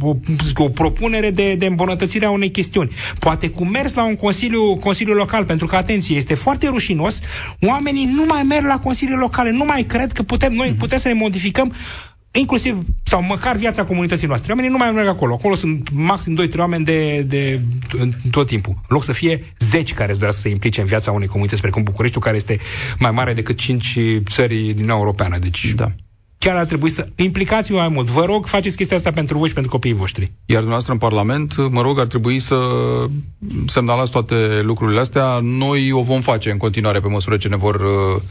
o, 0.00 0.16
o 0.54 0.68
propunere 0.68 1.30
de, 1.30 1.54
de 1.54 1.66
îmbunătățire 1.66 2.26
a 2.26 2.30
unei 2.30 2.50
chestiuni, 2.50 2.90
poate 3.18 3.50
cu 3.50 3.64
mers 3.64 3.94
la 3.94 4.04
un 4.04 4.14
consiliu, 4.14 4.76
consiliu 4.76 5.14
local, 5.14 5.44
pentru 5.44 5.66
că, 5.66 5.76
atenție, 5.76 6.16
este 6.16 6.34
foarte 6.34 6.68
rușinos, 6.68 7.20
oamenii 7.60 8.04
nu 8.04 8.24
mai 8.28 8.42
merg 8.42 8.66
la 8.66 8.78
consilii 8.78 9.14
locale, 9.14 9.50
nu 9.50 9.64
mai 9.64 9.84
cred 9.84 10.12
că 10.12 10.22
putem, 10.22 10.52
noi 10.52 10.74
putem 10.78 10.98
să 10.98 11.08
ne 11.08 11.14
modificăm 11.14 11.72
inclusiv, 12.32 12.78
sau 13.02 13.22
măcar 13.22 13.56
viața 13.56 13.84
comunității 13.84 14.26
noastre. 14.26 14.50
Oamenii 14.50 14.70
nu 14.70 14.78
mai 14.78 14.90
merg 14.90 15.08
acolo. 15.08 15.34
Acolo 15.34 15.54
sunt 15.54 15.90
maxim 15.92 16.38
2-3 16.48 16.56
oameni 16.56 16.84
de, 16.84 17.22
de, 17.22 17.60
în 17.92 18.10
tot 18.30 18.46
timpul. 18.46 18.72
În 18.76 18.88
loc 18.88 19.04
să 19.04 19.12
fie 19.12 19.44
10 19.58 19.94
care 19.94 20.12
îți 20.12 20.20
să 20.20 20.40
se 20.40 20.48
implice 20.48 20.80
în 20.80 20.86
viața 20.86 21.12
unei 21.12 21.28
comunități, 21.28 21.60
precum 21.60 21.82
Bucureștiul, 21.82 22.22
care 22.22 22.36
este 22.36 22.58
mai 22.98 23.10
mare 23.10 23.34
decât 23.34 23.56
5 23.56 23.98
țări 24.24 24.72
din 24.76 24.88
Europeană. 24.88 25.38
Deci, 25.38 25.72
da 25.74 25.92
chiar 26.38 26.56
ar 26.56 26.64
trebui 26.64 26.90
să 26.90 27.06
implicați-vă 27.16 27.78
mai 27.78 27.88
mult. 27.88 28.10
Vă 28.10 28.24
rog, 28.24 28.46
faceți 28.46 28.76
chestia 28.76 28.96
asta 28.96 29.10
pentru 29.10 29.38
voi 29.38 29.48
și 29.48 29.54
pentru 29.54 29.70
copiii 29.70 29.94
voștri. 29.94 30.24
Iar 30.24 30.58
dumneavoastră 30.58 30.92
în 30.92 30.98
Parlament, 30.98 31.70
mă 31.70 31.80
rog, 31.80 31.98
ar 31.98 32.06
trebui 32.06 32.38
să 32.38 32.56
semnalați 33.66 34.10
toate 34.10 34.60
lucrurile 34.62 35.00
astea. 35.00 35.38
Noi 35.42 35.92
o 35.92 36.02
vom 36.02 36.20
face 36.20 36.50
în 36.50 36.56
continuare 36.56 37.00
pe 37.00 37.08
măsură 37.08 37.36
ce 37.36 37.48
ne 37.48 37.56
vor 37.56 37.74
uh, 37.74 38.22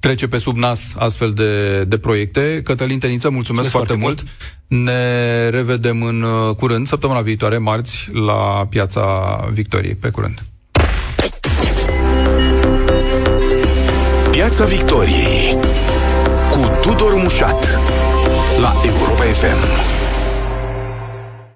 trece 0.00 0.26
pe 0.26 0.38
sub 0.38 0.56
nas 0.56 0.94
astfel 0.98 1.32
de, 1.32 1.84
de 1.84 1.98
proiecte. 1.98 2.60
Cătălin 2.64 2.98
Teniță, 2.98 3.30
mulțumesc, 3.30 3.72
mulțumesc 3.72 3.96
foarte, 3.96 3.96
foarte 3.96 4.06
mult. 4.06 4.24
mult. 4.68 4.84
Ne 4.86 5.48
revedem 5.48 6.02
în 6.02 6.22
uh, 6.22 6.54
curând, 6.54 6.86
săptămâna 6.86 7.20
viitoare, 7.20 7.58
marți, 7.58 8.08
la 8.12 8.66
Piața 8.70 9.04
Victoriei. 9.52 9.94
Pe 9.94 10.08
curând. 10.08 10.38
Piața 14.30 14.64
Victoriei 14.64 15.58
cu 15.60 15.93
Tudor 16.84 17.14
Mușat 17.14 17.78
la 18.60 18.72
Europa 18.84 19.22
FM. 19.22 19.93